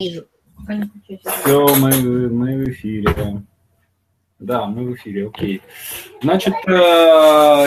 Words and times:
вижу. 0.00 0.26
Все, 1.42 1.66
мы, 1.76 1.90
мы 2.28 2.64
в 2.64 2.68
эфире. 2.70 3.08
Да, 4.38 4.66
мы 4.66 4.84
в 4.90 4.94
эфире, 4.94 5.28
окей. 5.28 5.62
Значит, 6.22 6.54
э, 6.66 6.70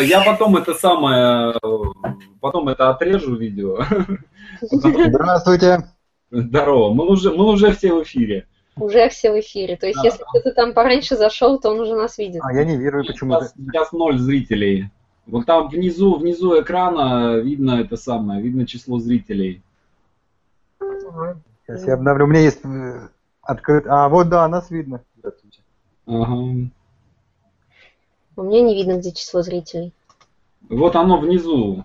я 0.03 0.23
потом 0.25 0.58
это 0.58 0.74
самое, 0.74 1.55
потом 2.40 2.67
это 2.67 2.90
отрежу 2.90 3.35
видео. 3.35 3.79
Здравствуйте. 4.61 5.90
Здорово, 6.29 6.93
мы 6.93 7.05
уже, 7.08 7.32
мы 7.32 7.45
уже 7.45 7.71
все 7.71 7.93
в 7.93 8.04
эфире. 8.04 8.48
Уже 8.75 9.09
все 9.09 9.32
в 9.32 9.39
эфире. 9.39 9.75
То 9.78 9.88
есть, 9.88 9.98
Да. 9.98 10.05
если 10.05 10.23
кто-то 10.23 10.52
там 10.52 10.73
пораньше 10.73 11.16
зашел, 11.16 11.59
то 11.59 11.71
он 11.71 11.80
уже 11.80 11.96
нас 11.96 12.18
видит. 12.18 12.41
А 12.44 12.54
я 12.54 12.64
не 12.66 12.78
вижу 12.78 13.04
почему-то. 13.05 13.46
Сейчас, 13.46 13.54
сейчас 13.57 13.91
ноль 13.94 14.20
зрителей. 14.20 14.91
Вот 15.25 15.46
там 15.46 15.70
внизу, 15.70 16.16
внизу 16.16 16.62
экрана 16.62 17.38
видно 17.38 17.82
это 17.82 17.96
самое, 17.96 18.41
видно 18.41 18.68
число 18.68 19.00
зрителей. 19.00 19.64
Сейчас 21.68 21.86
я 21.86 21.95
обновлю. 21.95 22.25
У 22.25 22.27
меня 22.29 22.39
есть 22.39 22.63
э, 22.63 23.09
открыт. 23.41 23.86
А, 23.88 24.07
вот 24.07 24.30
да, 24.30 24.48
нас 24.48 24.71
видно. 24.71 25.02
Здравствуйте. 25.17 25.59
Ага. 26.05 26.70
У 28.38 28.41
меня 28.44 28.62
не 28.62 28.75
видно, 28.75 28.98
где 28.98 29.12
число 29.12 29.41
зрителей. 29.41 29.91
Вот 30.70 30.95
оно 30.95 31.20
внизу. 31.20 31.84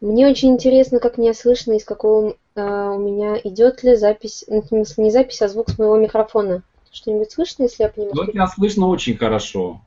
Мне 0.00 0.28
очень 0.28 0.50
интересно, 0.50 1.00
как 1.00 1.18
меня 1.18 1.34
слышно, 1.34 1.72
из 1.72 1.84
какого 1.84 2.36
э, 2.54 2.62
у 2.62 2.98
меня 2.98 3.38
идет 3.42 3.82
ли 3.82 3.96
запись, 3.96 4.44
ну, 4.46 4.62
в 4.62 4.66
смысле, 4.66 5.04
не 5.04 5.10
запись, 5.10 5.42
а 5.42 5.48
звук 5.48 5.70
с 5.70 5.78
моего 5.78 5.96
микрофона. 5.96 6.62
Что-нибудь 6.92 7.32
слышно, 7.32 7.64
если 7.64 7.82
я 7.82 7.88
понимаю? 7.88 8.14
Вот 8.14 8.32
тебя 8.32 8.46
слышно 8.46 8.86
очень 8.86 9.16
хорошо. 9.16 9.80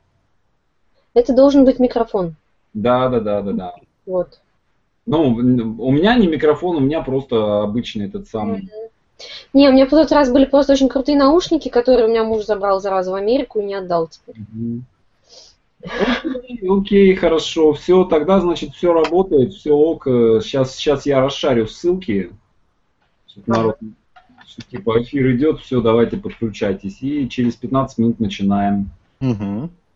Это 1.14 1.34
должен 1.34 1.64
быть 1.64 1.80
микрофон. 1.80 2.36
Да, 2.74 3.08
да, 3.08 3.20
да, 3.20 3.42
да, 3.42 3.52
да. 3.54 3.76
Вот. 4.06 4.42
Ну, 5.06 5.30
у 5.30 5.92
меня 5.92 6.16
не 6.16 6.28
микрофон, 6.28 6.76
у 6.76 6.82
меня 6.82 7.02
просто 7.02 7.64
обычный 7.64 8.08
этот 8.08 8.28
самый. 8.28 8.70
Не, 9.54 9.70
у 9.70 9.72
меня 9.72 9.86
в 9.86 9.90
тот 9.90 10.12
раз 10.12 10.32
были 10.32 10.46
просто 10.46 10.74
очень 10.74 10.90
крутые 10.90 11.18
наушники, 11.18 11.70
которые 11.70 12.08
у 12.08 12.10
меня 12.10 12.24
муж 12.24 12.46
забрал 12.46 12.80
заразу 12.80 13.12
в 13.12 13.16
Америку 13.16 13.60
и 13.60 13.66
не 13.66 13.76
отдал 13.76 14.08
теперь. 14.08 14.36
Окей, 16.68 17.16
хорошо. 17.16 17.74
Все, 17.74 18.04
тогда, 18.04 18.40
значит, 18.40 18.74
все 18.74 18.94
работает, 18.94 19.54
все 19.54 19.74
ок. 19.74 20.04
Сейчас, 20.06 20.76
сейчас 20.76 21.06
я 21.06 21.22
расшарю 21.22 21.68
ссылки. 21.68 22.32
Народ, 23.46 23.78
что, 24.46 24.62
типа, 24.64 25.02
эфир 25.02 25.32
идет, 25.36 25.60
все, 25.62 25.82
давайте 25.82 26.18
подключайтесь. 26.18 27.02
И 27.02 27.30
через 27.30 27.56
15 27.56 27.98
минут 27.98 28.20
начинаем. 28.20 28.90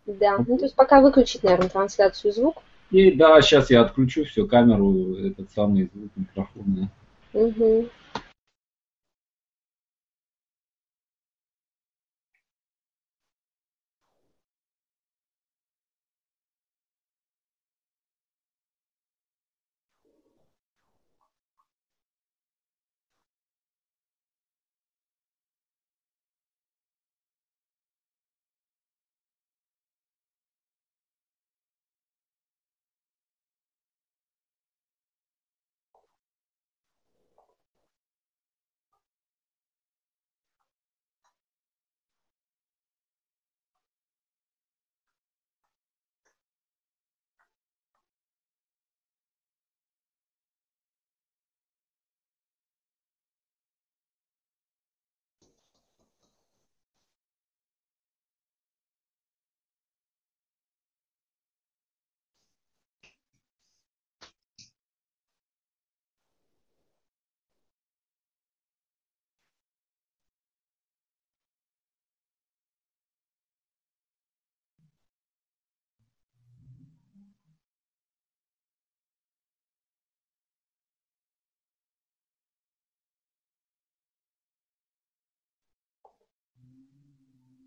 Да, 0.06 0.38
ну 0.46 0.58
то 0.58 0.66
есть 0.66 0.76
пока 0.76 1.02
выключить, 1.02 1.44
наверное, 1.44 1.70
трансляцию 1.70 2.32
и 2.32 2.36
звук. 2.36 2.58
И 2.92 3.12
да, 3.12 3.42
сейчас 3.42 3.72
я 3.72 3.82
отключу 3.82 4.26
все, 4.26 4.46
камеру, 4.46 5.16
этот 5.16 5.50
самый 5.52 5.90
звук 5.94 6.12
микрофона. 6.16 6.90
Мгм. 7.34 7.90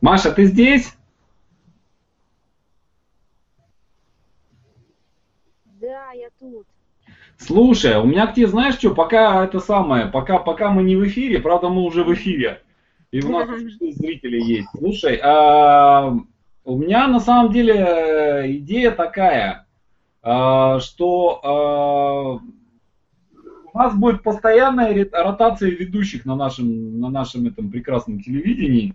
Маша, 0.00 0.32
ты 0.32 0.44
здесь? 0.44 0.96
Да, 5.64 6.12
я 6.12 6.28
тут. 6.38 6.66
Слушай, 7.36 7.96
у 7.96 8.04
меня 8.04 8.26
к 8.26 8.34
тебе, 8.34 8.46
знаешь 8.46 8.74
что, 8.74 8.94
пока 8.94 9.44
это 9.44 9.60
самое, 9.60 10.06
пока, 10.06 10.38
пока 10.38 10.70
мы 10.70 10.82
не 10.82 10.96
в 10.96 11.06
эфире, 11.06 11.38
правда 11.40 11.68
мы 11.68 11.82
уже 11.82 12.04
в 12.04 12.12
эфире, 12.12 12.62
и 13.10 13.22
у 13.22 13.30
нас 13.30 13.48
зрителей 13.80 14.42
есть. 14.42 14.68
Слушай, 14.76 15.18
а, 15.22 16.14
у 16.64 16.76
меня 16.76 17.08
на 17.08 17.18
самом 17.18 17.50
деле 17.52 17.74
э, 17.74 18.52
идея 18.58 18.90
такая, 18.90 19.66
а, 20.22 20.80
что 20.80 21.40
а, 21.42 22.40
у 23.72 23.78
нас 23.78 23.94
будет 23.94 24.22
постоянная 24.22 25.08
ротация 25.10 25.70
ведущих 25.70 26.26
на 26.26 26.36
нашем, 26.36 27.00
на 27.00 27.08
нашем 27.08 27.46
этом 27.46 27.70
прекрасном 27.70 28.20
телевидении. 28.20 28.94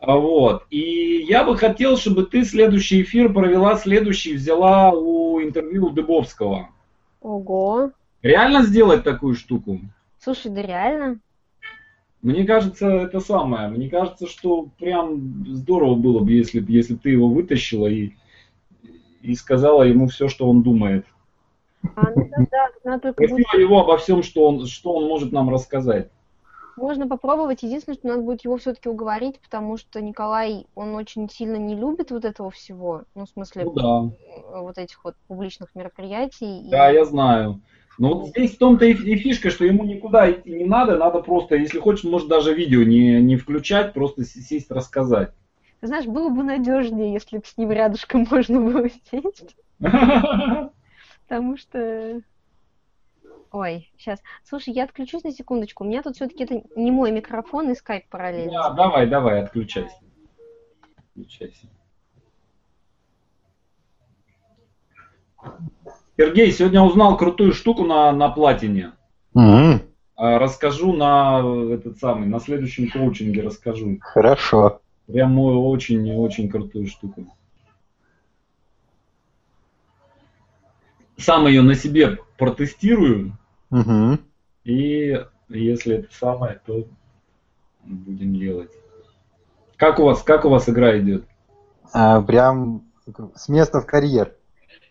А 0.00 0.16
Вот. 0.16 0.64
И 0.70 1.24
я 1.28 1.44
бы 1.44 1.56
хотел, 1.56 1.96
чтобы 1.96 2.24
ты 2.24 2.44
следующий 2.44 3.02
эфир 3.02 3.32
провела, 3.32 3.76
следующий 3.76 4.34
взяла 4.34 4.92
у 4.92 5.40
интервью 5.42 5.86
у 5.86 5.90
Дыбовского. 5.90 6.70
Ого. 7.20 7.90
Реально 8.22 8.62
сделать 8.62 9.04
такую 9.04 9.34
штуку? 9.34 9.80
Слушай, 10.18 10.50
да 10.52 10.62
реально? 10.62 11.20
Мне 12.22 12.44
кажется, 12.44 12.86
это 12.88 13.20
самое. 13.20 13.68
Мне 13.68 13.88
кажется, 13.88 14.26
что 14.26 14.68
прям 14.78 15.44
здорово 15.54 15.94
было 15.94 16.20
бы, 16.20 16.32
если, 16.32 16.60
б- 16.60 16.72
если 16.72 16.94
ты 16.94 17.10
его 17.10 17.28
вытащила 17.28 17.86
и, 17.86 18.12
и 19.22 19.34
сказала 19.34 19.82
ему 19.84 20.06
все, 20.08 20.28
что 20.28 20.48
он 20.48 20.62
думает. 20.62 21.06
А, 21.96 22.10
ну 22.14 22.28
да, 22.50 22.68
да, 22.84 22.98
будет- 22.98 23.12
Спросила 23.14 23.58
его 23.60 23.80
обо 23.80 23.96
всем, 23.96 24.22
что 24.22 24.46
он, 24.48 24.66
что 24.66 24.92
он 24.92 25.08
может 25.08 25.32
нам 25.32 25.48
рассказать. 25.48 26.10
Можно 26.76 27.06
попробовать. 27.08 27.62
Единственное, 27.62 27.96
что 27.96 28.08
надо 28.08 28.22
будет 28.22 28.44
его 28.44 28.56
все-таки 28.56 28.88
уговорить, 28.88 29.40
потому 29.40 29.76
что 29.76 30.00
Николай, 30.00 30.66
он 30.74 30.94
очень 30.94 31.28
сильно 31.28 31.56
не 31.56 31.74
любит 31.74 32.10
вот 32.10 32.24
этого 32.24 32.50
всего. 32.50 33.04
Ну, 33.14 33.26
в 33.26 33.28
смысле, 33.28 33.64
Ну 33.64 33.72
да, 33.72 34.10
э, 34.54 34.60
вот 34.60 34.78
этих 34.78 35.04
вот 35.04 35.14
публичных 35.28 35.74
мероприятий. 35.74 36.60
и- 36.60 36.70
да, 36.70 36.90
я 36.90 37.04
знаю. 37.04 37.60
Но 37.98 38.14
вот 38.14 38.28
здесь 38.28 38.54
в 38.54 38.58
том-то 38.58 38.86
и, 38.86 38.92
и 38.92 39.16
фишка, 39.16 39.50
что 39.50 39.66
ему 39.66 39.84
никуда 39.84 40.30
идти 40.30 40.50
не 40.50 40.64
надо, 40.64 40.96
надо 40.96 41.20
просто, 41.20 41.56
если 41.56 41.78
хочешь, 41.78 42.04
может 42.04 42.28
даже 42.28 42.54
видео 42.54 42.82
не, 42.82 43.20
не 43.20 43.36
включать, 43.36 43.92
просто 43.92 44.24
сесть 44.24 44.70
рассказать. 44.70 45.32
Ты 45.80 45.86
знаешь, 45.86 46.06
было 46.06 46.30
бы 46.30 46.42
надежнее, 46.42 47.12
если 47.12 47.38
бы 47.38 47.44
с 47.44 47.56
ним 47.58 47.72
рядышком 47.72 48.26
можно 48.30 48.60
было 48.60 48.88
сесть. 49.10 49.54
Потому 51.28 51.56
что... 51.56 52.22
Ой, 53.52 53.90
сейчас. 53.98 54.22
Слушай, 54.44 54.74
я 54.74 54.84
отключусь 54.84 55.24
на 55.24 55.32
секундочку. 55.32 55.84
У 55.84 55.86
меня 55.86 56.02
тут 56.02 56.14
все-таки 56.16 56.44
это 56.44 56.62
не 56.76 56.90
мой 56.90 57.10
микрофон 57.10 57.70
и 57.70 57.74
скайп 57.74 58.08
параллельно. 58.08 58.52
Да, 58.52 58.70
давай, 58.70 59.06
давай, 59.06 59.42
отключайся. 59.42 59.96
Отключайся. 60.96 61.66
Сергей, 66.16 66.52
сегодня 66.52 66.82
узнал 66.82 67.16
крутую 67.16 67.52
штуку 67.52 67.84
на, 67.84 68.12
на 68.12 68.28
платине. 68.28 68.92
А, 69.34 70.38
Расскажу 70.38 70.92
на 70.92 71.40
этот 71.72 71.98
самый, 71.98 72.28
на 72.28 72.38
следующем 72.40 72.90
коучинге 72.90 73.42
расскажу. 73.42 73.98
Хорошо. 74.00 74.80
Прям 75.06 75.38
очень-очень 75.40 76.48
крутую 76.48 76.86
штуку. 76.86 77.26
Сам 81.16 81.46
ее 81.46 81.62
на 81.62 81.74
себе 81.74 82.18
протестирую, 82.38 83.36
Мгм. 83.70 84.20
и 84.64 85.16
если 85.48 85.96
это 85.98 86.08
самое, 86.14 86.60
то 86.66 86.86
будем 87.84 88.34
делать. 88.34 88.70
Как 89.76 89.98
у 89.98 90.04
вас, 90.04 90.22
как 90.22 90.44
у 90.44 90.48
вас 90.50 90.68
игра 90.68 90.98
идет? 90.98 91.24
А, 91.92 92.20
прям 92.20 92.84
с 93.34 93.48
места 93.48 93.80
в 93.80 93.86
карьер. 93.86 94.34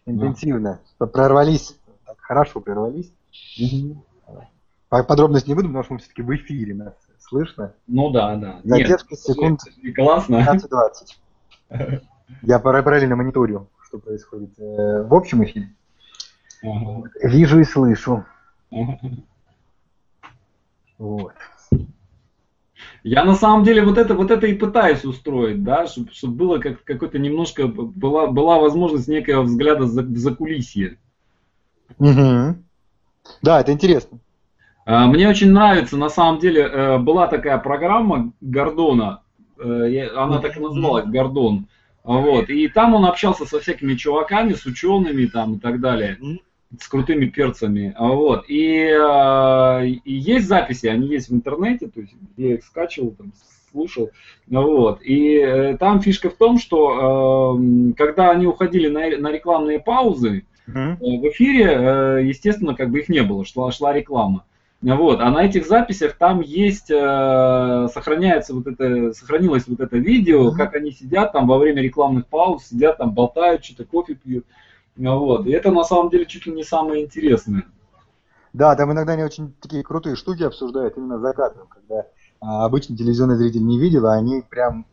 Интенсивно. 0.05 0.79
Прорвались. 0.97 1.77
Так, 2.05 2.17
хорошо 2.19 2.59
прорвались. 2.61 3.11
По- 4.89 5.03
Подробность 5.03 5.47
не 5.47 5.53
буду, 5.53 5.67
потому 5.67 5.83
что 5.83 5.93
мы 5.93 5.99
все-таки 5.99 6.21
в 6.23 6.35
эфире 6.35 6.73
нас 6.73 6.93
слышно. 7.19 7.73
Ну 7.87 8.09
да, 8.09 8.35
да. 8.35 8.53
Нет, 8.63 8.87
Задержка 8.87 9.15
секунд 9.15 9.61
и 9.77 9.91
классно. 9.93 10.37
15-20. 11.69 12.01
Я 12.41 12.59
пара- 12.59 12.81
параллельно 12.83 13.15
мониторю, 13.15 13.69
что 13.83 13.99
происходит 13.99 14.57
э, 14.59 15.03
в 15.03 15.13
общем 15.13 15.43
эфире. 15.43 15.73
Ага, 16.63 17.03
Вижу 17.23 17.59
и 17.59 17.63
слышу. 17.63 18.25
Вот. 20.97 21.33
Я 23.03 23.23
на 23.23 23.35
самом 23.35 23.63
деле 23.63 23.83
вот 23.83 23.97
это, 23.97 24.13
вот 24.13 24.31
это 24.31 24.47
и 24.47 24.53
пытаюсь 24.53 25.05
устроить, 25.05 25.63
да, 25.63 25.87
чтобы 25.87 26.33
было 26.33 26.59
как, 26.59 26.83
какой-то 26.83 27.17
немножко, 27.17 27.67
была, 27.67 28.27
была 28.27 28.59
возможность 28.59 29.07
некого 29.07 29.43
взгляда 29.43 29.85
за, 29.85 30.03
за 30.03 30.35
кулисье. 30.35 30.97
Мгм. 31.97 32.63
Да, 33.41 33.61
это 33.61 33.71
интересно. 33.71 34.19
А, 34.85 35.07
Мне 35.07 35.29
очень 35.29 35.51
нравится, 35.51 35.97
на 35.97 36.09
самом 36.09 36.39
деле, 36.39 36.61
э, 36.61 36.97
была 36.97 37.27
такая 37.27 37.57
программа 37.57 38.33
Гордона, 38.41 39.21
э, 39.57 40.07
она 40.15 40.39
так 40.39 40.57
и 40.57 40.59
называлась, 40.59 41.05
Гордон. 41.05 41.67
Вот, 42.03 42.49
и 42.49 42.67
там 42.69 42.95
он 42.95 43.05
общался 43.05 43.45
со 43.45 43.59
всякими 43.59 43.93
чуваками, 43.93 44.53
с 44.53 44.65
учеными 44.65 45.25
там 45.25 45.55
и 45.55 45.59
так 45.59 45.79
далее, 45.79 46.17
с 46.77 46.87
крутыми 46.87 47.25
перцами. 47.25 47.93
А 47.97 48.09
Вот, 48.09 48.45
и, 48.47 48.87
э, 48.87 49.87
и 49.87 50.13
есть 50.13 50.47
записи, 50.47 50.87
они 50.87 51.07
есть 51.07 51.29
в 51.29 51.33
интернете, 51.33 51.87
то 51.87 52.01
есть 52.01 52.13
я 52.37 52.55
их 52.55 52.63
скачивал, 52.63 53.11
там, 53.11 53.31
слушал. 53.71 54.11
А 54.51 54.61
Вот, 54.61 55.01
и 55.01 55.37
э, 55.37 55.77
там 55.77 56.01
фишка 56.01 56.29
в 56.29 56.35
том, 56.35 56.59
что 56.59 57.57
э, 57.59 57.93
когда 57.97 58.29
они 58.31 58.45
уходили 58.45 58.87
на, 58.87 59.17
на 59.17 59.31
рекламные 59.31 59.79
паузы. 59.79 60.45
Э, 60.67 61.17
в 61.17 61.29
эфире, 61.29 62.27
естественно, 62.27 62.75
как 62.75 62.91
бы 62.91 62.99
их 62.99 63.09
не 63.09 63.23
было, 63.23 63.45
шла, 63.45 63.71
шла 63.71 63.91
реклама. 63.93 64.43
Вот, 64.81 65.19
а 65.19 65.29
на 65.29 65.43
этих 65.43 65.67
записях 65.67 66.13
там 66.13 66.39
есть, 66.39 66.89
э, 66.89 67.87
сохраняется 67.93 68.53
вот 68.53 68.65
это, 68.65 69.11
сохранилось 69.11 69.67
вот 69.67 69.81
это 69.81 69.97
видео, 69.97 70.53
как 70.53 70.73
они 70.73 70.91
сидят 70.91 71.33
там 71.33 71.47
во 71.47 71.57
время 71.57 71.81
рекламных 71.81 72.27
пауз, 72.27 72.65
сидят 72.65 72.97
там, 72.97 73.13
болтают, 73.13 73.65
что-то 73.65 73.83
кофе 73.83 74.15
пьют. 74.15 74.45
Вот, 74.99 75.45
и 75.45 75.51
это 75.51 75.71
на 75.71 75.83
самом 75.83 76.09
деле 76.09 76.25
чуть 76.25 76.45
ли 76.45 76.51
не 76.51 76.63
самое 76.63 77.05
интересное. 77.05 77.65
Да, 78.51 78.75
там 78.75 78.91
иногда 78.91 79.13
они 79.13 79.23
очень 79.23 79.53
такие 79.61 79.83
крутые 79.83 80.15
штуки 80.15 80.43
обсуждают 80.43 80.97
именно 80.97 81.19
за 81.19 81.33
кадром, 81.33 81.67
когда 81.67 82.07
а, 82.41 82.65
обычный 82.65 82.97
телевизионный 82.97 83.35
зритель 83.35 83.63
не 83.63 83.79
видел, 83.79 84.07
а 84.07 84.15
они 84.15 84.43
прям 84.49 84.85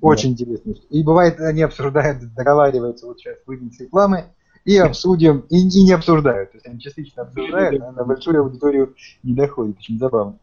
очень 0.00 0.30
интересные. 0.30 0.76
И 0.88 1.02
бывает, 1.02 1.38
они 1.40 1.62
обсуждают, 1.62 2.32
договариваются, 2.34 3.06
вот 3.06 3.18
сейчас 3.18 3.36
выйдем 3.46 3.72
с 3.72 3.80
рекламы, 3.80 4.26
и 4.64 4.76
обсудим, 4.78 5.44
и, 5.50 5.58
и 5.58 5.82
не 5.82 5.92
обсуждают. 5.92 6.52
То 6.52 6.56
есть 6.56 6.66
они 6.66 6.80
частично 6.80 7.22
обсуждают, 7.22 7.82
а 7.82 7.92
на 7.92 8.04
большую 8.04 8.40
аудиторию 8.40 8.94
не 9.22 9.34
доходит. 9.34 9.78
Очень 9.78 9.98
забавно. 9.98 10.38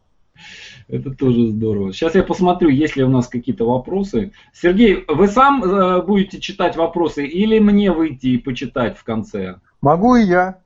Это 0.88 1.10
тоже 1.10 1.48
здорово. 1.48 1.92
Сейчас 1.92 2.14
я 2.14 2.22
посмотрю, 2.22 2.68
есть 2.68 2.96
ли 2.96 3.04
у 3.04 3.08
нас 3.08 3.28
какие-то 3.28 3.64
вопросы. 3.64 4.32
Сергей, 4.52 5.04
вы 5.08 5.28
сам 5.28 5.62
э, 5.62 6.02
будете 6.02 6.40
читать 6.40 6.76
вопросы 6.76 7.26
или 7.26 7.58
мне 7.58 7.92
выйти 7.92 8.28
и 8.28 8.38
почитать 8.38 8.98
в 8.98 9.04
конце? 9.04 9.56
Могу 9.80 10.16
и 10.16 10.24
я. 10.24 10.58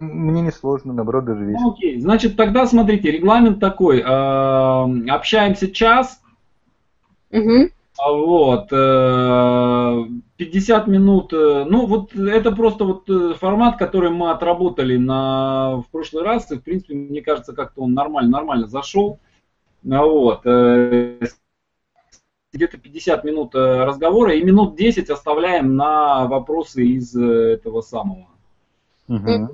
Мне 0.00 0.42
не 0.42 0.50
сложно, 0.50 0.92
наоборот, 0.92 1.24
даже 1.24 1.40
Ну, 1.42 1.50
весело. 1.50 1.72
Окей, 1.72 2.00
значит, 2.00 2.36
тогда 2.36 2.66
смотрите, 2.66 3.10
регламент 3.12 3.60
такой. 3.60 4.00
э, 4.00 5.08
общаемся 5.08 5.70
час, 5.70 6.20
Мгм. 7.30 7.70
А 7.96 8.12
вот, 8.12 8.68
э, 8.72 10.04
50 10.36 10.86
минут, 10.88 11.32
э, 11.32 11.64
ну 11.64 11.86
вот 11.86 12.14
это 12.14 12.50
просто 12.50 12.84
вот 12.84 13.08
э, 13.08 13.34
формат, 13.34 13.78
который 13.78 14.10
мы 14.10 14.30
отработали 14.30 14.96
на, 14.96 15.76
в 15.76 15.86
прошлый 15.90 16.24
раз, 16.24 16.50
и 16.50 16.56
в 16.56 16.62
принципе, 16.62 16.94
мне 16.94 17.22
кажется, 17.22 17.52
как-то 17.52 17.82
он 17.82 17.94
нормально, 17.94 18.30
нормально 18.30 18.66
зашел. 18.66 19.20
А 19.88 20.04
Вот, 20.04 20.40
э, 20.44 21.20
где-то 22.52 22.78
50 22.78 23.24
минут 23.24 23.54
э, 23.54 23.84
разговора 23.84 24.34
и 24.34 24.42
минут 24.42 24.76
10 24.76 25.10
оставляем 25.10 25.76
на 25.76 26.26
вопросы 26.26 26.84
из 26.84 27.14
э, 27.16 27.54
этого 27.54 27.80
самого. 27.80 28.26
Мгм. 29.08 29.50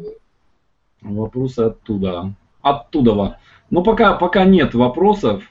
Вопросы 1.03 1.61
оттуда. 1.61 2.35
Оттуда. 2.63 3.39
Но 3.70 3.82
пока, 3.82 4.15
пока 4.15 4.44
нет 4.44 4.75
вопросов. 4.75 5.50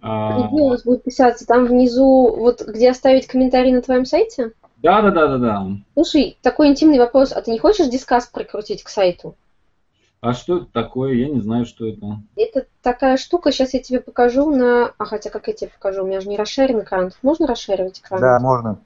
А, 0.00 0.48
Где 0.48 0.62
у 0.62 0.68
вас 0.68 0.84
будет 0.84 1.02
писаться? 1.02 1.46
Там 1.46 1.66
внизу, 1.66 2.34
вот 2.36 2.62
где 2.62 2.90
оставить 2.90 3.26
комментарий 3.26 3.72
на 3.72 3.82
твоем 3.82 4.04
сайте? 4.04 4.52
Да, 4.82 5.02
да, 5.02 5.10
да, 5.10 5.26
да, 5.28 5.38
да. 5.38 5.66
Слушай, 5.94 6.38
такой 6.42 6.68
интимный 6.68 6.98
вопрос. 6.98 7.32
А 7.32 7.40
ты 7.40 7.50
не 7.50 7.58
хочешь 7.58 7.88
дискас 7.88 8.26
прикрутить 8.26 8.82
к 8.82 8.88
сайту? 8.88 9.34
А 10.20 10.32
что 10.32 10.58
это 10.58 10.66
такое? 10.72 11.14
Я 11.14 11.28
не 11.28 11.40
знаю, 11.40 11.66
что 11.66 11.86
это. 11.86 12.20
Это 12.36 12.66
такая 12.82 13.16
штука, 13.16 13.52
сейчас 13.52 13.74
я 13.74 13.80
тебе 13.80 14.00
покажу 14.00 14.50
на... 14.54 14.92
А 14.98 15.04
хотя 15.04 15.30
как 15.30 15.48
я 15.48 15.54
тебе 15.54 15.70
покажу? 15.70 16.04
У 16.04 16.06
меня 16.06 16.20
же 16.20 16.28
не 16.28 16.36
расширен 16.36 16.80
экран. 16.80 17.12
Можно 17.22 17.46
расширивать 17.46 18.00
экран? 18.00 18.20
Да, 18.20 18.38
можно. 18.40 18.78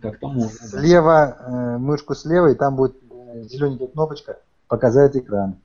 Как 0.00 0.18
там 0.20 0.34
можно? 0.34 0.58
да. 0.60 0.66
Слева, 0.66 1.36
э, 1.38 1.78
мышку 1.78 2.14
слева, 2.14 2.48
и 2.48 2.54
там 2.54 2.76
будет 2.76 2.96
зелененькая 3.34 3.88
кнопочка 3.88 4.38
«Показать 4.68 5.16
экран». 5.16 5.56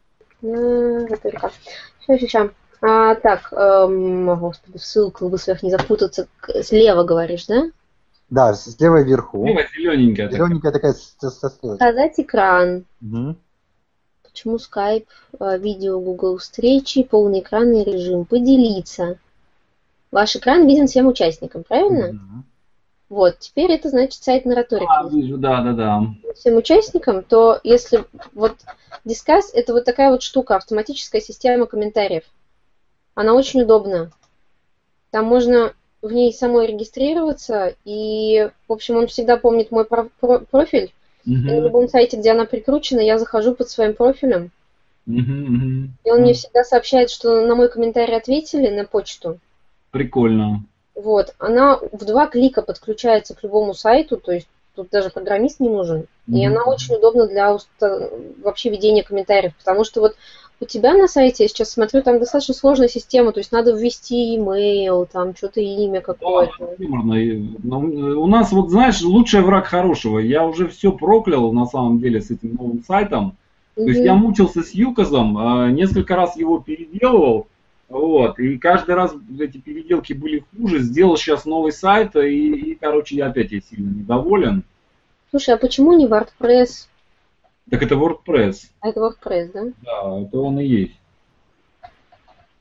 Сейчас, 0.42 1.54
сейчас, 2.02 2.20
сейчас. 2.20 2.50
А, 2.82 3.16
так, 3.16 3.52
эм, 3.52 4.40
господи, 4.40 4.78
в 4.78 4.84
ссылку 4.84 5.28
в 5.28 5.32
мыслях 5.32 5.64
не 5.64 5.72
запутаться. 5.72 6.28
Слева 6.62 7.04
говоришь, 7.04 7.48
да? 7.48 7.72
Да, 8.30 8.54
слева 8.54 9.02
вверху. 9.04 9.44
Слева 9.44 9.62
зелененькая. 9.74 10.28
такая. 10.28 10.46
Зелененькая 10.46 10.72
такая 10.72 10.94
со, 10.94 11.30
со 11.30 11.50
стрелочкой. 11.50 11.88
Показать 11.88 12.20
экран. 12.20 12.86
Мгм. 13.02 13.38
Почему 14.24 14.60
скайп, 14.60 15.08
э, 15.40 15.58
видео, 15.58 16.00
Google 16.00 16.38
встречи, 16.38 17.04
полный 17.04 17.40
экранный 17.40 17.84
режим, 17.84 18.26
поделиться. 18.26 19.18
Ваш 20.12 20.36
экран 20.36 20.68
виден 20.68 20.88
всем 20.88 21.08
участникам, 21.08 21.64
правильно? 21.64 22.14
Мгм. 22.14 22.46
Вот, 23.10 23.40
теперь 23.40 23.72
это 23.72 23.90
значит 23.90 24.22
сайт 24.22 24.46
Нараторик. 24.46 24.88
А, 24.90 25.08
вижу, 25.08 25.38
да, 25.38 25.62
да, 25.64 25.72
да. 25.72 26.04
Всем 26.36 26.58
участникам, 26.58 27.24
то 27.24 27.60
если 27.64 28.04
вот 28.34 28.58
Discuss 29.06 29.46
это 29.54 29.74
вот 29.74 29.86
такая 29.86 30.12
вот 30.12 30.22
штука, 30.22 30.58
автоматическая 30.58 31.22
система 31.22 31.66
комментариев. 31.66 32.24
Она 33.18 33.34
очень 33.34 33.64
удобна. 33.64 34.12
Там 35.10 35.26
можно 35.26 35.74
в 36.04 36.12
ней 36.12 36.32
самой 36.32 36.68
регистрироваться, 36.68 37.74
и, 37.84 38.52
в 38.68 38.72
общем, 38.72 38.98
он 38.98 39.08
всегда 39.08 39.38
помнит 39.38 39.72
мой 39.72 39.86
про- 39.86 40.10
про- 40.20 40.38
профиль. 40.38 40.94
И 41.26 41.32
на 41.36 41.60
любом 41.60 41.90
сайте, 41.90 42.18
где 42.18 42.30
она 42.30 42.46
прикручена, 42.46 43.00
я 43.00 43.18
захожу 43.18 43.56
под 43.56 43.70
своим 43.70 43.96
профилем, 43.96 44.52
мгм, 45.08 45.44
мгм. 45.46 45.98
и 46.04 46.12
он 46.12 46.22
мне 46.22 46.34
всегда 46.36 46.64
сообщает, 46.64 47.10
что 47.10 47.42
на 47.42 47.56
мой 47.56 47.70
комментарий 47.70 48.16
ответили 48.16 48.70
на 48.70 48.86
почту. 48.86 49.40
Прикольно. 49.90 50.64
Вот, 50.94 51.34
она 51.40 51.80
в 51.92 52.06
два 52.06 52.28
клика 52.28 52.62
подключается 52.62 53.34
к 53.34 53.42
любому 53.42 53.74
сайту, 53.74 54.18
то 54.18 54.32
есть 54.32 54.48
тут 54.78 54.90
даже 54.92 55.10
программист 55.10 55.60
не 55.60 55.70
нужен. 55.70 56.06
И 56.28 56.48
Мгм. 56.48 56.56
она 56.56 56.66
очень 56.66 56.96
удобна 56.96 57.28
для 57.28 57.54
уста- 57.54 58.10
вообще 58.44 58.70
ведения 58.70 59.04
комментариев, 59.04 59.54
потому 59.58 59.84
что 59.84 60.02
вот 60.02 60.16
у 60.60 60.66
тебя 60.66 60.94
на 60.94 61.08
сайте, 61.08 61.44
я 61.44 61.48
сейчас 61.50 61.72
смотрю, 61.72 62.02
там 62.02 62.20
достаточно 62.20 62.54
сложная 62.54 62.88
система, 62.88 63.32
то 63.32 63.40
есть 63.40 63.52
надо 63.52 63.74
ввести 63.74 64.36
имейл, 64.36 65.06
там 65.06 65.36
что-то 65.36 65.62
имя 65.62 66.02
какое-то. 66.02 66.76
Юморно. 66.78 67.14
И, 67.16 67.44
ну, 67.64 67.80
У 68.22 68.28
нас, 68.28 68.52
вот 68.52 68.70
знаешь, 68.70 69.02
лучший 69.02 69.42
враг 69.42 69.66
хорошего. 69.66 70.20
Я 70.20 70.46
уже 70.46 70.68
все 70.68 70.92
проклял 70.92 71.52
на 71.52 71.66
самом 71.66 72.00
деле 72.00 72.22
с 72.22 72.32
этим 72.32 72.56
новым 72.56 72.84
сайтом. 72.84 73.36
То 73.76 73.84
есть 73.84 74.02
я 74.04 74.16
мучился 74.16 74.64
с 74.64 74.72
Юказом, 74.72 75.38
а, 75.38 75.70
несколько 75.70 76.16
раз 76.16 76.36
его 76.36 76.58
переделывал, 76.60 77.48
вот, 77.90 78.38
и 78.40 78.58
каждый 78.58 78.96
раз 78.96 79.16
эти 79.40 79.58
переделки 79.58 80.14
были 80.14 80.44
хуже. 80.52 80.80
Сделал 80.80 81.16
сейчас 81.16 81.46
новый 81.46 81.72
сайт, 81.72 82.16
и, 82.16 82.72
и, 82.72 82.76
короче, 82.76 83.16
я 83.16 83.28
опять 83.28 83.52
я 83.52 83.62
сильно 83.62 83.90
недоволен. 83.90 84.64
Слушай, 85.30 85.56
а 85.56 85.58
почему 85.58 85.94
не 85.94 86.06
WordPress? 86.06 86.88
Так 87.70 87.84
это 87.84 87.96
WordPress. 87.96 88.56
А 88.82 88.90
это 88.90 89.00
WordPress, 89.00 89.52
да? 89.54 89.64
Да, 89.84 90.22
это 90.22 90.38
он 90.38 90.60
и 90.60 90.66
есть. 90.66 91.00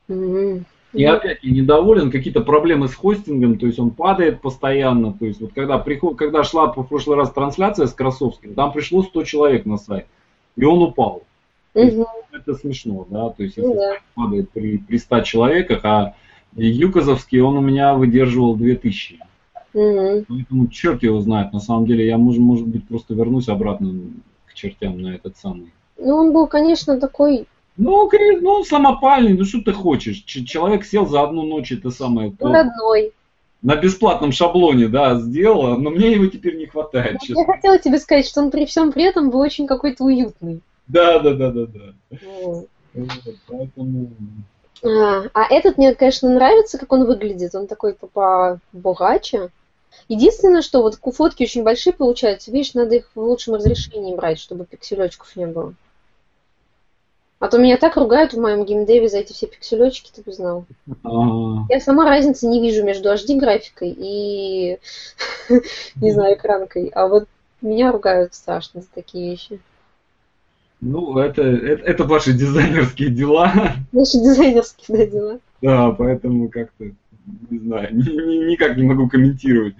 Мгм. 0.08 0.64
И 0.92 1.04
опять 1.04 1.40
я 1.42 1.50
недоволен, 1.50 2.10
какие-то 2.10 2.40
проблемы 2.40 2.88
с 2.88 2.94
хостингом, 2.94 3.58
то 3.58 3.66
есть 3.66 3.78
он 3.78 3.90
падает 3.90 4.40
постоянно. 4.40 5.12
То 5.12 5.26
есть 5.26 5.40
вот 5.40 5.52
когда, 5.52 5.78
приход, 5.78 6.16
когда 6.16 6.42
шла 6.42 6.72
в 6.72 6.82
прошлый 6.84 7.16
раз 7.16 7.32
трансляция 7.32 7.86
с 7.86 7.92
Красовским, 7.92 8.54
там 8.54 8.72
пришло 8.72 9.02
100 9.02 9.24
человек 9.24 9.66
на 9.66 9.76
сайт, 9.76 10.06
и 10.56 10.64
он 10.64 10.82
упал. 10.82 11.24
Мгм. 11.84 12.06
Это 12.32 12.54
смешно, 12.54 13.06
да, 13.10 13.30
то 13.30 13.42
есть 13.42 13.56
Ну 13.56 13.68
если 13.68 13.78
сайт 13.80 14.00
падает 14.14 14.50
при, 14.50 14.78
при 14.78 14.98
100 14.98 15.20
человеках, 15.20 15.84
а 15.84 16.14
Юказовский, 16.54 17.40
он 17.40 17.56
у 17.56 17.60
меня 17.60 17.94
выдерживал 17.94 18.56
2000. 18.56 19.18
Мгм. 19.74 20.24
Поэтому 20.28 20.68
черт 20.68 21.02
его 21.02 21.20
знает, 21.20 21.52
на 21.52 21.60
самом 21.60 21.86
деле 21.86 22.06
я, 22.06 22.16
может, 22.18 22.40
может 22.40 22.66
быть, 22.66 22.86
просто 22.88 23.14
вернусь 23.14 23.48
обратно 23.48 23.92
к 24.46 24.54
чертям 24.54 25.00
на 25.02 25.14
этот 25.14 25.36
самый. 25.36 25.72
Ну, 25.98 26.14
он 26.16 26.32
был, 26.32 26.46
конечно, 26.46 26.98
такой 26.98 27.46
Ну, 27.76 28.10
ну, 28.40 28.64
самопальный, 28.64 29.34
ну 29.34 29.44
что 29.44 29.60
ты 29.60 29.72
хочешь? 29.72 30.22
Ч- 30.24 30.44
человек 30.46 30.84
сел 30.84 31.06
за 31.06 31.22
одну 31.22 31.42
ночь, 31.42 31.72
это 31.72 31.90
самое, 31.90 32.30
то- 32.30 32.50
родной. 32.52 33.12
на 33.62 33.76
бесплатном 33.76 34.32
шаблоне, 34.32 34.88
да, 34.88 35.18
сделала, 35.18 35.76
но 35.76 35.90
мне 35.90 36.12
его 36.12 36.26
теперь 36.26 36.56
не 36.56 36.66
хватает, 36.66 37.14
Я 37.14 37.18
честно. 37.18 37.44
хотела 37.44 37.78
тебе 37.78 37.98
сказать, 37.98 38.26
что 38.26 38.40
он 38.40 38.50
при 38.50 38.64
всем 38.64 38.92
при 38.92 39.04
этом 39.04 39.28
был 39.30 39.40
очень 39.40 39.66
какой-то 39.66 40.04
уютный. 40.04 40.60
Да, 40.88 41.18
да, 41.18 41.34
да, 41.34 41.50
да, 41.50 41.66
да. 41.66 42.62
Поэтому... 43.48 44.10
А, 44.84 45.24
а 45.34 45.52
этот 45.52 45.78
мне, 45.78 45.94
конечно, 45.94 46.28
нравится, 46.28 46.78
как 46.78 46.92
он 46.92 47.04
выглядит. 47.06 47.54
Он 47.54 47.66
такой 47.66 47.94
по 47.94 48.58
богаче. 48.72 49.50
Единственное, 50.08 50.62
что 50.62 50.82
вот 50.82 50.96
фотки 50.96 51.44
очень 51.44 51.62
большие 51.62 51.92
получаются, 51.92 52.50
видишь, 52.50 52.74
надо 52.74 52.96
их 52.96 53.10
в 53.14 53.20
лучшем 53.20 53.54
разрешении 53.54 54.14
брать, 54.14 54.38
чтобы 54.38 54.66
пикселечков 54.66 55.34
не 55.36 55.46
было. 55.46 55.74
А 57.38 57.48
то 57.48 57.58
меня 57.58 57.76
так 57.76 57.96
ругают 57.96 58.32
в 58.32 58.40
моем 58.40 58.64
геймдеве 58.64 59.08
за 59.08 59.18
эти 59.18 59.32
все 59.32 59.46
пикселечки, 59.46 60.10
ты 60.14 60.22
бы 60.22 60.32
знал. 60.32 60.64
ага. 61.02 61.66
Я 61.68 61.80
сама 61.80 62.04
разницы 62.04 62.46
не 62.46 62.60
вижу 62.60 62.82
между 62.82 63.12
HD 63.12 63.36
графикой 63.36 63.94
и, 63.96 64.78
не 65.96 66.12
знаю, 66.12 66.36
экранкой. 66.36 66.88
А 66.94 67.08
вот 67.08 67.28
меня 67.60 67.92
ругают 67.92 68.34
страшно 68.34 68.80
за 68.80 68.88
такие 68.94 69.30
вещи. 69.30 69.60
Ну, 70.80 71.18
это, 71.18 71.42
это, 71.42 71.82
это 71.84 72.04
ваши 72.04 72.32
дизайнерские 72.32 73.08
дела, 73.08 73.52
Наши 73.92 74.18
дизайнерские 74.18 74.98
да, 74.98 75.06
дела. 75.06 75.40
да, 75.62 75.90
поэтому 75.92 76.48
как-то, 76.48 76.84
не 77.50 77.58
знаю, 77.58 77.94
ни- 77.96 78.10
ни- 78.10 78.50
никак 78.50 78.76
не 78.76 78.82
могу 78.82 79.08
комментировать. 79.08 79.74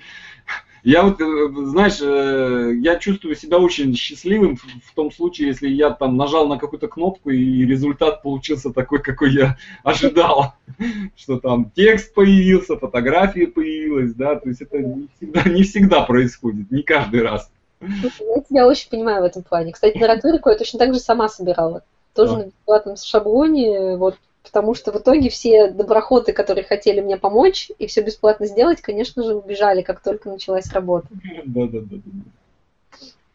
Я 0.83 1.03
вот, 1.03 1.21
э, 1.21 1.49
знаешь, 1.67 1.99
э, 2.01 2.75
я 2.81 2.95
чувствую 2.97 3.35
себя 3.35 3.59
очень 3.59 3.95
счастливым 3.97 4.57
в 4.57 4.63
в 4.63 4.95
том 4.95 5.11
случае, 5.11 5.49
если 5.49 5.69
я 5.69 5.91
там 5.91 6.17
нажал 6.17 6.47
на 6.47 6.59
какую-то 6.59 6.87
кнопку 6.87 7.31
и 7.31 7.67
результат 7.67 8.23
получился 8.23 8.73
такой, 8.73 9.03
какой 9.03 9.33
я 9.33 9.57
ожидал. 9.83 10.55
Что 11.17 11.41
там 11.41 11.73
текст 11.75 12.15
появился, 12.15 12.79
фотография 12.79 13.49
появилась, 13.49 14.15
да, 14.15 14.37
то 14.37 14.49
есть 14.49 14.63
это 14.63 14.79
не 14.79 15.09
всегда, 15.17 15.43
не 15.51 15.63
всегда 15.65 16.03
происходит, 16.03 16.71
не 16.71 16.83
каждый 16.83 17.23
раз. 17.23 17.51
Я 17.91 18.41
тебя 18.41 18.67
очень 18.67 18.91
понимаю 18.91 19.23
в 19.23 19.27
этом 19.27 19.43
плане. 19.43 19.73
Кстати, 19.73 19.97
литературику 19.97 20.49
я 20.49 20.57
точно 20.57 20.79
так 20.79 20.95
же 20.95 21.01
сама 21.01 21.29
собирала. 21.29 21.83
Тоже 22.15 22.33
Да. 22.33 22.39
на 22.39 22.45
бесплатном 22.47 22.97
шаблоне, 22.97 23.97
вот, 23.97 24.17
потому 24.43 24.75
что 24.75 24.93
в 24.93 24.97
итоге 24.97 25.29
все 25.29 25.71
доброходы, 25.71 26.33
которые 26.33 26.65
хотели 26.65 27.01
мне 27.01 27.17
помочь 27.17 27.71
и 27.79 27.87
все 27.87 28.03
бесплатно 28.03 28.47
сделать, 28.47 28.81
конечно 28.81 29.23
же, 29.23 29.35
убежали, 29.35 29.83
как 29.83 30.01
только 30.01 30.31
началась 30.31 30.71
работа. 30.73 31.09
Да, 31.45 31.67
да, 31.67 31.79
да. 31.81 31.97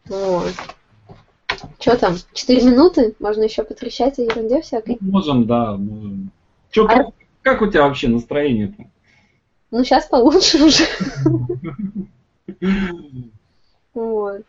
Вот. 0.06 0.52
Что 1.78 1.96
там? 1.96 2.16
Четыре 2.32 2.70
минуты? 2.70 3.14
Можно 3.20 3.44
еще 3.44 3.62
потрещать 3.62 4.18
о 4.18 4.22
ерунде 4.22 4.62
всякой? 4.62 4.98
Можем, 5.00 5.46
да, 5.46 5.76
можем. 5.76 6.30
Чё, 6.70 6.88
как, 6.88 7.08
как 7.42 7.62
у 7.62 7.66
тебя 7.68 7.86
вообще 7.86 8.08
настроение-то? 8.08 8.84
Ну, 9.70 9.84
сейчас 9.84 10.06
получше 10.06 10.64
уже. 10.64 10.84
Вот. 13.94 14.42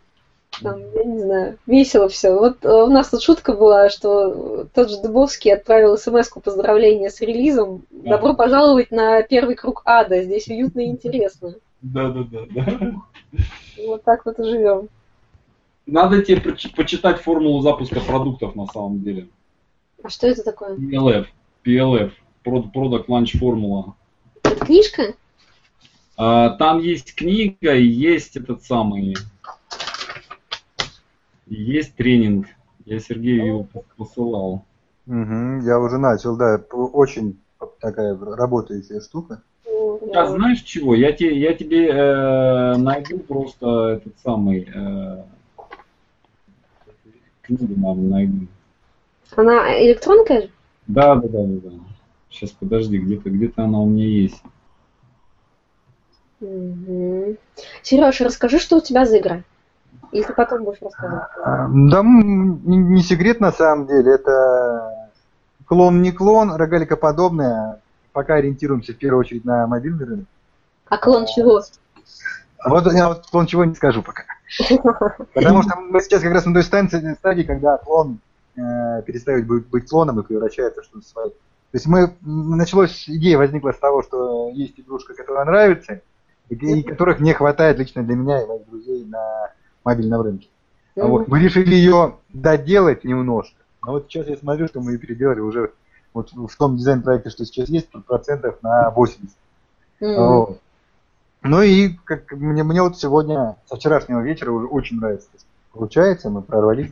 Там, 0.61 0.79
я 0.95 1.03
не 1.03 1.19
знаю, 1.19 1.57
весело 1.65 2.07
все. 2.09 2.31
Вот 2.31 2.63
э, 2.63 2.69
у 2.69 2.87
нас 2.87 3.09
тут 3.09 3.23
шутка 3.23 3.53
была, 3.53 3.89
что 3.89 4.65
тот 4.73 4.89
же 4.89 5.01
Дубовский 5.01 5.51
отправил 5.53 5.97
смс-ку 5.97 6.41
поздравления 6.41 7.09
с 7.09 7.21
релизом. 7.21 7.83
Добро 7.89 8.35
пожаловать 8.35 8.91
на 8.91 9.23
первый 9.23 9.55
круг 9.55 9.81
ада. 9.85 10.21
Здесь 10.21 10.47
уютно 10.47 10.81
и 10.81 10.87
интересно. 10.87 11.55
Да, 11.81 12.09
да, 12.09 12.23
да, 12.31 12.45
да. 12.49 12.93
Вот 13.87 14.03
так 14.03 14.25
вот 14.25 14.37
и 14.39 14.43
живем. 14.43 14.89
Надо 15.85 16.21
тебе 16.21 16.39
почитать 16.75 17.19
формулу 17.19 17.61
запуска 17.61 17.99
продуктов 17.99 18.55
на 18.55 18.67
самом 18.67 19.01
деле. 19.01 19.27
А 20.03 20.09
что 20.09 20.27
это 20.27 20.43
такое? 20.43 20.75
PLF. 20.75 21.25
PLF. 21.65 22.11
Prod- 22.45 22.71
Product 22.73 23.07
Launch 23.07 23.39
Formula. 23.41 23.93
Это 24.43 24.65
книжка? 24.65 25.15
А, 26.15 26.51
Там 26.51 26.79
есть 26.79 27.15
книга 27.15 27.73
и 27.75 27.85
есть 27.85 28.37
этот 28.37 28.63
самый... 28.63 29.15
Есть 31.53 31.95
тренинг. 31.95 32.47
Я 32.85 32.99
Сергею 32.99 33.45
его 33.45 33.67
посылал. 33.95 34.65
Мгм, 35.05 35.59
я 35.59 35.79
уже 35.79 35.97
начал, 35.97 36.35
да, 36.35 36.57
очень 36.71 37.39
такая 37.79 38.17
работающая 38.17 38.99
штука. 38.99 39.41
Сейчас 39.63 40.31
знаешь 40.31 40.61
чего? 40.61 40.95
Я, 40.95 41.11
те, 41.11 41.37
я 41.37 41.53
тебе 41.53 41.89
э, 41.89 42.77
найду 42.77 43.19
просто 43.19 43.99
этот 43.99 44.13
самый... 44.19 44.69
Э, 44.73 45.23
книгу 47.41 47.79
нам 47.79 48.09
найду. 48.09 48.47
Она 49.35 49.79
электронка 49.83 50.41
же? 50.41 50.49
Да, 50.87 51.15
да, 51.15 51.27
да, 51.27 51.43
да, 51.43 51.69
да. 51.69 51.71
Сейчас 52.29 52.51
подожди, 52.51 52.97
где-то 52.97 53.29
где-то 53.29 53.63
она 53.63 53.79
у 53.79 53.85
меня 53.85 54.05
есть. 54.05 54.41
Угу. 56.41 57.37
Сереж, 57.83 58.21
расскажи, 58.21 58.59
что 58.59 58.77
у 58.77 58.81
тебя 58.81 59.05
за 59.05 59.19
игра. 59.19 59.43
Ты 60.21 60.33
потом 60.33 60.63
будешь 60.63 60.81
рассказывать? 60.81 61.23
А, 61.43 61.67
Да, 61.67 62.01
не 62.03 63.01
секрет 63.01 63.39
на 63.39 63.51
самом 63.51 63.87
деле, 63.87 64.13
это 64.13 65.09
клон 65.65 66.01
не 66.01 66.11
клон, 66.11 66.53
рогалика 66.53 66.95
подобное. 66.95 67.79
Пока 68.11 68.35
ориентируемся 68.35 68.93
в 68.93 68.97
первую 68.97 69.21
очередь 69.21 69.43
на 69.43 69.65
мобильный 69.65 70.05
рынок. 70.05 70.25
А 70.87 70.97
клон 70.97 71.25
чего? 71.25 71.61
Вот 72.65 72.93
я 72.93 73.09
вот 73.09 73.25
клон 73.31 73.47
чего 73.47 73.65
не 73.65 73.73
скажу 73.73 74.03
пока. 74.03 74.23
Потому 75.33 75.63
что 75.63 75.77
мы 75.77 75.99
сейчас 75.99 76.21
как 76.21 76.31
раз 76.31 76.45
на 76.45 76.53
той 76.53 76.63
станции, 76.63 77.15
стадии, 77.15 77.41
когда 77.41 77.77
клон 77.77 78.19
э, 78.55 79.01
перестает 79.01 79.47
быть, 79.47 79.65
быть 79.67 79.89
клоном 79.89 80.19
и 80.19 80.23
превращается 80.23 80.81
в 80.81 80.85
что-то 80.85 81.07
свое. 81.07 81.29
То 81.29 81.77
есть 81.77 81.87
мы 81.87 82.13
началось, 82.21 83.09
идея 83.09 83.39
возникла 83.39 83.71
с 83.71 83.79
того, 83.79 84.03
что 84.03 84.49
есть 84.49 84.79
игрушка, 84.79 85.15
которая 85.15 85.45
нравится, 85.45 86.01
и, 86.49 86.55
и 86.55 86.83
которых 86.83 87.19
не 87.19 87.33
хватает 87.33 87.79
лично 87.79 88.03
для 88.03 88.15
меня 88.15 88.43
и 88.43 88.45
моих 88.45 88.69
друзей 88.69 89.05
на 89.05 89.49
мобильном 89.85 90.21
рынке. 90.21 90.47
А 90.95 91.05
Вот. 91.05 91.27
Мы 91.27 91.39
решили 91.39 91.75
ее 91.75 92.17
доделать 92.29 93.03
немножко. 93.03 93.57
Но 93.85 93.93
вот 93.93 94.05
сейчас 94.07 94.27
я 94.27 94.37
смотрю, 94.37 94.67
что 94.67 94.79
мы 94.79 94.93
ее 94.93 94.97
переделали 94.97 95.39
уже 95.39 95.71
вот 96.13 96.31
в 96.31 96.55
том 96.57 96.77
дизайн-проекте, 96.77 97.29
что 97.29 97.45
сейчас 97.45 97.69
есть, 97.69 97.89
процентов 98.05 98.61
на 98.61 98.91
80. 98.91 99.35
Мгм. 99.99 100.15
Вот. 100.15 100.59
Ну 101.41 101.61
и 101.61 101.89
как 102.05 102.31
мне, 102.31 102.63
мне 102.63 102.81
вот 102.81 102.97
сегодня, 102.97 103.57
со 103.65 103.75
вчерашнего 103.75 104.21
вечера 104.21 104.51
уже 104.51 104.67
очень 104.67 104.97
нравится. 104.97 105.27
Получается, 105.73 106.29
мы 106.29 106.41
прорвались 106.41 106.91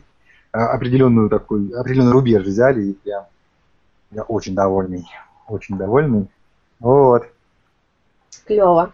а, 0.52 0.72
определенную 0.72 1.30
такой, 1.30 1.70
определенный 1.70 2.12
рубеж 2.12 2.44
взяли, 2.44 2.82
и 2.82 2.92
прям 2.92 3.24
я 4.10 4.22
очень 4.24 4.54
довольный, 4.54 5.06
очень 5.48 5.78
довольный. 5.78 6.28
Вот. 6.80 7.26
Клево. 8.44 8.92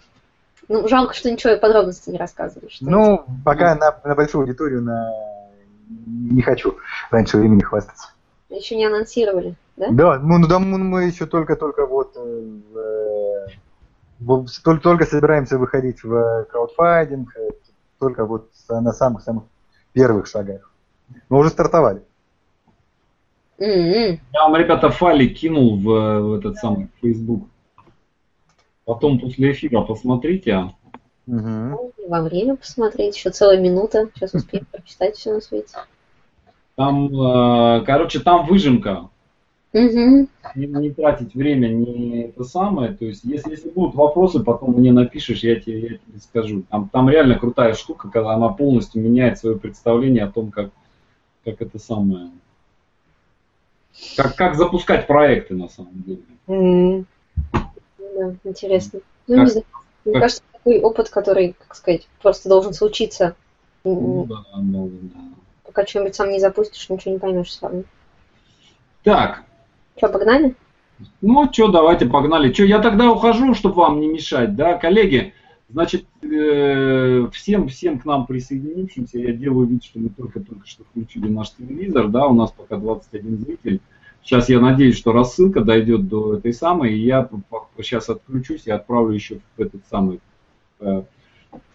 Ну, 0.69 0.87
жалко, 0.87 1.15
что 1.15 1.31
ничего 1.31 1.55
и 1.55 1.59
подробностей 1.59 2.13
не 2.13 2.19
рассказываешь. 2.19 2.75
что 2.75 2.85
Ну, 2.85 3.25
пока 3.45 3.75
на, 3.75 3.99
на 4.05 4.15
большую 4.15 4.43
аудиторию 4.43 4.83
на... 4.83 5.11
не 5.89 6.43
хочу 6.43 6.77
раньше 7.11 7.39
времени 7.39 7.63
хвастаться. 7.63 8.11
Еще 8.51 8.77
не 8.77 8.87
анонсировали, 8.87 9.55
да? 9.77 9.89
Да, 9.91 10.19
ну, 10.19 10.39
ну 10.39 10.47
да, 10.47 10.59
мы 10.59 10.79
мы 10.79 11.05
еще 11.05 11.27
только-только 11.27 11.87
вот 11.87 12.17
э, 12.17 12.59
э, 12.75 14.39
только, 14.63 14.81
только 14.81 15.05
собираемся 15.05 15.59
выходить 15.59 16.03
в 16.03 16.47
краудфандинг, 16.51 17.37
э, 17.37 17.51
только 17.99 18.25
вот 18.25 18.51
на 18.69 18.93
самых-самых 18.93 19.45
первых 19.93 20.27
шагах. 20.27 20.71
Мы 21.29 21.39
уже 21.39 21.51
стартовали. 21.51 22.03
Mm-hmm. 23.59 24.21
Я 24.33 24.43
вам, 24.43 24.57
ребята, 24.57 24.91
файлик 24.91 25.37
кинул 25.37 25.79
в, 25.79 26.21
в 26.21 26.35
этот 26.35 26.57
самый 26.57 26.89
Facebook. 27.03 27.49
Потом 28.89 29.19
после 29.19 29.53
эфира 29.53 29.83
посмотрите. 29.83 30.73
Угу. 31.27 31.93
Во 32.09 32.23
время 32.23 32.57
посмотреть, 32.57 33.19
еще 33.19 33.29
целая 33.29 33.61
минута. 33.61 34.09
Сейчас 34.15 34.33
успеем 34.33 34.67
прочитать 34.73 35.15
все 35.15 35.35
на 35.35 35.43
свете. 35.43 35.77
Там, 36.75 37.09
э, 37.09 37.85
короче, 37.85 38.21
там 38.21 38.47
выжимка. 38.47 39.11
Угу. 39.75 40.29
Не, 40.55 40.67
не 40.67 40.91
тратить 40.91 41.35
время, 41.35 41.69
не 41.69 42.29
это 42.29 42.45
самое. 42.45 42.95
То 42.95 43.05
есть, 43.05 43.25
если, 43.25 43.51
если 43.51 43.69
будут 43.69 43.95
вопросы, 43.95 44.43
потом 44.43 44.73
мне 44.73 44.91
напишешь, 44.91 45.41
я 45.41 45.57
тебе, 45.57 45.81
я 45.81 45.89
тебе 45.89 46.21
скажу. 46.23 46.63
Там, 46.71 46.89
там 46.89 47.11
реально 47.11 47.39
крутая 47.39 47.75
штука, 47.75 48.09
когда 48.09 48.33
она 48.33 48.49
полностью 48.49 49.03
меняет 49.03 49.37
свое 49.37 49.59
представление 49.59 50.25
о 50.25 50.33
том, 50.33 50.51
как, 50.51 50.71
как 51.45 51.61
это 51.61 51.79
самое. 51.79 52.31
Как, 54.17 54.35
как 54.35 54.55
запускать 54.55 55.07
проекты 55.07 55.55
на 55.55 55.69
самом 55.69 56.03
деле. 56.07 56.23
Mm. 56.47 57.05
Да, 58.19 58.35
интересно. 58.45 59.01
Ну, 59.27 59.37
как, 59.37 59.45
не 59.45 59.51
знаю. 59.51 59.67
Мне 60.05 60.15
как... 60.15 60.23
кажется, 60.23 60.43
такой 60.53 60.81
опыт, 60.81 61.09
который, 61.09 61.55
как 61.59 61.75
сказать, 61.77 62.09
просто 62.21 62.49
должен 62.49 62.73
случиться. 62.73 63.37
Ну, 63.85 64.27
да, 64.29 64.45
ну, 64.57 64.91
да. 64.91 65.21
Пока 65.65 65.87
что-нибудь 65.87 66.15
сам 66.15 66.31
не 66.31 66.41
запустишь, 66.41 66.89
ничего 66.89 67.13
не 67.13 67.21
поймешь 67.21 67.53
с 67.53 67.63
вами. 67.63 67.85
Так, 69.05 69.45
что, 69.97 70.09
погнали? 70.09 70.57
Ну, 71.21 71.49
что, 71.53 71.69
давайте 71.69 72.07
погнали. 72.07 72.53
Что, 72.53 72.65
я 72.65 72.81
тогда 72.81 73.11
ухожу, 73.11 73.55
чтобы 73.55 73.77
вам 73.77 74.01
не 74.01 74.09
мешать, 74.09 74.57
да, 74.57 74.75
коллеги? 74.75 75.33
Значит, 75.69 76.07
э, 76.23 77.29
всем, 77.33 77.69
всем 77.69 78.01
к 78.01 78.05
нам 78.05 78.27
присоединившимся, 78.27 79.19
я 79.19 79.33
делаю 79.33 79.67
вид, 79.67 79.85
что 79.85 80.01
мы 80.01 80.09
только-только 80.09 80.67
что 80.67 80.83
включили 80.85 81.29
наш 81.29 81.51
телевизор, 81.51 82.09
да, 82.09 82.27
у 82.27 82.35
нас 82.35 82.51
пока 82.51 82.79
21 82.79 83.39
зритель. 83.39 83.81
Сейчас 84.23 84.49
я 84.49 84.61
надеюсь, 84.61 84.97
что 84.97 85.13
рассылка 85.13 85.63
дойдет 85.63 86.09
до 86.09 86.35
этой 86.35 86.53
самой, 86.53 86.93
и 86.93 87.05
я 87.05 87.29
сейчас 87.79 88.09
отключусь 88.09 88.67
и 88.67 88.71
отправлю 88.71 89.15
еще 89.15 89.41
в 89.57 89.61
этот 89.61 89.81
самый 89.91 90.21
э, 90.81 91.03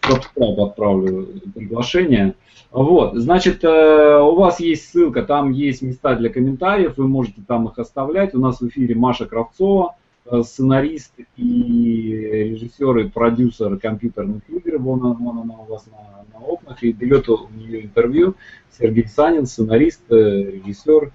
subscribe 0.02 0.66
отправлю 0.66 1.28
приглашение. 1.54 2.34
Вот, 2.70 3.14
значит, 3.14 3.62
э, 3.62 4.20
у 4.20 4.34
вас 4.34 4.60
есть 4.60 4.88
ссылка, 4.88 5.22
там 5.22 5.52
есть 5.52 5.82
места 5.82 6.16
для 6.16 6.28
комментариев, 6.28 6.96
вы 6.96 7.06
можете 7.06 7.40
там 7.46 7.68
их 7.68 7.78
оставлять. 7.78 8.34
У 8.34 8.40
нас 8.40 8.60
в 8.60 8.68
эфире 8.68 8.94
Маша 8.94 9.26
Кравцова, 9.26 9.94
э, 10.26 10.42
сценарист 10.42 11.12
и 11.36 12.52
режиссер 12.52 12.98
и 12.98 13.08
продюсер 13.08 13.78
компьютерных 13.78 14.42
игр. 14.48 14.78
Вон, 14.78 15.00
вон 15.00 15.38
она 15.38 15.54
у 15.60 15.64
вас 15.64 15.86
на, 15.86 16.24
на 16.36 16.44
окнах, 16.44 16.82
и 16.82 16.92
берет 16.92 17.28
у 17.28 17.48
нее 17.56 17.84
интервью. 17.84 18.34
Сергей 18.76 19.06
Санин, 19.06 19.46
сценарист, 19.46 20.02
э, 20.10 20.14
режиссер 20.14 21.12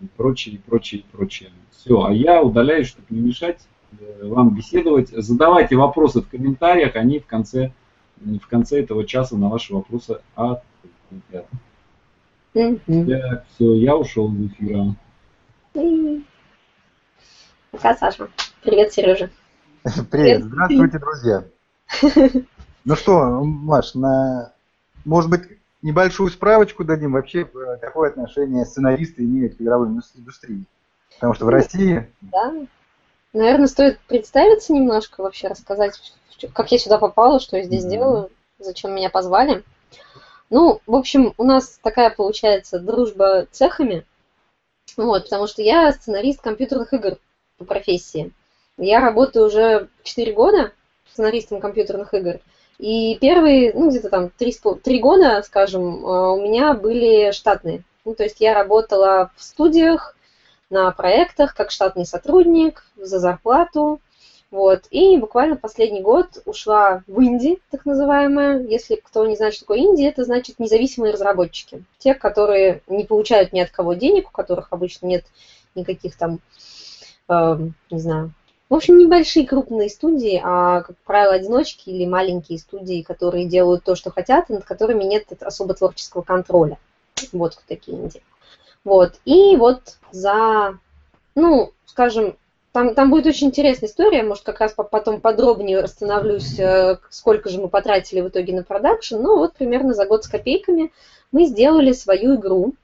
и 0.00 0.06
прочее, 0.16 0.60
прочее, 0.64 1.04
прочее. 1.12 1.50
Все, 1.70 2.02
а 2.02 2.12
я 2.12 2.42
удаляюсь, 2.42 2.88
чтобы 2.88 3.06
не 3.10 3.20
мешать 3.20 3.60
вам 4.22 4.54
беседовать. 4.54 5.08
Задавайте 5.08 5.76
вопросы 5.76 6.20
в 6.20 6.28
комментариях, 6.28 6.96
они 6.96 7.18
в 7.18 7.26
конце 7.26 7.72
в 8.20 8.46
конце 8.48 8.82
этого 8.82 9.06
часа 9.06 9.36
на 9.36 9.48
ваши 9.48 9.72
вопросы 9.74 10.20
ответят. 10.34 11.46
Mm-hmm. 12.54 13.06
Так, 13.06 13.46
все, 13.54 13.74
я 13.74 13.96
ушел 13.96 14.28
в 14.28 14.46
эфир. 14.46 14.94
Пока, 17.70 17.96
Саша. 17.96 18.28
Привет, 18.62 18.92
Сережа. 18.92 19.30
Привет, 20.10 20.44
здравствуйте, 20.44 20.98
друзья. 20.98 21.44
Ну 22.82 22.96
что, 22.96 23.44
Маш, 23.44 23.94
на... 23.94 24.54
может 25.04 25.28
быть, 25.28 25.42
небольшую 25.82 26.30
справочку 26.30 26.84
дадим 26.84 27.12
вообще, 27.12 27.42
э, 27.42 27.76
какое 27.80 28.10
отношение 28.10 28.64
сценаристы 28.64 29.24
имеют 29.24 29.56
к 29.56 29.60
игровой 29.60 29.88
индустрии? 29.88 30.64
Потому 31.14 31.34
что 31.34 31.46
в 31.46 31.48
России... 31.48 32.10
Да, 32.20 32.54
наверное, 33.32 33.66
стоит 33.66 33.98
представиться 34.00 34.72
немножко, 34.72 35.22
вообще 35.22 35.48
рассказать, 35.48 36.00
как 36.52 36.72
я 36.72 36.78
сюда 36.78 36.98
попала, 36.98 37.40
что 37.40 37.56
я 37.56 37.64
здесь 37.64 37.84
mm-hmm. 37.84 37.90
делаю, 37.90 38.30
зачем 38.58 38.94
меня 38.94 39.10
позвали. 39.10 39.62
Ну, 40.48 40.80
в 40.86 40.94
общем, 40.94 41.34
у 41.38 41.44
нас 41.44 41.78
такая 41.82 42.10
получается 42.10 42.80
дружба 42.80 43.46
цехами, 43.50 44.04
вот, 44.96 45.24
потому 45.24 45.46
что 45.46 45.62
я 45.62 45.92
сценарист 45.92 46.40
компьютерных 46.40 46.92
игр 46.92 47.18
по 47.58 47.64
профессии. 47.64 48.32
Я 48.76 49.00
работаю 49.00 49.46
уже 49.46 49.88
4 50.02 50.32
года 50.32 50.72
сценаристом 51.12 51.60
компьютерных 51.60 52.14
игр. 52.14 52.40
И 52.80 53.18
первые, 53.20 53.74
ну, 53.74 53.90
где-то 53.90 54.08
там 54.08 54.30
3, 54.30 54.56
3 54.82 54.98
года, 55.00 55.42
скажем, 55.42 56.04
э, 56.04 56.32
у 56.32 56.40
меня 56.40 56.72
были 56.72 57.30
штатные. 57.30 57.84
Ну, 58.06 58.14
то 58.14 58.22
есть 58.22 58.40
я 58.40 58.54
работала 58.54 59.30
в 59.36 59.42
студиях, 59.42 60.16
на 60.70 60.90
проектах, 60.92 61.54
как 61.54 61.70
штатный 61.70 62.06
сотрудник, 62.06 62.84
за 62.96 63.18
зарплату. 63.18 64.00
Вот. 64.50 64.84
И 64.90 65.16
буквально 65.18 65.56
последний 65.56 66.00
год 66.00 66.42
ушла 66.44 67.02
в 67.06 67.22
Инди, 67.22 67.58
так 67.70 67.84
называемая. 67.84 68.62
Если 68.62 68.96
кто 68.96 69.26
не 69.26 69.36
знает, 69.36 69.54
что 69.54 69.64
такое 69.64 69.80
Инди, 69.80 70.04
это 70.04 70.24
значит 70.24 70.58
независимые 70.58 71.12
разработчики. 71.12 71.84
Те, 71.98 72.14
которые 72.14 72.82
не 72.88 73.04
получают 73.04 73.52
ни 73.52 73.60
от 73.60 73.70
кого 73.70 73.94
денег, 73.94 74.28
у 74.28 74.32
которых 74.32 74.68
обычно 74.70 75.06
нет 75.06 75.24
никаких 75.74 76.16
там, 76.16 76.40
э, 77.28 77.58
не 77.90 77.98
знаю, 77.98 78.32
в 78.70 78.74
общем, 78.74 78.98
небольшие 78.98 79.46
крупные 79.46 79.90
студии, 79.90 80.40
а, 80.42 80.82
как 80.82 80.96
правило, 81.04 81.34
одиночки 81.34 81.90
или 81.90 82.06
маленькие 82.06 82.60
студии, 82.60 83.02
которые 83.02 83.46
делают 83.46 83.82
то, 83.82 83.96
что 83.96 84.12
хотят, 84.12 84.48
и 84.48 84.52
над 84.52 84.64
которыми 84.64 85.02
нет 85.02 85.26
особо 85.42 85.74
творческого 85.74 86.22
контроля. 86.22 86.78
Вот 87.32 87.60
такие 87.66 87.98
инди. 87.98 88.22
Вот. 88.84 89.14
И 89.24 89.56
вот 89.56 89.96
за, 90.12 90.78
ну, 91.34 91.72
скажем, 91.84 92.36
там, 92.70 92.94
там 92.94 93.10
будет 93.10 93.26
очень 93.26 93.48
интересная 93.48 93.88
история, 93.88 94.22
может, 94.22 94.44
как 94.44 94.60
раз 94.60 94.72
потом 94.72 95.20
подробнее 95.20 95.80
остановлюсь, 95.80 96.56
э, 96.60 96.98
сколько 97.10 97.48
же 97.48 97.60
мы 97.60 97.68
потратили 97.68 98.20
в 98.20 98.28
итоге 98.28 98.54
на 98.54 98.62
продакшн. 98.62 99.16
Ну, 99.16 99.38
вот 99.38 99.54
примерно 99.54 99.94
за 99.94 100.06
год 100.06 100.22
с 100.22 100.28
копейками 100.28 100.92
мы 101.32 101.46
сделали 101.46 101.90
свою 101.90 102.36
игру. 102.36 102.74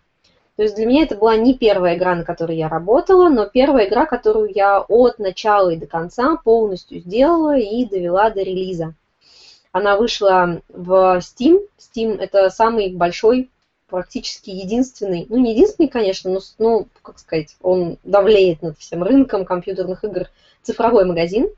То 0.57 0.63
есть 0.63 0.75
для 0.75 0.87
меня 0.87 1.03
это 1.03 1.17
была 1.17 1.37
не 1.37 1.55
первая 1.55 1.97
игра, 1.97 2.15
на 2.15 2.25
которой 2.25 2.57
я 2.57 2.69
работала, 2.69 3.29
но 3.29 3.47
первая 3.47 3.87
игра, 3.87 4.07
которую 4.07 4.51
я 4.55 4.81
от 4.81 5.19
начала 5.19 5.71
и 5.71 5.77
до 5.77 5.87
конца 5.87 6.37
полностью 6.37 7.01
сделала 7.01 7.59
и 7.59 7.85
довела 7.85 8.31
до 8.31 8.43
релиза. 8.43 8.95
Она 9.71 9.97
вышла 9.97 10.63
в 10.69 11.19
Steam. 11.19 11.61
Steam– 11.79 12.19
это 12.21 12.49
самый 12.49 12.95
большой 12.95 13.51
практически 13.89 14.51
единственный, 14.51 15.27
ну 15.29 15.37
не 15.37 15.53
единственный, 15.53 15.89
конечно, 15.89 16.31
но, 16.31 16.41
ну, 16.59 16.89
как 17.03 17.19
сказать, 17.19 17.57
он 17.61 17.99
давлеет 18.03 18.63
над 18.63 18.79
всем 18.79 19.03
рынком 19.03 19.45
компьютерных 19.45 20.03
игр 20.05 20.29
цифровой 20.63 21.05
магазин. 21.05 21.51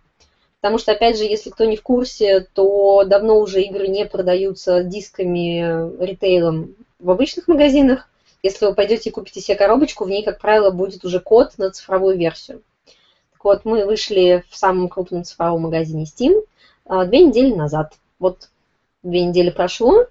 Потому 0.60 0.78
что, 0.78 0.90
опять 0.90 1.16
же, 1.16 1.22
если 1.22 1.50
кто 1.50 1.64
не 1.64 1.76
в 1.76 1.82
курсе, 1.82 2.40
то 2.52 3.04
давно 3.04 3.38
уже 3.38 3.62
игры 3.62 3.86
не 3.86 4.04
продаются 4.04 4.82
дисками, 4.82 6.02
ритейлом 6.04 6.74
в 6.98 7.10
обычных 7.12 7.46
магазинах. 7.46 8.08
Если 8.42 8.66
вы 8.66 8.74
пойдете 8.74 9.10
и 9.10 9.12
купите 9.12 9.40
себе 9.40 9.56
коробочку, 9.56 10.04
в 10.04 10.10
ней, 10.10 10.24
как 10.24 10.40
правило, 10.40 10.70
будет 10.70 11.04
уже 11.04 11.20
код 11.20 11.58
на 11.58 11.70
цифровую 11.70 12.16
версию. 12.16 12.62
Так 13.32 13.44
вот, 13.44 13.64
мы 13.64 13.84
вышли 13.84 14.44
в 14.48 14.56
самом 14.56 14.88
крупном 14.88 15.24
цифровом 15.24 15.62
магазине 15.62 16.04
Steam 16.04 16.44
а, 16.86 17.04
две 17.04 17.24
недели 17.24 17.52
назад. 17.52 17.94
Вот 18.18 18.48
две 19.02 19.24
недели 19.24 19.50
прошло, 19.50 20.06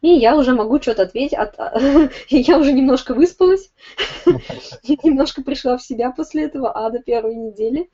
и 0.00 0.08
я 0.08 0.36
уже 0.36 0.54
могу 0.54 0.80
что-то 0.80 1.02
ответить. 1.02 1.34
От... 1.34 1.56
я 2.28 2.58
уже 2.58 2.72
немножко 2.72 3.14
выспалась, 3.14 3.70
немножко 4.24 5.42
пришла 5.42 5.76
в 5.76 5.82
себя 5.82 6.10
после 6.10 6.44
этого 6.44 6.76
ада 6.76 7.00
первой 7.00 7.34
недели, 7.34 7.90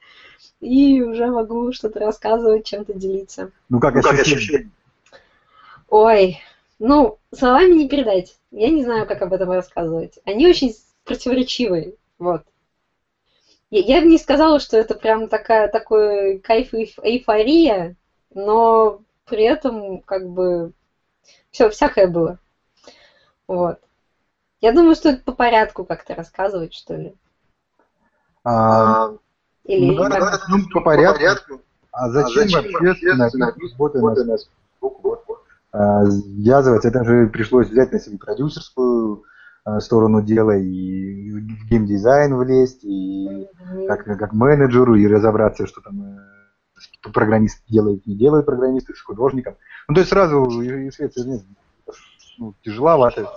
и 0.61 1.03
уже 1.03 1.27
могу 1.27 1.73
что-то 1.73 2.01
рассказывать, 2.01 2.67
чем-то 2.67 2.95
делиться. 2.95 3.51
Ну 3.69 3.81
как 3.81 3.95
ну, 3.95 4.01
ощущение? 4.09 4.71
Ой, 5.89 6.41
ну, 6.79 7.19
словами 7.35 7.73
не 7.73 7.89
передать. 7.89 8.37
Я 8.51 8.71
не 8.71 8.85
знаю, 8.85 9.07
как 9.07 9.23
об 9.23 9.33
этом 9.33 9.51
рассказывать. 9.51 10.19
Они 10.25 10.47
очень 10.47 10.75
противоречивые, 11.05 11.95
вот. 12.19 12.43
Я, 13.71 13.81
я 13.97 14.01
бы 14.01 14.09
не 14.09 14.19
сказала, 14.19 14.61
что 14.61 14.77
это 14.77 14.95
прям 14.95 15.29
такая, 15.29 15.69
такой 15.69 16.39
кайф 16.39 16.73
и 16.75 16.93
эйфория, 17.03 17.97
но 18.35 19.01
при 19.25 19.45
этом 19.45 20.01
как 20.01 20.29
бы 20.29 20.73
все, 21.51 21.69
всякое 21.71 22.07
было. 22.07 22.39
Вот. 23.49 23.79
Я 24.61 24.73
думаю, 24.73 24.95
стоит 24.95 25.25
по 25.25 25.33
порядку 25.33 25.85
как-то 25.85 26.15
рассказывать, 26.15 26.75
что 26.75 26.95
ли. 26.95 27.15
А, 28.45 29.13
Или 29.65 29.95
ну, 29.95 30.09
да, 30.09 30.21
да, 30.21 30.39
ну, 30.49 30.59
по 30.73 30.81
порядку. 30.81 31.61
А 31.93 32.11
зачем, 32.11 32.43
а 32.43 32.47
зачем 32.47 32.73
вообще 32.73 33.11
работая 33.11 33.39
на 33.39 33.53
Facebook, 33.59 33.97
а, 33.97 35.26
связывать? 35.71 36.85
Это 36.85 37.05
же 37.05 37.29
пришлось 37.29 37.69
взять 37.69 37.93
на 37.93 38.01
себя 38.01 38.19
продюсерскую 38.19 39.25
а, 39.67 39.81
сторону 39.81 40.23
дела 40.23 40.57
и 40.57 41.33
в 41.33 41.69
геймдизайн 41.69 42.37
влезть, 42.37 42.85
и 42.85 43.49
как, 43.89 44.05
как 44.05 44.33
менеджеру, 44.33 44.95
и 44.95 45.09
разобраться, 45.09 45.67
что 45.67 45.81
там 45.81 46.03
э, 46.03 47.11
программист 47.13 47.65
делает, 47.69 48.07
не 48.07 48.15
делает 48.15 48.47
программисты 48.47 48.95
с 48.95 49.01
художником. 49.01 49.57
Ну, 49.89 49.95
то 49.95 50.01
есть 50.03 50.11
сразу 50.11 50.63
и 50.63 50.89
свет, 50.93 51.17
и 51.17 51.23
нет, 51.23 51.43
ну, 52.39 52.55
тяжеловато. 52.63 53.29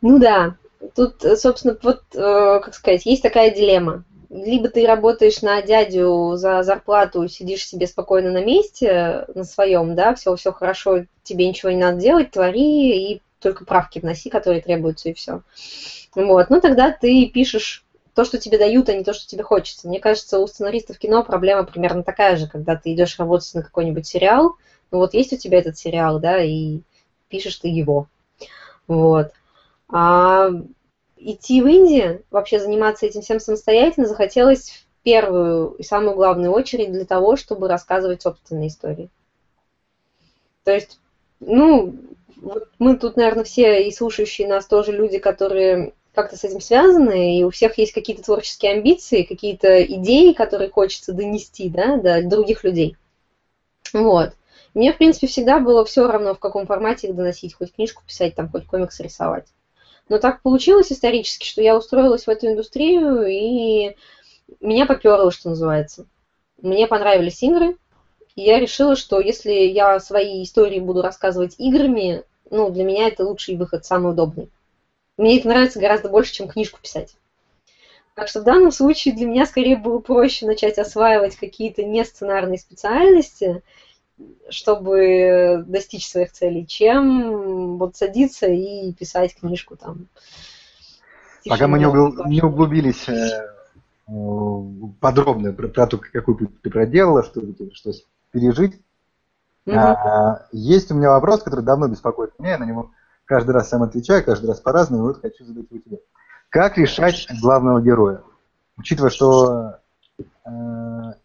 Ну 0.00 0.20
да, 0.20 0.54
тут, 0.94 1.22
собственно, 1.36 1.76
вот, 1.82 2.04
э, 2.14 2.60
как 2.62 2.72
сказать, 2.72 3.04
есть 3.04 3.24
такая 3.24 3.52
дилемма. 3.52 4.04
Либо 4.36 4.68
ты 4.68 4.86
работаешь 4.86 5.40
на 5.40 5.62
дядю 5.62 6.36
за 6.36 6.62
зарплату, 6.62 7.26
сидишь 7.26 7.66
себе 7.66 7.86
спокойно 7.86 8.30
на 8.30 8.44
месте, 8.44 9.24
на 9.34 9.44
своем, 9.44 9.94
да, 9.94 10.14
все, 10.14 10.36
все 10.36 10.52
хорошо, 10.52 11.06
тебе 11.22 11.48
ничего 11.48 11.70
не 11.70 11.78
надо 11.78 11.98
делать, 11.98 12.32
твори 12.32 13.12
и 13.12 13.22
только 13.40 13.64
правки 13.64 13.98
вноси, 13.98 14.28
которые 14.28 14.60
требуются, 14.60 15.08
и 15.08 15.14
все. 15.14 15.40
Вот, 16.14 16.50
ну 16.50 16.60
тогда 16.60 16.90
ты 16.90 17.26
пишешь 17.26 17.84
то, 18.14 18.24
что 18.24 18.38
тебе 18.38 18.58
дают, 18.58 18.90
а 18.90 18.94
не 18.94 19.04
то, 19.04 19.14
что 19.14 19.26
тебе 19.26 19.42
хочется. 19.42 19.88
Мне 19.88 20.00
кажется, 20.00 20.38
у 20.38 20.46
сценаристов 20.46 20.98
кино 20.98 21.22
проблема 21.22 21.64
примерно 21.64 22.02
такая 22.02 22.36
же, 22.36 22.46
когда 22.46 22.76
ты 22.76 22.92
идешь 22.92 23.18
работать 23.18 23.54
на 23.54 23.62
какой-нибудь 23.62 24.06
сериал, 24.06 24.56
ну 24.90 24.98
вот 24.98 25.14
есть 25.14 25.32
у 25.32 25.36
тебя 25.36 25.58
этот 25.58 25.78
сериал, 25.78 26.20
да, 26.20 26.42
и 26.42 26.80
пишешь 27.28 27.56
ты 27.56 27.68
его. 27.68 28.06
Вот. 28.86 29.32
А 29.88 30.50
идти 31.16 31.62
в 31.62 31.66
Индию, 31.66 32.22
вообще 32.30 32.60
заниматься 32.60 33.06
этим 33.06 33.22
всем 33.22 33.40
самостоятельно 33.40 34.06
захотелось 34.06 34.70
в 34.70 35.04
первую 35.04 35.74
и 35.74 35.82
самую 35.82 36.14
главную 36.14 36.52
очередь 36.52 36.92
для 36.92 37.04
того, 37.04 37.36
чтобы 37.36 37.68
рассказывать 37.68 38.22
собственные 38.22 38.68
истории. 38.68 39.08
То 40.64 40.72
есть, 40.72 40.98
ну, 41.40 41.94
вот 42.36 42.68
мы 42.78 42.96
тут, 42.96 43.16
наверное, 43.16 43.44
все 43.44 43.86
и 43.86 43.92
слушающие 43.92 44.48
нас 44.48 44.66
тоже 44.66 44.92
люди, 44.92 45.18
которые 45.18 45.92
как-то 46.12 46.36
с 46.36 46.44
этим 46.44 46.60
связаны, 46.60 47.38
и 47.38 47.44
у 47.44 47.50
всех 47.50 47.78
есть 47.78 47.92
какие-то 47.92 48.22
творческие 48.22 48.72
амбиции, 48.72 49.22
какие-то 49.22 49.82
идеи, 49.84 50.32
которые 50.32 50.70
хочется 50.70 51.12
донести 51.12 51.68
да, 51.68 51.98
до 51.98 52.22
других 52.22 52.64
людей. 52.64 52.96
Вот. 53.92 54.32
Мне, 54.74 54.92
в 54.92 54.98
принципе, 54.98 55.26
всегда 55.26 55.58
было 55.58 55.84
все 55.84 56.06
равно, 56.10 56.34
в 56.34 56.38
каком 56.38 56.66
формате 56.66 57.08
их 57.08 57.14
доносить, 57.14 57.54
хоть 57.54 57.72
книжку 57.72 58.02
писать, 58.06 58.34
там, 58.34 58.50
хоть 58.50 58.66
комикс 58.66 58.98
рисовать. 59.00 59.46
Но 60.08 60.18
так 60.18 60.42
получилось 60.42 60.92
исторически, 60.92 61.46
что 61.46 61.62
я 61.62 61.76
устроилась 61.76 62.26
в 62.26 62.30
эту 62.30 62.46
индустрию, 62.46 63.26
и 63.26 63.96
меня 64.60 64.86
поперло, 64.86 65.30
что 65.32 65.50
называется. 65.50 66.06
Мне 66.62 66.86
понравились 66.86 67.42
игры, 67.42 67.76
и 68.36 68.42
я 68.42 68.60
решила, 68.60 68.94
что 68.96 69.20
если 69.20 69.52
я 69.52 69.98
свои 69.98 70.42
истории 70.42 70.78
буду 70.78 71.02
рассказывать 71.02 71.56
играми, 71.58 72.22
ну, 72.50 72.70
для 72.70 72.84
меня 72.84 73.08
это 73.08 73.24
лучший 73.24 73.56
выход, 73.56 73.84
самый 73.84 74.12
удобный. 74.12 74.50
Мне 75.16 75.38
это 75.38 75.48
нравится 75.48 75.80
гораздо 75.80 76.08
больше, 76.08 76.32
чем 76.34 76.48
книжку 76.48 76.78
писать. 76.80 77.16
Так 78.14 78.28
что 78.28 78.40
в 78.40 78.44
данном 78.44 78.70
случае 78.70 79.14
для 79.14 79.26
меня 79.26 79.44
скорее 79.44 79.76
было 79.76 79.98
проще 79.98 80.46
начать 80.46 80.78
осваивать 80.78 81.36
какие-то 81.36 81.82
несценарные 81.84 82.58
специальности, 82.58 83.62
чтобы 84.48 85.64
достичь 85.66 86.08
своих 86.08 86.32
целей, 86.32 86.66
чем 86.66 87.78
вот 87.78 87.96
садиться 87.96 88.46
и 88.46 88.92
писать 88.92 89.36
книжку 89.36 89.76
там. 89.76 90.06
Пока 91.48 91.68
мы 91.68 91.78
не, 91.78 91.86
угл... 91.86 92.24
не 92.26 92.42
углубились 92.42 93.08
э, 93.08 93.46
подробно 95.00 95.52
про, 95.52 95.68
про 95.68 95.86
то, 95.86 95.98
какой 95.98 96.36
путь 96.36 96.60
ты 96.62 96.70
проделала, 96.70 97.22
что, 97.22 97.40
что 97.72 97.92
пережить, 98.32 98.80
угу. 99.66 99.76
а, 99.76 100.46
есть 100.52 100.90
у 100.90 100.94
меня 100.94 101.10
вопрос, 101.10 101.42
который 101.42 101.64
давно 101.64 101.88
беспокоит 101.88 102.38
меня, 102.38 102.52
я 102.52 102.58
на 102.58 102.64
него 102.64 102.90
каждый 103.24 103.50
раз 103.50 103.68
сам 103.68 103.82
отвечаю, 103.82 104.24
каждый 104.24 104.46
раз 104.46 104.60
по-разному, 104.60 105.04
вот 105.04 105.20
хочу 105.20 105.44
задать 105.44 105.66
его 105.70 105.80
тебе. 105.80 105.98
Как 106.48 106.78
решать 106.78 107.26
главного 107.40 107.80
героя? 107.80 108.22
Учитывая, 108.76 109.10
что 109.10 109.78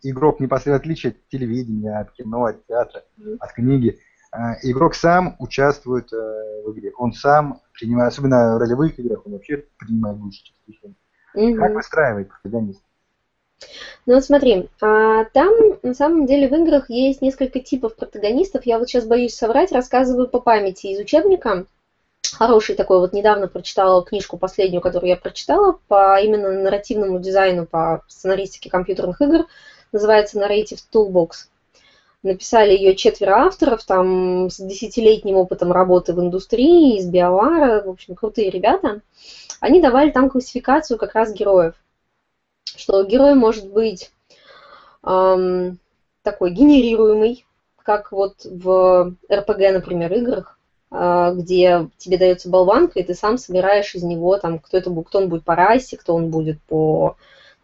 игрок 0.02 0.40
непосредственно 0.40 0.78
отличие 0.78 1.12
от 1.12 1.28
телевидения, 1.30 1.98
от 1.98 2.12
кино, 2.12 2.46
от 2.46 2.66
театра, 2.66 3.04
от 3.40 3.52
книги, 3.54 4.00
э, 4.34 4.38
игрок 4.64 4.96
сам 4.96 5.36
участвует 5.40 6.12
э, 6.12 6.18
в 6.66 6.72
игре. 6.72 6.92
Он 6.98 7.14
сам 7.14 7.62
принимает, 7.74 8.14
особенно 8.14 8.56
в 8.56 8.60
ролевых 8.60 8.98
играх, 9.00 9.26
он 9.26 9.34
вообще 9.34 9.66
принимает 9.78 10.18
часть 10.32 10.56
решений. 10.68 10.96
Угу. 11.34 11.56
Как 11.56 11.74
выстраивает 11.74 12.30
протагонист? 12.30 12.84
Ну 14.06 14.16
вот 14.16 14.26
смотри, 14.26 14.70
а, 14.82 15.26
там 15.26 15.54
на 15.84 15.94
самом 15.94 16.26
деле 16.26 16.48
в 16.48 16.54
играх 16.54 16.90
есть 16.90 17.22
несколько 17.22 17.60
типов 17.60 17.96
протагонистов. 17.96 18.66
Я 18.66 18.80
вот 18.80 18.90
сейчас 18.90 19.06
боюсь 19.06 19.36
соврать, 19.36 19.72
рассказываю 19.72 20.28
по 20.28 20.40
памяти 20.40 20.88
из 20.88 21.00
учебника 21.00 21.66
хороший 22.42 22.76
такой, 22.76 23.00
вот 23.00 23.14
недавно 23.14 23.48
прочитала 23.48 24.04
книжку 24.04 24.38
последнюю, 24.38 24.82
которую 24.82 25.10
я 25.10 25.18
прочитала, 25.18 25.80
по 25.88 26.20
именно 26.20 26.52
нарративному 26.52 27.20
дизайну, 27.20 27.66
по 27.66 28.04
сценаристике 28.08 28.70
компьютерных 28.70 29.22
игр, 29.22 29.46
называется 29.92 30.40
Narrative 30.40 30.80
Toolbox. 30.92 31.48
Написали 32.24 32.72
ее 32.72 32.96
четверо 32.96 33.48
авторов, 33.48 33.84
там 33.84 34.50
с 34.50 34.58
десятилетним 34.58 35.38
опытом 35.38 35.72
работы 35.72 36.14
в 36.14 36.20
индустрии, 36.20 36.98
из 36.98 37.08
биовара, 37.08 37.84
в 37.84 37.90
общем, 37.90 38.16
крутые 38.16 38.50
ребята. 38.50 39.02
Они 39.60 39.82
давали 39.82 40.12
там 40.12 40.30
классификацию 40.30 40.98
как 40.98 41.14
раз 41.14 41.34
героев. 41.34 41.76
Что 42.64 43.04
герой 43.04 43.34
может 43.36 43.68
быть 43.72 44.12
эм, 45.04 45.80
такой 46.22 46.52
генерируемый, 46.52 47.46
как 47.78 48.12
вот 48.12 48.46
в 48.46 49.16
RPG, 49.30 49.72
например, 49.72 50.14
играх, 50.14 50.58
где 50.92 51.88
тебе 51.98 52.18
дается 52.18 52.50
болванка, 52.50 53.00
и 53.00 53.04
ты 53.04 53.14
сам 53.14 53.38
собираешь 53.38 53.96
из 53.96 54.04
него, 54.04 54.38
там, 54.38 54.60
кто, 54.60 54.78
это, 54.78 54.92
кто 55.04 55.20
он 55.20 55.30
будет 55.30 55.46
по 55.46 55.56
расе, 55.56 55.96
кто 55.96 56.14
он 56.14 56.30
будет 56.30 56.62
по 56.64 57.16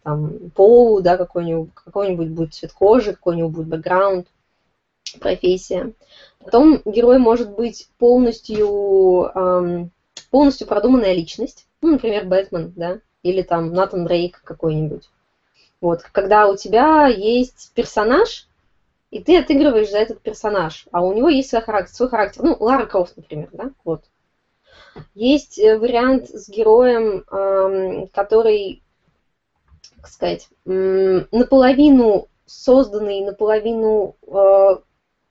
там, 0.04 0.50
полу, 0.56 1.02
да, 1.02 1.18
какой-нибудь, 1.18 1.70
какой-нибудь 1.74 2.30
будет 2.30 2.54
цвет 2.54 2.72
кожи, 2.72 3.12
какой-нибудь 3.12 3.54
будет 3.54 3.68
бэкграунд, 3.68 4.28
профессия. 5.20 5.92
Потом 6.40 6.82
герой 6.86 7.18
может 7.18 7.52
быть 7.52 7.90
полностью, 7.98 9.30
эм, 9.36 9.92
полностью 10.32 10.68
продуманная 10.68 11.14
личность, 11.14 11.66
ну, 11.82 11.92
например, 11.92 12.26
Бэтмен, 12.26 12.72
да, 12.78 13.00
или 13.24 13.42
там 13.42 13.74
Натан 13.74 14.06
Дрейк 14.06 14.40
какой-нибудь. 14.44 15.10
Вот, 15.82 16.04
когда 16.12 16.48
у 16.48 16.56
тебя 16.56 17.08
есть 17.08 17.72
персонаж, 17.76 18.48
и 19.10 19.24
ты 19.24 19.38
отыгрываешь 19.38 19.90
за 19.90 20.00
этот 20.00 20.22
персонаж, 20.22 20.88
а 20.92 21.02
у 21.02 21.14
него 21.14 21.30
есть 21.30 21.50
свой 21.50 21.62
характер, 21.62 21.94
свой 21.94 22.10
характер. 22.10 22.44
Ну, 22.44 22.58
Лара 22.60 22.86
Крофт, 22.86 23.16
например, 23.18 23.50
да, 23.52 23.72
вот. 23.84 24.06
Есть 25.14 25.60
э, 25.60 25.78
вариант 25.78 26.30
с 26.30 26.50
героем, 26.50 27.24
который, 28.12 28.84
как 29.96 30.08
сказать, 30.08 30.50
наполовину 30.66 32.28
созданный, 32.48 33.22
наполовину 33.22 34.16
э, 34.26 34.78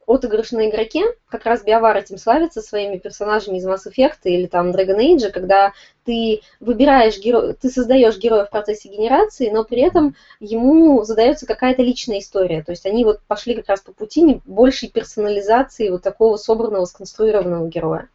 отыгрыш 0.07 0.53
на 0.53 0.71
игроке, 0.71 1.05
как 1.29 1.45
раз 1.45 1.65
Биовар 1.65 1.97
этим 1.97 2.17
славится 2.17 2.63
своими 2.63 2.97
персонажами 2.97 3.59
из 3.59 3.67
Mass 3.67 3.87
Effect 3.87 4.21
или 4.25 4.47
там 4.47 4.71
Dragon 4.71 4.99
Age, 4.99 5.31
когда 5.31 5.73
ты 6.05 6.43
выбираешь 6.61 7.19
героя, 7.19 7.55
ты 7.55 7.69
создаешь 7.69 8.17
героя 8.19 8.45
в 8.45 8.51
процессе 8.51 8.89
генерации, 8.89 9.51
но 9.51 9.65
при 9.65 9.83
этом 9.83 10.15
ему 10.39 11.03
задается 11.03 11.47
какая-то 11.47 11.83
личная 11.83 12.21
история. 12.21 12.63
То 12.63 12.71
есть 12.73 12.87
они 12.87 13.05
вот 13.05 13.21
пошли 13.27 13.55
как 13.55 13.69
раз 13.69 13.81
по 13.81 13.93
пути 13.93 14.41
большей 14.47 14.89
персонализации 14.89 15.89
вот 15.89 16.03
такого 16.03 16.37
собранного, 16.37 16.85
сконструированного 16.85 17.69
героя. 17.69 18.09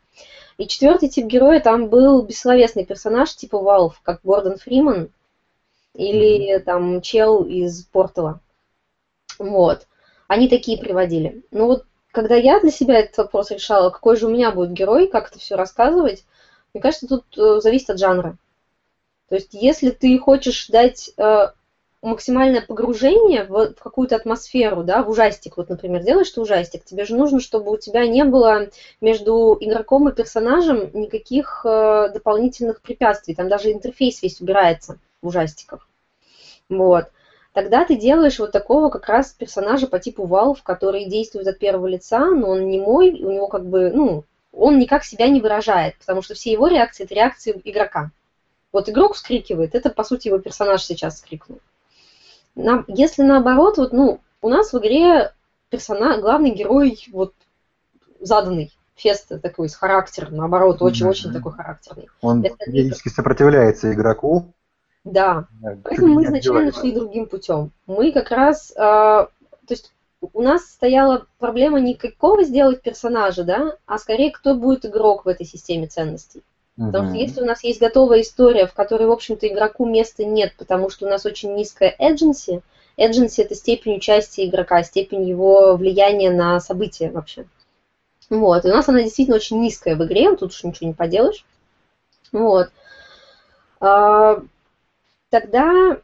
И 0.58 0.68
четвертый 0.68 1.10
тип 1.10 1.26
героя 1.26 1.60
там 1.60 1.90
был 1.90 2.22
бессловесный 2.22 2.86
персонаж 2.86 3.36
типа 3.36 3.56
Valve, 3.56 3.96
как 4.04 4.22
Гордон 4.24 4.58
Фриман 4.58 5.10
или 5.96 6.58
там 6.60 7.02
чел 7.02 7.44
из 7.44 7.84
Портала. 7.86 8.40
Вот. 9.40 9.88
Они 10.32 10.48
такие 10.48 10.78
приводили. 10.78 11.44
Но 11.52 11.66
вот 11.66 11.84
когда 12.14 12.38
я 12.38 12.62
для 12.62 12.72
себя 12.72 13.00
этот 13.00 13.18
вопрос 13.18 13.52
решала, 13.52 13.90
какой 13.90 14.16
же 14.16 14.28
у 14.28 14.30
меня 14.30 14.52
будет 14.52 14.72
герой, 14.72 15.08
как 15.08 15.28
это 15.28 15.40
все 15.40 15.56
рассказывать, 15.56 16.24
мне 16.74 16.82
кажется, 16.82 17.06
тут 17.06 17.26
э, 17.38 17.60
зависит 17.60 17.90
от 17.90 18.00
жанра. 18.00 18.38
То 19.28 19.36
есть, 19.36 19.50
если 19.52 19.90
ты 19.90 20.18
хочешь 20.18 20.68
дать 20.68 21.12
э, 21.18 21.48
максимальное 22.02 22.62
погружение 22.62 23.44
в, 23.44 23.74
в 23.74 23.84
какую-то 23.84 24.16
атмосферу, 24.16 24.84
да, 24.86 25.04
в 25.04 25.10
ужастик, 25.10 25.58
вот, 25.58 25.68
например, 25.68 26.02
делаешь 26.02 26.30
ты 26.30 26.40
ужастик, 26.40 26.86
тебе 26.86 27.04
же 27.04 27.18
нужно, 27.18 27.42
чтобы 27.42 27.70
у 27.70 27.78
тебя 27.78 28.08
не 28.08 28.24
было 28.24 28.70
между 29.02 29.58
игроком 29.60 30.08
и 30.08 30.16
персонажем 30.16 30.92
никаких 30.94 31.66
э, 31.66 32.08
дополнительных 32.14 32.82
препятствий, 32.82 33.36
там 33.36 33.50
даже 33.50 33.74
интерфейс 33.74 34.22
весь 34.22 34.40
убирается 34.40 34.98
в 35.22 35.28
ужастиках. 35.28 35.90
Вот 36.70 37.08
тогда 37.54 37.86
ты 37.86 37.96
делаешь 37.96 38.40
вот 38.40 38.52
такого 38.52 38.90
как 38.90 39.08
раз 39.08 39.32
персонажа 39.32 39.88
по 39.88 40.00
типу 40.00 40.26
Valve, 40.26 40.60
который 40.64 41.06
действует 41.06 41.48
от 41.48 41.60
первого 41.60 41.88
лица, 41.88 42.26
но 42.32 42.50
он 42.50 42.70
не 42.70 42.80
мой, 42.80 43.12
у 43.12 43.32
него 43.32 43.48
как 43.48 43.66
бы, 43.66 43.92
ну, 43.92 44.24
он 44.54 44.80
никак 44.80 45.04
себя 45.04 45.28
не 45.28 45.42
выражает, 45.42 45.96
потому 45.98 46.22
что 46.22 46.34
все 46.34 46.52
его 46.52 46.68
реакции– 46.68 47.04
это 47.06 47.16
реакции 47.16 47.60
игрока. 47.64 48.12
Вот 48.72 48.90
игрок 48.90 49.16
вскрикивает, 49.16 49.76
это, 49.76 49.90
по 49.90 50.04
сути, 50.04 50.28
его 50.30 50.40
персонаж 50.40 50.84
сейчас 50.84 51.16
вскрикнул. 51.16 51.60
Нам, 52.56 52.86
если 52.88 53.24
наоборот, 53.24 53.78
вот, 53.78 53.94
ну, 53.94 54.20
у 54.42 54.50
нас 54.50 54.74
в 54.74 54.80
игре 54.80 55.34
персонаж, 55.70 56.20
главный 56.20 56.52
герой 56.52 57.06
вот 57.12 57.34
заданный, 58.20 58.72
Фест 58.96 59.42
такой 59.42 59.68
с 59.68 59.76
характером, 59.76 60.36
наоборот, 60.36 60.82
очень-очень 60.82 61.32
mm-hmm. 61.32 61.34
такой 61.34 61.54
характерный. 61.54 62.10
Он 62.22 62.44
периодически 62.44 63.10
сопротивляется 63.10 63.92
игроку, 63.92 64.54
да, 65.04 65.48
поэтому 65.84 66.14
мы 66.14 66.24
изначально 66.26 66.72
шли 66.72 66.92
другим 66.92 67.26
путем. 67.26 67.72
Мы 67.88 68.12
как 68.12 68.30
раз 68.32 68.72
э, 68.72 68.78
то 68.78 69.28
есть 69.70 69.92
у 70.22 70.42
нас 70.42 70.66
стояла 70.66 71.26
проблема 71.40 71.80
не 71.80 71.96
какого 71.96 72.44
сделать 72.44 72.82
персонажа, 72.82 73.44
да, 73.44 73.78
а 73.86 73.98
скорее 73.98 74.32
кто 74.32 74.54
будет 74.54 74.86
игрок 74.86 75.26
в 75.26 75.28
этой 75.28 75.46
системе 75.46 75.88
ценностей. 75.88 76.44
Потому 76.78 77.10
что 77.10 77.18
если 77.18 77.42
у 77.42 77.46
нас 77.46 77.64
есть 77.64 77.80
готовая 77.80 78.22
история, 78.22 78.66
в 78.66 78.74
которой, 78.74 79.06
в 79.06 79.12
общем-то, 79.12 79.48
игроку 79.48 79.86
места 79.86 80.24
нет, 80.24 80.54
потому 80.58 80.90
что 80.90 81.06
у 81.06 81.10
нас 81.10 81.26
очень 81.26 81.54
низкая 81.54 81.96
agency, 82.00 82.62
agency– 82.98 83.36
это 83.44 83.56
степень 83.56 83.98
участия 83.98 84.46
игрока, 84.46 84.82
степень 84.84 85.28
его 85.28 85.76
влияния 85.76 86.32
на 86.32 86.60
события 86.60 87.12
вообще. 87.12 87.46
Вот, 88.30 88.66
и 88.66 88.70
у 88.70 88.72
нас 88.72 88.88
она 88.90 89.04
действительно 89.04 89.36
очень 89.36 89.62
низкая 89.62 89.96
в 89.96 90.04
игре, 90.06 90.36
тут 90.36 90.52
уж 90.52 90.64
ничего 90.64 90.88
не 90.88 90.94
поделаешь. 90.94 91.46
Вот. 92.32 92.70
Тогда 95.32 95.98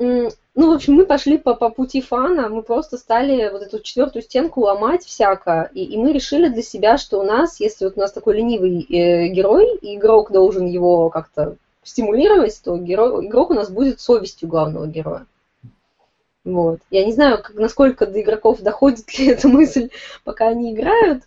ну, 0.00 0.30
в 0.54 0.74
общем, 0.74 0.94
мы 0.94 1.04
пошли 1.04 1.36
по, 1.36 1.54
по 1.54 1.68
пути 1.68 2.00
фана, 2.00 2.48
мы 2.48 2.62
просто 2.62 2.96
стали 2.96 3.50
вот 3.50 3.62
эту 3.62 3.80
четвертую 3.80 4.22
стенку 4.22 4.62
ломать 4.62 5.04
всяко, 5.04 5.70
и, 5.74 5.84
и 5.84 5.98
мы 5.98 6.12
решили 6.12 6.48
для 6.48 6.62
себя, 6.62 6.96
что 6.96 7.20
у 7.20 7.22
нас, 7.22 7.60
если 7.60 7.84
вот 7.84 7.98
у 7.98 8.00
нас 8.00 8.10
такой 8.10 8.36
ленивый 8.36 8.80
э, 8.80 9.28
герой, 9.28 9.76
и 9.76 9.96
игрок 9.96 10.32
должен 10.32 10.64
его 10.64 11.10
как-то 11.10 11.56
стимулировать, 11.82 12.58
то 12.64 12.78
герой, 12.78 13.26
игрок 13.26 13.50
у 13.50 13.54
нас 13.54 13.70
будет 13.70 14.00
совестью 14.00 14.48
главного 14.48 14.86
героя. 14.86 15.26
Вот. 16.44 16.80
Я 16.90 17.04
не 17.04 17.12
знаю, 17.12 17.42
как, 17.42 17.54
насколько 17.54 18.06
до 18.06 18.22
игроков 18.22 18.60
доходит 18.60 19.18
ли 19.18 19.26
эта 19.26 19.48
мысль, 19.48 19.90
пока 20.24 20.48
они 20.48 20.72
играют. 20.74 21.24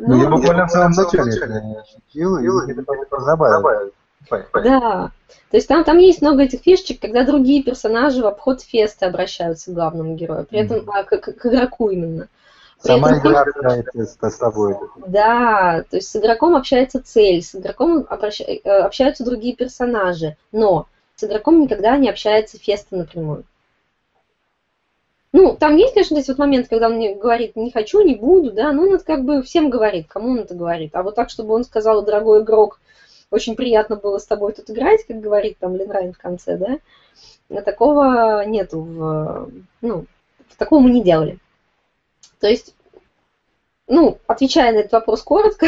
Но... 0.00 0.16
Ну, 0.16 0.22
я 0.22 0.28
буквально 0.28 0.66
в 0.66 0.70
самом 0.70 0.92
начале 0.92 1.32
это 1.36 1.80
ощутил, 1.80 2.38
и 2.38 2.72
это 2.72 2.82
позабавило. 3.08 3.90
Да. 4.28 5.10
То 5.50 5.56
есть 5.56 5.68
там, 5.68 5.84
там 5.84 5.98
есть 5.98 6.22
много 6.22 6.42
этих 6.42 6.60
фишечек, 6.60 7.00
когда 7.00 7.24
другие 7.24 7.62
персонажи 7.62 8.22
в 8.22 8.26
обход 8.26 8.62
феста 8.62 9.06
обращаются 9.06 9.70
к 9.70 9.74
главному 9.74 10.14
герою, 10.14 10.46
при 10.46 10.60
этом 10.60 10.78
mm-hmm. 10.78 10.92
а, 10.92 11.04
к, 11.04 11.18
к, 11.18 11.32
к 11.32 11.46
игроку 11.46 11.90
именно. 11.90 12.28
При 12.82 12.92
Сама 12.92 13.10
этом, 13.10 13.32
игра 13.32 13.42
общается 13.42 14.30
с 14.30 14.36
тобой. 14.36 14.76
Да, 15.06 15.84
то 15.90 15.96
есть 15.96 16.08
с 16.08 16.16
игроком 16.16 16.54
общается 16.54 17.02
цель, 17.02 17.42
с 17.42 17.54
игроком 17.54 18.06
обращ... 18.08 18.40
Э, 18.40 18.60
общаются 18.80 19.24
другие 19.24 19.54
персонажи, 19.54 20.36
но 20.50 20.86
с 21.16 21.24
игроком 21.24 21.60
никогда 21.60 21.96
не 21.98 22.08
общается 22.08 22.58
феста 22.58 22.96
напрямую. 22.96 23.44
Ну, 25.32 25.56
там 25.56 25.76
есть, 25.76 25.94
конечно, 25.94 26.16
здесь 26.16 26.28
вот 26.28 26.38
момент, 26.38 26.68
когда 26.68 26.86
он 26.86 26.94
мне 26.94 27.14
говорит, 27.14 27.54
не 27.54 27.70
хочу, 27.70 28.00
не 28.00 28.14
буду, 28.14 28.50
да, 28.50 28.72
ну, 28.72 28.82
он 28.82 28.94
это 28.94 29.04
как 29.04 29.24
бы 29.24 29.42
всем 29.42 29.70
говорит, 29.70 30.06
кому 30.08 30.30
он 30.30 30.38
это 30.40 30.54
говорит. 30.54 30.94
А 30.94 31.02
вот 31.02 31.14
так, 31.14 31.30
чтобы 31.30 31.54
он 31.54 31.64
сказал, 31.64 32.02
дорогой 32.02 32.42
игрок, 32.42 32.80
очень 33.30 33.56
приятно 33.56 33.96
было 33.96 34.18
с 34.18 34.26
тобой 34.26 34.52
тут 34.52 34.70
играть, 34.70 35.06
как 35.06 35.20
говорит 35.20 35.58
там 35.58 35.76
Ленрайн 35.76 36.12
в 36.12 36.18
конце, 36.18 36.56
да, 36.56 36.78
но 37.48 37.62
такого 37.62 38.44
нету, 38.46 38.80
в, 38.80 39.50
ну, 39.80 40.06
такого 40.56 40.80
мы 40.80 40.90
не 40.90 41.02
делали. 41.02 41.38
То 42.38 42.48
есть, 42.48 42.74
ну, 43.86 44.18
отвечая 44.26 44.72
на 44.72 44.78
этот 44.78 44.92
вопрос 44.92 45.22
коротко, 45.22 45.66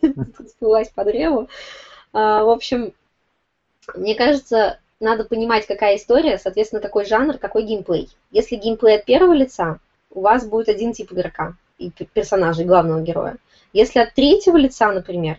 спилась 0.48 0.88
по 0.90 1.04
древу, 1.04 1.48
а, 2.12 2.44
в 2.44 2.50
общем, 2.50 2.92
мне 3.94 4.14
кажется, 4.14 4.78
надо 5.00 5.24
понимать, 5.24 5.66
какая 5.66 5.96
история, 5.96 6.38
соответственно, 6.38 6.80
какой 6.80 7.04
жанр, 7.04 7.38
какой 7.38 7.64
геймплей. 7.64 8.08
Если 8.30 8.56
геймплей 8.56 8.96
от 8.96 9.04
первого 9.04 9.32
лица, 9.32 9.78
у 10.10 10.20
вас 10.20 10.46
будет 10.46 10.68
один 10.68 10.92
тип 10.92 11.12
игрока 11.12 11.54
и 11.78 11.90
персонажей, 11.90 12.64
главного 12.64 13.00
героя. 13.00 13.36
Если 13.72 13.98
от 13.98 14.14
третьего 14.14 14.56
лица, 14.56 14.92
например, 14.92 15.38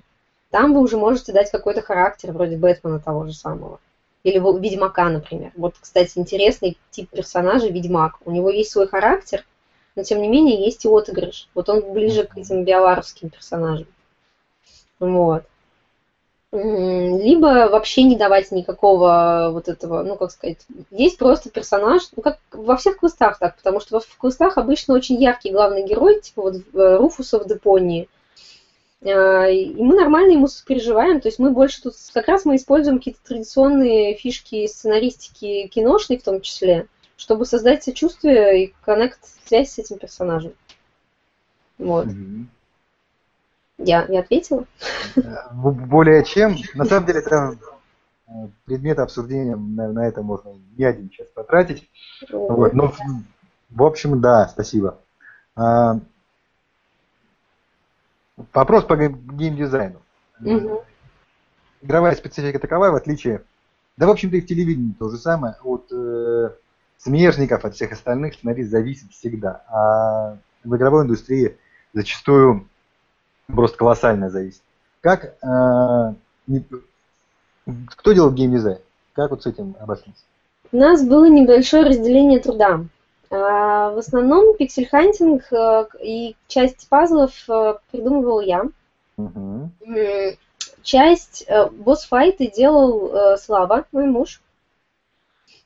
там 0.53 0.75
вы 0.75 0.81
уже 0.81 0.97
можете 0.97 1.33
дать 1.33 1.49
какой-то 1.49 1.81
характер, 1.81 2.31
вроде 2.31 2.57
Бэтмена 2.57 2.99
того 2.99 3.25
же 3.25 3.33
самого. 3.33 3.79
Или 4.21 4.37
Ведьмака, 4.37 5.09
например. 5.09 5.51
Вот, 5.57 5.73
кстати, 5.81 6.11
интересный 6.19 6.77
тип 6.91 7.09
персонажа 7.09 7.69
Ведьмак. 7.69 8.19
У 8.23 8.29
него 8.29 8.51
есть 8.51 8.69
свой 8.69 8.87
характер, 8.87 9.43
но 9.95 10.03
тем 10.03 10.21
не 10.21 10.27
менее 10.27 10.63
есть 10.63 10.85
и 10.85 10.87
отыгрыш. 10.87 11.49
Вот 11.55 11.69
он 11.69 11.91
ближе 11.91 12.25
к 12.25 12.37
этим 12.37 12.65
биоваровским 12.65 13.31
персонажам. 13.31 13.87
Вот. 14.99 15.43
Либо 16.51 17.67
вообще 17.71 18.03
не 18.03 18.15
давать 18.15 18.51
никакого 18.51 19.49
вот 19.51 19.67
этого, 19.67 20.03
ну, 20.03 20.17
как 20.17 20.29
сказать, 20.29 20.59
есть 20.91 21.17
просто 21.17 21.49
персонаж, 21.49 22.03
ну, 22.15 22.21
как 22.21 22.37
во 22.51 22.77
всех 22.77 22.99
квестах 22.99 23.39
так, 23.39 23.57
потому 23.57 23.79
что 23.79 23.99
в 23.99 24.17
квестах 24.19 24.59
обычно 24.59 24.93
очень 24.93 25.15
яркий 25.15 25.49
главный 25.49 25.83
герой, 25.83 26.21
типа 26.21 26.43
вот 26.43 26.55
э, 26.75 26.97
Руфуса 26.97 27.39
в 27.39 27.47
Депонии, 27.47 28.07
и 29.03 29.73
мы 29.75 29.95
нормально 29.95 30.33
ему 30.33 30.47
сопереживаем, 30.47 31.19
то 31.19 31.27
есть 31.27 31.39
мы 31.39 31.51
больше 31.51 31.81
тут, 31.81 31.95
как 32.13 32.27
раз 32.27 32.45
мы 32.45 32.55
используем 32.55 32.99
какие-то 32.99 33.19
традиционные 33.23 34.15
фишки 34.15 34.65
сценаристики 34.67 35.67
киношной 35.67 36.17
в 36.17 36.23
том 36.23 36.39
числе, 36.39 36.87
чтобы 37.17 37.45
создать 37.45 37.83
сочувствие 37.83 38.65
и 38.65 38.73
коннект, 38.85 39.19
связь 39.45 39.71
с 39.71 39.79
этим 39.79 39.97
персонажем. 39.97 40.53
Вот. 41.77 42.07
Mm-hmm. 42.07 42.45
Я, 43.79 44.05
я 44.07 44.19
ответила? 44.21 44.65
Более 45.51 46.23
чем. 46.23 46.55
На 46.75 46.85
самом 46.85 47.05
деле 47.07 47.19
это 47.19 47.57
э, 48.27 48.31
предмет 48.65 48.99
обсуждения, 48.99 49.55
на, 49.55 49.91
на 49.91 50.07
это 50.07 50.21
можно 50.21 50.53
не 50.77 50.85
один 50.85 51.09
час 51.09 51.27
потратить. 51.33 51.89
Вот. 52.31 52.73
Но 52.73 52.93
в 53.69 53.83
общем, 53.83 54.21
да, 54.21 54.47
спасибо. 54.47 54.99
А, 58.37 58.43
Вопрос 58.53 58.85
по 58.85 58.95
геймдизайну. 58.95 60.01
Угу. 60.41 60.83
Игровая 61.81 62.15
специфика 62.15 62.59
такова, 62.59 62.91
в 62.91 62.95
отличие, 62.95 63.43
да, 63.97 64.07
в 64.07 64.11
общем-то, 64.11 64.37
и 64.37 64.41
в 64.41 64.47
телевидении 64.47 64.93
то 64.97 65.09
же 65.09 65.17
самое, 65.17 65.55
от 65.63 65.91
э, 65.91 66.49
смежников, 66.97 67.65
от 67.65 67.75
всех 67.75 67.91
остальных 67.91 68.33
сценарист 68.33 68.71
зависит 68.71 69.11
всегда. 69.11 69.63
А 69.69 70.37
в 70.63 70.75
игровой 70.75 71.03
индустрии 71.03 71.57
зачастую 71.93 72.67
просто 73.47 73.77
колоссально 73.77 74.29
зависит. 74.29 74.61
Как, 75.01 75.25
э, 75.25 76.13
не, 76.47 76.65
кто 77.87 78.13
делал 78.13 78.31
game 78.31 78.49
design? 78.49 78.79
Как 79.13 79.29
вот 79.29 79.43
с 79.43 79.45
этим 79.45 79.75
обошлись? 79.79 80.25
У 80.71 80.77
нас 80.77 81.05
было 81.05 81.29
небольшое 81.29 81.85
разделение 81.85 82.39
труда. 82.39 82.85
В 83.91 83.97
основном 83.97 84.55
pixel 84.55 84.92
hunting 84.92 85.43
э, 85.51 85.85
и 86.01 86.35
часть 86.47 86.87
пазлов 86.89 87.31
э, 87.49 87.75
придумывал 87.91 88.39
я. 88.41 88.65
Угу. 89.17 89.69
Часть 90.81 91.45
э, 91.47 91.69
boss 91.69 92.02
fight 92.02 92.43
ы 92.43 92.51
делал 92.51 93.37
Слава, 93.37 93.85
мой 93.91 94.05
муж. 94.05 94.41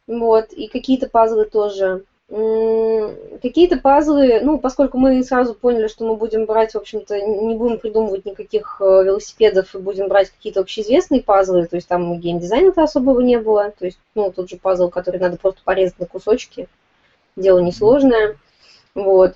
Вот, 0.05 0.53
и 0.53 0.67
какие-то 0.67 1.09
пазлы 1.09 1.45
тоже. 1.45 2.03
Какие-то 2.29 3.77
пазлы, 3.77 4.41
ну, 4.41 4.59
поскольку 4.59 4.97
мы 4.97 5.23
сразу 5.23 5.53
поняли, 5.53 5.87
что 5.87 6.05
мы 6.05 6.17
будем 6.17 6.45
брать, 6.45 6.73
в 6.73 6.77
общем-то, 6.77 7.19
не 7.19 7.55
будем 7.55 7.79
придумывать 7.79 8.25
никаких 8.25 8.81
велосипедов 8.81 9.73
и 9.73 9.79
будем 9.79 10.09
брать 10.09 10.31
какие-то 10.31 10.59
общеизвестные 10.59 11.21
пазлы, 11.23 11.67
то 11.67 11.77
есть 11.77 11.87
там 11.87 12.19
game 12.19 12.38
design 12.38 12.65
а-то 12.65 12.83
особого 12.83 13.21
не 13.21 13.39
было, 13.39 13.73
то 13.79 13.85
есть, 13.85 13.97
ну, 14.13 14.29
тот 14.31 14.49
же 14.49 14.57
пазл, 14.57 14.89
который 14.89 15.21
надо 15.21 15.37
просто 15.37 15.61
порезать 15.63 15.99
на 15.99 16.05
кусочки 16.05 16.67
дело 17.37 17.59
несложное. 17.59 18.37
Вот. 18.93 19.35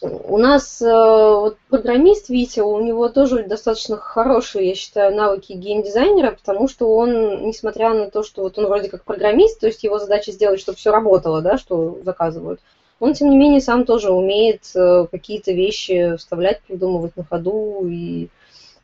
У 0.00 0.36
нас 0.36 0.82
э, 0.82 0.86
вот 0.86 1.56
программист 1.70 2.28
Витя, 2.28 2.60
у 2.60 2.78
него 2.80 3.08
тоже 3.08 3.44
достаточно 3.44 3.96
хорошие, 3.96 4.68
я 4.68 4.74
считаю, 4.74 5.14
навыки 5.14 5.52
геймдизайнера, 5.52 6.32
потому 6.32 6.68
что 6.68 6.94
он, 6.94 7.46
несмотря 7.46 7.94
на 7.94 8.10
то, 8.10 8.22
что 8.22 8.42
вот 8.42 8.58
он 8.58 8.66
вроде 8.66 8.90
как 8.90 9.04
программист, 9.04 9.60
то 9.60 9.66
есть 9.66 9.82
его 9.82 9.98
задача 9.98 10.30
сделать, 10.32 10.60
чтобы 10.60 10.76
все 10.76 10.90
работало, 10.90 11.40
да, 11.40 11.56
что 11.56 12.00
заказывают, 12.04 12.60
он, 13.00 13.14
тем 13.14 13.30
не 13.30 13.36
менее, 13.36 13.60
сам 13.60 13.86
тоже 13.86 14.12
умеет 14.12 14.64
э, 14.74 15.06
какие-то 15.10 15.52
вещи 15.52 16.16
вставлять, 16.16 16.60
придумывать 16.62 17.16
на 17.16 17.24
ходу 17.24 17.86
и 17.86 18.28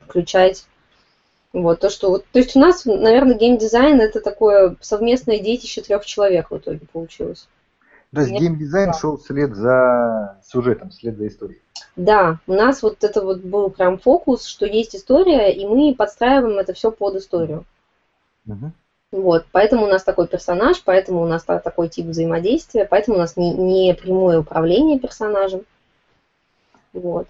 включать. 0.00 0.64
Вот, 1.52 1.80
то, 1.80 1.90
что 1.90 2.10
вот, 2.10 2.24
то 2.32 2.38
есть 2.38 2.54
у 2.54 2.60
нас, 2.60 2.84
наверное, 2.84 3.34
геймдизайн 3.34 4.00
это 4.00 4.20
такое 4.20 4.76
совместное 4.80 5.40
детище 5.40 5.82
трех 5.82 6.06
человек 6.06 6.50
в 6.50 6.56
итоге 6.56 6.86
получилось. 6.92 7.48
То 8.12 8.23
есть 8.23 8.33
геймдизайн 8.33 8.92
шел 8.92 9.18
вслед 9.18 9.55
за 9.55 10.38
сюжетом, 10.44 10.90
вслед 10.90 11.16
за 11.16 11.29
историей. 11.29 11.61
Да, 11.94 12.38
у 12.46 12.55
нас 12.55 12.83
вот 12.83 13.05
это 13.05 13.23
вот 13.23 13.40
был 13.40 13.70
прям 13.70 13.99
фокус, 13.99 14.46
что 14.46 14.66
есть 14.66 14.96
история, 14.96 15.53
и 15.53 15.64
мы 15.66 15.94
подстраиваем 15.94 16.59
это 16.59 16.73
все 16.73 16.90
под 16.90 17.16
историю. 17.16 17.64
Угу. 18.46 18.73
Вот, 19.12 19.46
поэтому 19.53 19.85
у 19.85 19.88
нас 19.88 20.03
такой 20.03 20.27
персонаж, 20.27 20.83
поэтому 20.85 21.23
у 21.23 21.27
нас 21.27 21.44
такой 21.44 21.88
тип 21.88 22.07
взаимодействия, 22.07 22.85
поэтому 22.85 23.16
у 23.16 23.20
нас 23.20 23.37
не, 23.37 23.53
не 23.53 23.94
прямое 23.94 24.40
управление 24.40 24.99
персонажем. 24.99 25.62
Вот. 26.92 27.29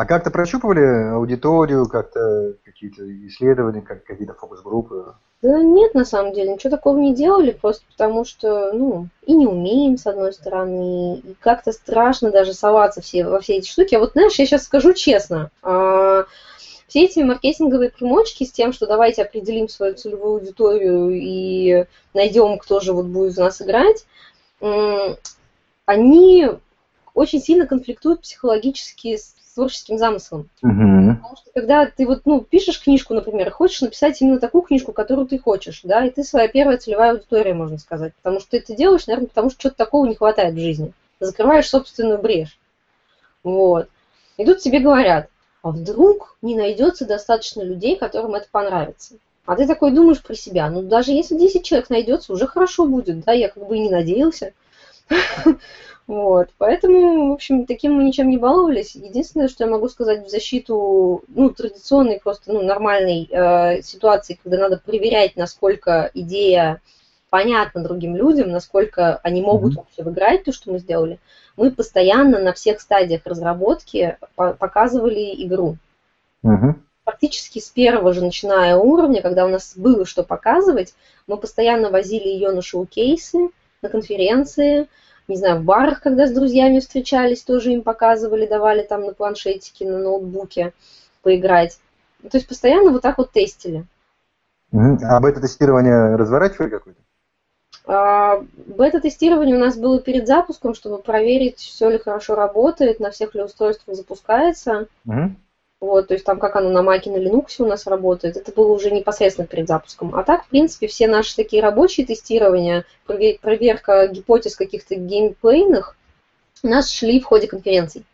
А 0.00 0.06
как-то 0.06 0.30
прощупывали 0.30 1.12
аудиторию, 1.12 1.86
как-то 1.86 2.54
какие-то 2.64 3.02
исследования, 3.28 3.82
как 3.82 4.02
какие-то 4.02 4.32
фокус-группы? 4.32 5.14
Да 5.42 5.62
нет, 5.62 5.92
на 5.92 6.06
самом 6.06 6.32
деле, 6.32 6.54
ничего 6.54 6.70
такого 6.70 6.96
не 6.96 7.14
делали, 7.14 7.50
просто 7.50 7.84
потому 7.90 8.24
что, 8.24 8.72
ну, 8.72 9.08
и 9.26 9.34
не 9.34 9.46
умеем, 9.46 9.98
с 9.98 10.06
одной 10.06 10.32
стороны, 10.32 11.16
и 11.18 11.34
как-то 11.40 11.72
страшно 11.72 12.30
даже 12.30 12.54
соваться 12.54 13.02
все, 13.02 13.26
во 13.26 13.40
все 13.40 13.58
эти 13.58 13.68
штуки. 13.68 13.94
А 13.94 13.98
вот, 13.98 14.12
знаешь, 14.12 14.36
я 14.36 14.46
сейчас 14.46 14.64
скажу 14.64 14.94
честно, 14.94 15.50
а, 15.62 16.24
все 16.86 17.04
эти 17.04 17.20
маркетинговые 17.20 17.90
примочки 17.90 18.44
с 18.44 18.52
тем, 18.52 18.72
что 18.72 18.86
давайте 18.86 19.20
определим 19.20 19.68
свою 19.68 19.96
целевую 19.96 20.36
аудиторию 20.36 21.10
и 21.10 21.84
найдем, 22.14 22.56
кто 22.56 22.80
же 22.80 22.94
вот 22.94 23.04
будет 23.04 23.34
в 23.34 23.38
нас 23.38 23.60
играть, 23.60 24.06
они 25.84 26.48
очень 27.12 27.42
сильно 27.42 27.66
конфликтуют 27.66 28.22
психологически 28.22 29.18
с 29.18 29.34
творческим 29.54 29.98
замыслом. 29.98 30.48
Угу. 30.62 31.16
Потому 31.16 31.36
что 31.36 31.50
когда 31.54 31.86
ты 31.86 32.06
вот, 32.06 32.22
ну, 32.24 32.40
пишешь 32.40 32.82
книжку, 32.82 33.14
например, 33.14 33.50
хочешь 33.50 33.80
написать 33.80 34.20
именно 34.20 34.38
такую 34.38 34.62
книжку, 34.62 34.92
которую 34.92 35.26
ты 35.26 35.38
хочешь, 35.38 35.80
да, 35.84 36.04
и 36.04 36.10
ты 36.10 36.24
своя 36.24 36.48
первая 36.48 36.78
целевая 36.78 37.12
аудитория, 37.12 37.54
можно 37.54 37.78
сказать. 37.78 38.14
Потому 38.14 38.40
что 38.40 38.50
ты 38.50 38.58
это 38.58 38.74
делаешь, 38.74 39.06
наверное, 39.06 39.28
потому 39.28 39.50
что 39.50 39.60
что-то 39.60 39.76
такого 39.76 40.06
не 40.06 40.14
хватает 40.14 40.54
в 40.54 40.60
жизни. 40.60 40.92
Закрываешь 41.20 41.68
собственную 41.68 42.20
брешь. 42.20 42.58
Вот. 43.42 43.88
И 44.36 44.44
тут 44.44 44.58
тебе 44.58 44.80
говорят, 44.80 45.28
а 45.62 45.70
вдруг 45.70 46.36
не 46.42 46.56
найдется 46.56 47.06
достаточно 47.06 47.62
людей, 47.62 47.96
которым 47.96 48.34
это 48.34 48.46
понравится. 48.50 49.14
А 49.44 49.56
ты 49.56 49.66
такой 49.66 49.90
думаешь 49.90 50.22
про 50.22 50.34
себя, 50.34 50.70
ну 50.70 50.82
даже 50.82 51.12
если 51.12 51.36
10 51.36 51.64
человек 51.64 51.90
найдется, 51.90 52.32
уже 52.32 52.46
хорошо 52.46 52.86
будет, 52.86 53.20
да, 53.24 53.32
я 53.32 53.48
как 53.48 53.66
бы 53.66 53.76
и 53.76 53.80
не 53.80 53.90
надеялся. 53.90 54.52
Вот, 56.10 56.48
поэтому, 56.58 57.28
в 57.28 57.32
общем, 57.34 57.66
таким 57.66 57.94
мы 57.94 58.02
ничем 58.02 58.30
не 58.30 58.36
баловались. 58.36 58.96
Единственное, 58.96 59.46
что 59.46 59.62
я 59.62 59.70
могу 59.70 59.88
сказать 59.88 60.26
в 60.26 60.28
защиту, 60.28 61.22
ну, 61.28 61.50
традиционной, 61.50 62.18
просто, 62.18 62.52
ну, 62.52 62.64
нормальной 62.64 63.28
э, 63.30 63.80
ситуации, 63.82 64.36
когда 64.42 64.58
надо 64.58 64.82
проверять, 64.84 65.36
насколько 65.36 66.10
идея 66.14 66.82
понятна 67.28 67.84
другим 67.84 68.16
людям, 68.16 68.50
насколько 68.50 69.18
они 69.22 69.40
могут 69.40 69.74
mm-hmm. 69.74 69.76
вообще 69.76 70.02
выиграть 70.02 70.42
то, 70.42 70.52
что 70.52 70.72
мы 70.72 70.80
сделали, 70.80 71.20
мы 71.56 71.70
постоянно 71.70 72.40
на 72.40 72.54
всех 72.54 72.80
стадиях 72.80 73.24
разработки 73.24 74.18
показывали 74.34 75.32
игру. 75.46 75.76
Mm-hmm. 76.44 76.74
Практически 77.04 77.60
с 77.60 77.68
первого 77.68 78.12
же 78.12 78.24
начиная 78.24 78.74
уровня, 78.74 79.22
когда 79.22 79.46
у 79.46 79.48
нас 79.48 79.74
было 79.76 80.04
что 80.04 80.24
показывать, 80.24 80.92
мы 81.28 81.36
постоянно 81.36 81.88
возили 81.88 82.26
ее 82.26 82.50
на 82.50 82.62
шоу-кейсы, 82.62 83.50
на 83.80 83.88
конференции, 83.88 84.88
не 85.30 85.36
знаю, 85.36 85.60
в 85.60 85.64
барах, 85.64 86.02
когда 86.02 86.26
с 86.26 86.32
друзьями 86.32 86.80
встречались, 86.80 87.42
тоже 87.42 87.72
им 87.72 87.82
показывали, 87.82 88.46
давали 88.46 88.82
там 88.82 89.02
на 89.06 89.14
планшетике, 89.14 89.88
на 89.88 89.98
ноутбуке 89.98 90.72
поиграть. 91.22 91.78
То 92.22 92.36
есть 92.36 92.48
постоянно 92.48 92.90
вот 92.90 93.02
так 93.02 93.18
вот 93.18 93.30
тестили. 93.30 93.86
А 94.72 95.20
бета-тестирование 95.20 96.16
разворачивали 96.16 96.70
какое-то? 96.70 97.00
А, 97.86 98.44
бета-тестирование 98.66 99.56
у 99.56 99.60
нас 99.60 99.76
было 99.76 100.00
перед 100.00 100.26
запуском, 100.26 100.74
чтобы 100.74 100.98
проверить, 100.98 101.58
все 101.58 101.88
ли 101.88 101.98
хорошо 101.98 102.34
работает, 102.34 103.00
на 103.00 103.10
всех 103.10 103.34
ли 103.34 103.42
устройствах 103.42 103.96
запускается. 103.96 104.86
Угу. 105.06 105.34
Вот, 105.80 106.08
то 106.08 106.14
есть 106.14 106.26
там 106.26 106.38
как 106.38 106.56
оно 106.56 106.68
на 106.68 106.94
и 106.94 107.10
на 107.10 107.16
Linux 107.16 107.54
у 107.58 107.66
нас 107.66 107.86
работает, 107.86 108.36
это 108.36 108.52
было 108.52 108.70
уже 108.70 108.90
непосредственно 108.90 109.46
перед 109.46 109.66
запуском. 109.66 110.14
А 110.14 110.22
так, 110.24 110.44
в 110.44 110.48
принципе, 110.48 110.88
все 110.88 111.08
наши 111.08 111.34
такие 111.34 111.62
рабочие 111.62 112.06
тестирования, 112.06 112.84
проверка 113.06 114.06
гипотез 114.08 114.56
каких-то 114.56 114.94
геймплейных, 114.94 115.96
у 116.62 116.68
нас 116.68 116.90
шли 116.90 117.18
в 117.18 117.24
ходе 117.24 117.46
конференций. 117.46 118.04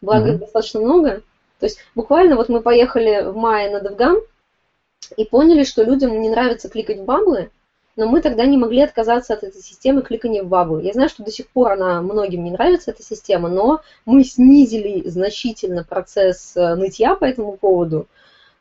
Благо, 0.00 0.30
mm-hmm. 0.32 0.38
достаточно 0.38 0.80
много. 0.80 1.22
То 1.60 1.66
есть 1.66 1.78
буквально 1.94 2.34
вот 2.34 2.48
мы 2.48 2.60
поехали 2.60 3.22
в 3.22 3.36
мае 3.36 3.70
на 3.70 3.86
DevGam 3.86 4.20
и 5.16 5.24
поняли, 5.24 5.62
что 5.62 5.84
людям 5.84 6.20
не 6.20 6.28
нравится 6.28 6.68
кликать 6.68 6.98
в 6.98 7.04
баблы, 7.04 7.50
но 7.96 8.06
мы 8.06 8.20
тогда 8.20 8.46
не 8.46 8.56
могли 8.56 8.80
отказаться 8.80 9.34
от 9.34 9.44
этой 9.44 9.60
системы 9.60 10.02
кликания 10.02 10.42
в 10.42 10.48
бабу. 10.48 10.78
Я 10.78 10.92
знаю, 10.92 11.08
что 11.08 11.24
до 11.24 11.30
сих 11.30 11.48
пор 11.48 11.72
она 11.72 12.00
многим 12.02 12.44
не 12.44 12.50
нравится, 12.50 12.90
эта 12.90 13.02
система, 13.02 13.48
но 13.48 13.80
мы 14.06 14.24
снизили 14.24 15.08
значительно 15.08 15.84
процесс 15.84 16.56
э, 16.56 16.74
нытья 16.74 17.14
по 17.14 17.24
этому 17.24 17.56
поводу 17.56 18.06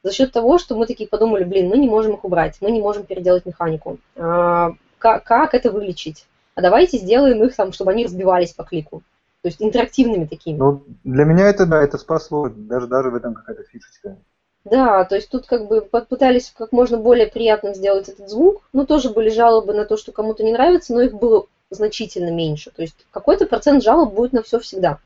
за 0.04 0.12
счет 0.12 0.32
того, 0.32 0.58
что 0.58 0.76
мы 0.76 0.86
такие 0.86 1.08
подумали, 1.08 1.44
блин, 1.44 1.70
мы 1.70 1.78
не 1.78 1.88
можем 1.88 2.14
их 2.14 2.26
убрать, 2.26 2.58
мы 2.62 2.72
не 2.72 2.82
можем 2.82 3.04
переделать 3.04 3.46
механику. 3.46 4.00
А, 4.16 4.72
как, 4.98 5.24
как 5.24 5.54
это 5.54 5.72
вылечить? 5.72 6.26
А 6.56 6.62
давайте 6.62 6.98
сделаем 6.98 7.44
их 7.44 7.56
там, 7.56 7.72
чтобы 7.72 7.92
они 7.92 8.06
разбивались 8.06 8.54
по 8.54 8.64
клику. 8.64 9.04
То 9.42 9.48
есть 9.48 9.62
интерактивными 9.62 10.26
такими. 10.26 10.58
Ну, 10.58 10.84
для 11.04 11.26
меня 11.26 11.48
это, 11.48 11.66
да, 11.66 11.82
это 11.82 11.98
спасло. 11.98 12.50
Даже, 12.50 12.88
даже 12.88 13.10
в 13.10 13.16
этом 13.16 13.34
какая-то 13.34 13.64
фишечка. 13.64 14.18
Да, 14.64 15.06
то 15.06 15.16
есть 15.16 15.30
тут 15.30 15.48
как 15.48 15.68
бы 15.68 15.82
попытались 15.82 16.54
как 16.56 16.72
можно 16.72 16.98
более 16.98 17.28
приятным 17.28 17.74
сделать 17.74 18.10
этот 18.10 18.30
звук. 18.30 18.62
Ну, 18.74 18.86
тоже 18.86 19.10
были 19.10 19.30
жалобы 19.30 19.74
на 19.74 19.86
то, 19.86 19.98
что 19.98 20.12
кому-то 20.12 20.44
не 20.44 20.52
нравится, 20.52 20.94
но 20.94 21.02
их 21.02 21.14
было 21.14 21.48
значительно 21.72 22.30
меньше. 22.30 22.70
То 22.70 22.84
есть 22.84 22.96
какой-то 23.10 23.48
процент 23.48 23.84
жалоб 23.84 24.14
будет 24.14 24.34
на 24.34 24.44
все 24.44 24.60
всегда. 24.60 25.00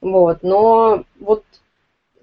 Вот, 0.00 0.38
но 0.42 1.04
вот, 1.20 1.44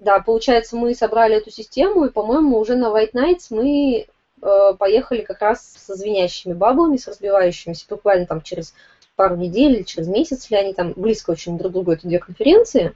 да, 0.00 0.20
получается, 0.20 0.76
мы 0.76 0.94
собрали 0.94 1.36
эту 1.36 1.50
систему, 1.50 2.04
и, 2.04 2.10
по-моему, 2.10 2.58
уже 2.58 2.74
на 2.74 2.86
White 2.86 3.12
Nights 3.14 3.46
мы 3.50 4.06
э, 4.42 4.74
поехали 4.78 5.22
как 5.22 5.40
раз 5.40 5.62
со 5.78 5.94
звенящими 5.94 6.52
баблами, 6.52 6.98
с 6.98 7.08
разбивающимися, 7.08 7.86
буквально 7.88 8.26
там 8.26 8.42
через 8.42 8.74
пару 9.16 9.36
недель 9.36 9.76
или 9.76 9.82
через 9.82 10.08
месяц, 10.08 10.50
или 10.50 10.58
они 10.58 10.74
там 10.74 10.92
близко 10.94 11.30
очень 11.30 11.56
друг 11.56 11.70
к 11.70 11.74
другу, 11.74 11.92
это 11.92 12.06
две 12.06 12.18
конференции. 12.18 12.94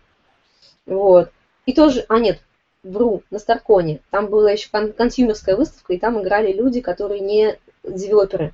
Вот. 0.84 1.30
И 1.64 1.72
тоже, 1.72 2.04
а 2.08 2.18
нет, 2.18 2.40
вру, 2.84 3.22
на 3.30 3.38
Старконе. 3.38 4.00
Там 4.10 4.28
была 4.28 4.52
еще 4.52 4.68
кон- 4.70 4.92
консюмерская 4.92 5.56
выставка, 5.56 5.92
и 5.92 5.98
там 5.98 6.20
играли 6.22 6.52
люди, 6.52 6.80
которые 6.80 7.20
не 7.20 7.58
девелоперы. 7.82 8.52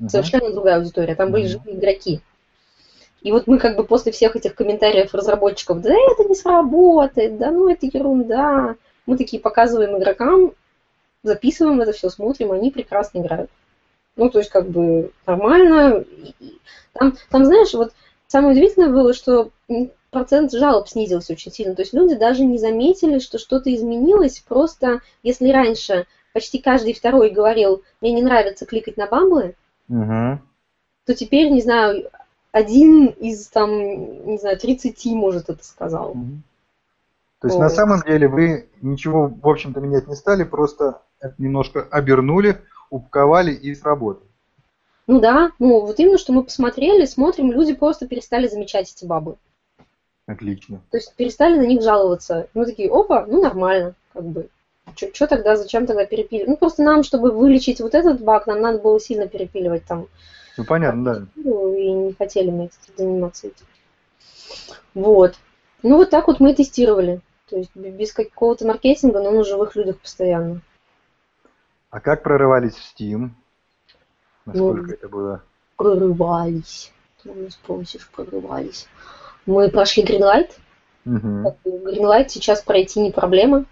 Uh-huh. 0.00 0.08
Совершенно 0.08 0.52
другая 0.52 0.76
аудитория. 0.76 1.14
Там 1.14 1.28
uh-huh. 1.28 1.32
были 1.32 1.46
живые 1.46 1.76
игроки. 1.76 2.20
И 3.22 3.32
вот 3.32 3.46
мы 3.46 3.58
как 3.58 3.76
бы 3.76 3.84
после 3.84 4.12
всех 4.12 4.36
этих 4.36 4.54
комментариев 4.54 5.14
разработчиков, 5.14 5.80
да 5.80 5.94
это 5.94 6.28
не 6.28 6.34
сработает, 6.34 7.38
да 7.38 7.50
ну 7.50 7.70
это 7.70 7.86
ерунда. 7.86 8.76
Мы 9.06 9.16
такие 9.16 9.40
показываем 9.40 9.98
игрокам, 9.98 10.52
записываем 11.22 11.80
это 11.80 11.92
все, 11.92 12.10
смотрим, 12.10 12.52
они 12.52 12.70
прекрасно 12.70 13.18
играют. 13.18 13.50
Ну, 14.16 14.30
то 14.30 14.38
есть, 14.38 14.50
как 14.50 14.68
бы 14.68 15.10
нормально. 15.26 16.04
Там, 16.92 17.16
там 17.30 17.44
знаешь, 17.44 17.72
вот 17.74 17.92
самое 18.28 18.52
удивительное 18.52 18.90
было, 18.90 19.12
что 19.12 19.50
процент 20.14 20.52
жалоб 20.52 20.88
снизился 20.88 21.34
очень 21.34 21.52
сильно. 21.52 21.74
То 21.74 21.82
есть 21.82 21.92
люди 21.92 22.14
даже 22.14 22.44
не 22.44 22.56
заметили, 22.56 23.18
что 23.18 23.38
что-то 23.38 23.74
изменилось. 23.74 24.38
Просто 24.40 25.00
если 25.22 25.50
раньше 25.50 26.06
почти 26.32 26.58
каждый 26.58 26.94
второй 26.94 27.30
говорил, 27.30 27.82
мне 28.00 28.12
не 28.12 28.22
нравится 28.22 28.64
кликать 28.64 28.96
на 28.96 29.06
бамблы, 29.06 29.56
угу. 29.88 30.38
то 31.04 31.14
теперь, 31.14 31.50
не 31.50 31.60
знаю, 31.60 32.08
один 32.52 33.06
из 33.06 33.48
там, 33.48 33.70
не 34.26 34.38
знаю, 34.38 34.58
30, 34.58 35.04
может, 35.06 35.50
это 35.50 35.62
сказал. 35.64 36.12
Угу. 36.12 36.26
То 37.40 37.48
есть 37.48 37.56
вот. 37.56 37.62
на 37.62 37.68
самом 37.68 38.00
деле 38.02 38.28
вы 38.28 38.68
ничего, 38.80 39.28
в 39.28 39.48
общем-то, 39.48 39.80
менять 39.80 40.08
не 40.08 40.14
стали, 40.14 40.44
просто 40.44 41.02
немножко 41.36 41.86
обернули, 41.90 42.60
упаковали 42.90 43.52
и 43.52 43.74
сработали. 43.74 44.28
Ну 45.06 45.20
да, 45.20 45.50
ну 45.58 45.80
вот 45.80 45.98
именно, 45.98 46.16
что 46.16 46.32
мы 46.32 46.42
посмотрели, 46.42 47.04
смотрим, 47.04 47.52
люди 47.52 47.74
просто 47.74 48.06
перестали 48.08 48.48
замечать 48.48 48.90
эти 48.90 49.04
бабы. 49.04 49.36
Отлично. 50.26 50.80
То 50.90 50.96
есть 50.96 51.14
перестали 51.14 51.58
на 51.58 51.66
них 51.66 51.82
жаловаться. 51.82 52.48
Мы 52.54 52.64
такие, 52.66 52.90
опа, 52.90 53.26
ну 53.26 53.42
нормально, 53.42 53.94
как 54.12 54.24
бы. 54.24 54.48
Что 54.96 55.26
тогда, 55.26 55.56
зачем 55.56 55.86
тогда 55.86 56.06
перепиливать? 56.06 56.48
Ну 56.48 56.56
просто 56.56 56.82
нам, 56.82 57.02
чтобы 57.02 57.30
вылечить 57.30 57.80
вот 57.80 57.94
этот 57.94 58.22
баг, 58.22 58.46
нам 58.46 58.60
надо 58.60 58.78
было 58.78 59.00
сильно 59.00 59.26
перепиливать 59.26 59.84
там. 59.84 60.06
Ну 60.56 60.64
понятно, 60.64 61.04
да. 61.04 61.26
Ну, 61.36 61.74
и 61.74 61.90
не 61.90 62.12
хотели 62.12 62.50
мы 62.50 62.70
заниматься 62.96 63.48
этим. 63.48 63.66
Вот. 64.94 65.34
Ну 65.82 65.96
вот 65.96 66.10
так 66.10 66.26
вот 66.28 66.40
мы 66.40 66.54
тестировали. 66.54 67.20
То 67.50 67.56
есть 67.56 67.74
без 67.74 68.12
какого-то 68.12 68.66
маркетинга, 68.66 69.20
но 69.20 69.30
на 69.30 69.44
живых 69.44 69.76
людях 69.76 69.98
постоянно. 69.98 70.60
А 71.90 72.00
как 72.00 72.22
прорывались 72.22 72.74
в 72.74 72.94
Steam? 72.94 73.30
Насколько 74.46 74.86
ну, 74.86 74.92
это 74.92 75.08
было? 75.08 75.42
Прорывались. 75.76 76.92
Ты 77.22 77.30
меня 77.30 77.50
спросишь, 77.50 78.08
прорывались. 78.10 78.88
Мы 79.46 79.70
прошли 79.70 80.04
Greenlight. 80.04 80.50
Угу. 81.06 81.56
Greenlight 81.64 82.28
сейчас 82.28 82.62
пройти 82.62 83.00
не 83.00 83.10
проблема. 83.10 83.66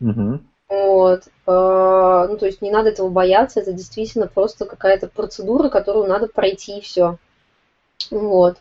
Угу. 0.00 0.40
Вот. 0.68 1.24
А, 1.46 2.26
ну, 2.28 2.36
то 2.36 2.46
есть 2.46 2.60
не 2.62 2.70
надо 2.70 2.90
этого 2.90 3.08
бояться, 3.08 3.60
это 3.60 3.72
действительно 3.72 4.26
просто 4.26 4.64
какая-то 4.66 5.08
процедура, 5.08 5.68
которую 5.68 6.06
надо 6.06 6.28
пройти 6.28 6.78
и 6.78 6.82
все. 6.82 7.18
Вот. 8.10 8.58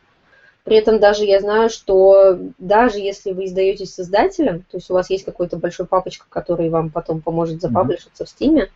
При 0.63 0.77
этом 0.77 0.99
даже 0.99 1.23
я 1.23 1.39
знаю, 1.39 1.69
что 1.69 2.37
даже 2.57 2.99
если 2.99 3.31
вы 3.31 3.45
издаетесь 3.45 3.93
создателем, 3.93 4.63
то 4.69 4.77
есть 4.77 4.89
у 4.89 4.93
вас 4.93 5.09
есть 5.09 5.23
какой-то 5.23 5.57
большой 5.57 5.85
папочка, 5.85 6.25
который 6.27 6.69
вам 6.69 6.89
потом 6.89 7.21
поможет 7.21 7.61
запаблишиться 7.61 8.23
mm-hmm. 8.23 8.25
в 8.25 8.29
Стиме, 8.29 8.69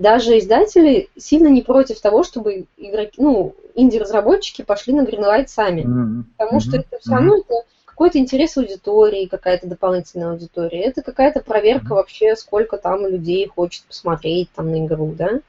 даже 0.00 0.38
издатели 0.38 1.10
сильно 1.18 1.48
не 1.48 1.60
против 1.60 2.00
того, 2.00 2.24
чтобы 2.24 2.64
игроки, 2.78 3.20
ну, 3.20 3.54
инди-разработчики 3.74 4.62
пошли 4.62 4.94
на 4.94 5.02
Greenlight 5.02 5.48
сами. 5.48 5.82
Mm-hmm. 5.82 6.24
Потому 6.38 6.60
что 6.60 6.78
это 6.78 6.98
все 6.98 7.12
равно 7.12 7.36
это 7.36 7.54
какой-то 7.84 8.18
интерес 8.18 8.56
аудитории, 8.56 9.26
какая-то 9.26 9.66
дополнительная 9.66 10.30
аудитория. 10.30 10.84
Это 10.84 11.02
какая-то 11.02 11.40
проверка 11.40 11.88
mm-hmm. 11.88 11.96
вообще, 11.96 12.34
сколько 12.34 12.78
там 12.78 13.06
людей 13.06 13.46
хочет 13.46 13.84
посмотреть 13.84 14.48
там 14.54 14.70
на 14.70 14.86
игру, 14.86 15.14
да? 15.16 15.40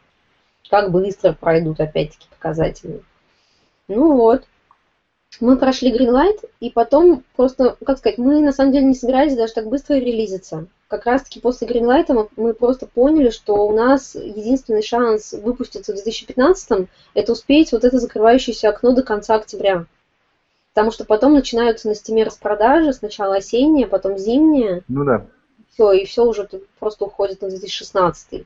Как 0.69 0.91
быстро 0.91 1.31
пройдут, 1.31 1.79
опять-таки, 1.79 2.27
показатели. 2.29 3.01
Ну 3.87 4.17
вот. 4.17 4.43
Мы 5.39 5.57
прошли 5.57 5.91
Greenlight, 5.91 6.47
и 6.59 6.69
потом 6.69 7.23
просто, 7.35 7.77
как 7.85 7.97
сказать, 7.97 8.17
мы 8.17 8.41
на 8.41 8.51
самом 8.51 8.73
деле 8.73 8.85
не 8.85 8.95
собирались 8.95 9.35
даже 9.35 9.53
так 9.53 9.67
быстро 9.67 9.95
релизиться 9.95 10.67
как 10.91 11.05
раз-таки 11.05 11.39
после 11.39 11.67
Greenlight 11.67 12.29
мы 12.35 12.53
просто 12.53 12.85
поняли, 12.85 13.29
что 13.29 13.65
у 13.65 13.71
нас 13.71 14.13
единственный 14.13 14.83
шанс 14.83 15.31
выпуститься 15.31 15.93
в 15.93 15.95
2015 15.95 16.89
это 17.13 17.31
успеть 17.31 17.71
вот 17.71 17.85
это 17.85 17.97
закрывающееся 17.97 18.69
окно 18.69 18.91
до 18.91 19.01
конца 19.01 19.35
октября. 19.35 19.85
Потому 20.73 20.91
что 20.91 21.05
потом 21.05 21.33
начинаются 21.33 21.87
на 21.87 21.95
стиме 21.95 22.23
распродажи, 22.23 22.91
сначала 22.91 23.37
осенние, 23.37 23.87
потом 23.87 24.17
зимние. 24.17 24.83
Ну 24.89 25.05
да. 25.05 25.25
Все, 25.73 25.93
и 25.93 26.05
все 26.05 26.25
уже 26.25 26.47
просто 26.77 27.05
уходит 27.05 27.41
на 27.41 27.49
2016. 27.49 28.45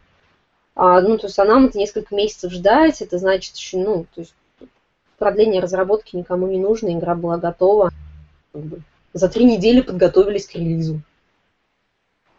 А, 0.76 1.02
ну, 1.02 1.18
то 1.18 1.26
есть, 1.26 1.40
а 1.40 1.46
нам 1.46 1.66
это 1.66 1.80
несколько 1.80 2.14
месяцев 2.14 2.52
ждать, 2.52 3.02
это 3.02 3.18
значит 3.18 3.56
еще, 3.56 3.78
ну, 3.78 4.06
то 4.14 4.22
есть, 4.22 4.36
продление 5.18 5.62
разработки 5.62 6.16
никому 6.16 6.48
не 6.48 6.60
нужно, 6.60 6.94
игра 6.94 7.16
была 7.16 7.38
готова. 7.38 7.92
За 9.14 9.30
три 9.30 9.46
недели 9.46 9.82
подготовились 9.82 10.48
к 10.48 10.56
релизу. 10.56 11.02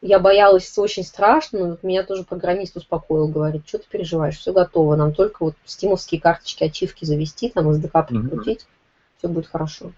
Я 0.02 0.18
боялась 0.18 0.76
очень 0.78 1.04
страшно, 1.04 1.58
но 1.58 1.78
меня 1.82 2.02
тоже 2.02 2.22
программист 2.22 2.76
успокоил, 2.76 3.28
говорит, 3.28 3.62
что 3.66 3.78
ты 3.78 3.86
переживаешь, 3.88 4.38
все 4.38 4.52
готово, 4.52 4.94
нам 4.94 5.12
только 5.12 5.42
вот 5.42 5.54
стимовские 5.64 6.20
карточки, 6.20 6.64
ачивки 6.64 7.04
завести, 7.04 7.48
там 7.48 7.70
SDK 7.70 8.06
прикрутить, 8.06 8.60
mm-hmm. 8.60 9.18
все 9.18 9.28
будет 9.28 9.46
хорошо. 9.46 9.92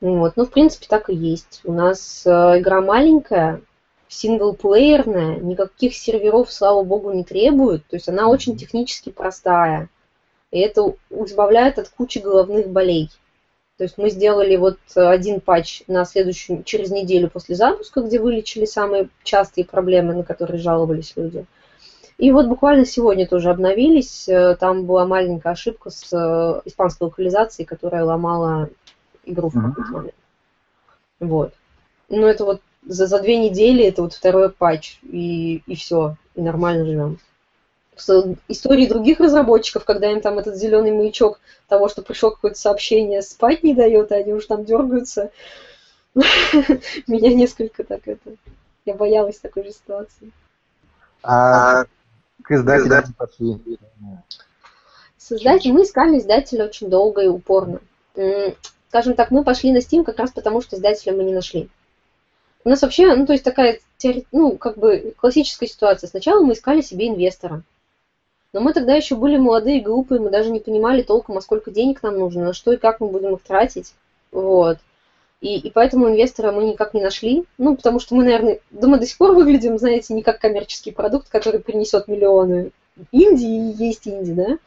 Вот, 0.00 0.36
ну, 0.36 0.44
в 0.44 0.50
принципе, 0.50 0.86
так 0.88 1.08
и 1.08 1.14
есть. 1.14 1.60
У 1.64 1.72
нас 1.72 2.26
э, 2.26 2.30
игра 2.58 2.82
маленькая, 2.82 3.62
синглплеерная, 4.08 5.36
никаких 5.36 5.94
серверов, 5.94 6.52
слава 6.52 6.82
богу, 6.82 7.12
не 7.12 7.24
требует, 7.24 7.86
то 7.86 7.96
есть 7.96 8.08
она 8.08 8.28
очень 8.28 8.56
технически 8.56 9.10
простая. 9.10 9.88
И 10.54 10.60
это 10.60 10.94
избавляет 11.10 11.80
от 11.80 11.88
кучи 11.88 12.18
головных 12.18 12.68
болей. 12.68 13.10
То 13.76 13.82
есть 13.82 13.98
мы 13.98 14.08
сделали 14.08 14.54
вот 14.54 14.78
один 14.94 15.40
патч 15.40 15.82
на 15.88 16.04
следующую, 16.04 16.62
через 16.62 16.92
неделю 16.92 17.28
после 17.28 17.56
запуска, 17.56 18.02
где 18.02 18.20
вылечили 18.20 18.64
самые 18.64 19.08
частые 19.24 19.64
проблемы, 19.64 20.14
на 20.14 20.22
которые 20.22 20.60
жаловались 20.60 21.14
люди. 21.16 21.44
И 22.18 22.30
вот 22.30 22.46
буквально 22.46 22.86
сегодня 22.86 23.26
тоже 23.26 23.50
обновились. 23.50 24.28
Там 24.60 24.86
была 24.86 25.08
маленькая 25.08 25.54
ошибка 25.54 25.90
с 25.90 26.12
э, 26.12 26.60
испанской 26.66 27.08
локализацией, 27.08 27.66
которая 27.66 28.04
ломала 28.04 28.70
игру 29.24 29.48
в 29.48 29.60
какой-то 29.60 29.90
момент. 29.90 30.14
Вот. 31.18 31.52
Ну, 32.08 32.28
это 32.28 32.44
вот 32.44 32.60
за, 32.86 33.08
за 33.08 33.20
две 33.20 33.38
недели 33.38 33.82
это 33.82 34.02
вот 34.02 34.12
второй 34.12 34.50
патч, 34.50 35.00
и, 35.02 35.64
и 35.66 35.74
все, 35.74 36.14
и 36.36 36.40
нормально 36.42 36.84
живем 36.84 37.18
истории 37.96 38.86
других 38.86 39.20
разработчиков, 39.20 39.84
когда 39.84 40.10
им 40.10 40.20
там 40.20 40.38
этот 40.38 40.56
зеленый 40.56 40.92
маячок 40.92 41.40
того, 41.68 41.88
что 41.88 42.02
пришло 42.02 42.30
какое-то 42.30 42.58
сообщение, 42.58 43.22
спать 43.22 43.62
не 43.62 43.74
дает, 43.74 44.10
и 44.10 44.14
они 44.14 44.32
уже 44.32 44.46
там 44.46 44.64
дергаются. 44.64 45.30
Меня 46.14 47.34
несколько 47.34 47.84
так 47.84 48.06
это... 48.06 48.36
Я 48.84 48.94
боялась 48.94 49.38
такой 49.38 49.64
же 49.64 49.72
ситуации. 49.72 50.30
А 51.22 51.84
к 52.42 52.50
издателям 52.50 53.14
пошли? 53.16 53.58
Создатель, 55.16 55.72
мы 55.72 55.84
искали 55.84 56.18
издателя 56.18 56.66
очень 56.66 56.90
долго 56.90 57.22
и 57.22 57.28
упорно. 57.28 57.80
Скажем 58.88 59.14
так, 59.14 59.30
мы 59.30 59.42
пошли 59.42 59.72
на 59.72 59.78
Steam 59.78 60.04
как 60.04 60.18
раз 60.18 60.30
потому, 60.30 60.60
что 60.60 60.76
издателя 60.76 61.14
мы 61.14 61.24
не 61.24 61.32
нашли. 61.32 61.70
У 62.64 62.68
нас 62.68 62.82
вообще, 62.82 63.14
ну, 63.14 63.26
то 63.26 63.32
есть 63.32 63.44
такая, 63.44 63.80
ну, 64.32 64.56
как 64.56 64.78
бы 64.78 65.14
классическая 65.16 65.66
ситуация. 65.66 66.08
Сначала 66.08 66.44
мы 66.44 66.52
искали 66.52 66.80
себе 66.80 67.08
инвестора. 67.08 67.62
Но 68.54 68.60
мы 68.60 68.72
тогда 68.72 68.94
еще 68.94 69.16
были 69.16 69.36
молодые, 69.36 69.80
глупые, 69.80 70.20
мы 70.20 70.30
даже 70.30 70.48
не 70.48 70.60
понимали 70.60 71.02
толком, 71.02 71.36
а 71.36 71.40
сколько 71.40 71.72
денег 71.72 72.04
нам 72.04 72.20
нужно, 72.20 72.44
на 72.44 72.52
что 72.52 72.72
и 72.72 72.76
как 72.76 73.00
мы 73.00 73.08
будем 73.08 73.34
их 73.34 73.42
тратить. 73.42 73.94
Вот. 74.30 74.78
И, 75.40 75.58
и 75.58 75.70
поэтому 75.72 76.08
инвестора 76.08 76.52
мы 76.52 76.62
никак 76.62 76.94
не 76.94 77.02
нашли. 77.02 77.44
Ну, 77.58 77.74
потому 77.74 77.98
что 77.98 78.14
мы, 78.14 78.22
наверное, 78.22 78.60
да 78.70 78.86
мы 78.86 79.00
до 79.00 79.06
сих 79.06 79.18
пор 79.18 79.32
выглядим, 79.32 79.76
знаете, 79.76 80.14
не 80.14 80.22
как 80.22 80.40
коммерческий 80.40 80.92
продукт, 80.92 81.28
который 81.28 81.58
принесет 81.58 82.06
миллионы. 82.06 82.70
Индии 83.10 83.74
есть 83.82 84.06
инди, 84.06 84.32
да? 84.32 84.58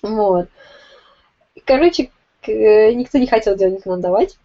Вот. 0.00 0.48
Короче, 1.66 2.10
никто 2.46 3.18
не 3.18 3.26
хотел 3.26 3.56
денег 3.56 3.84
нам 3.84 4.00
давать. 4.00 4.38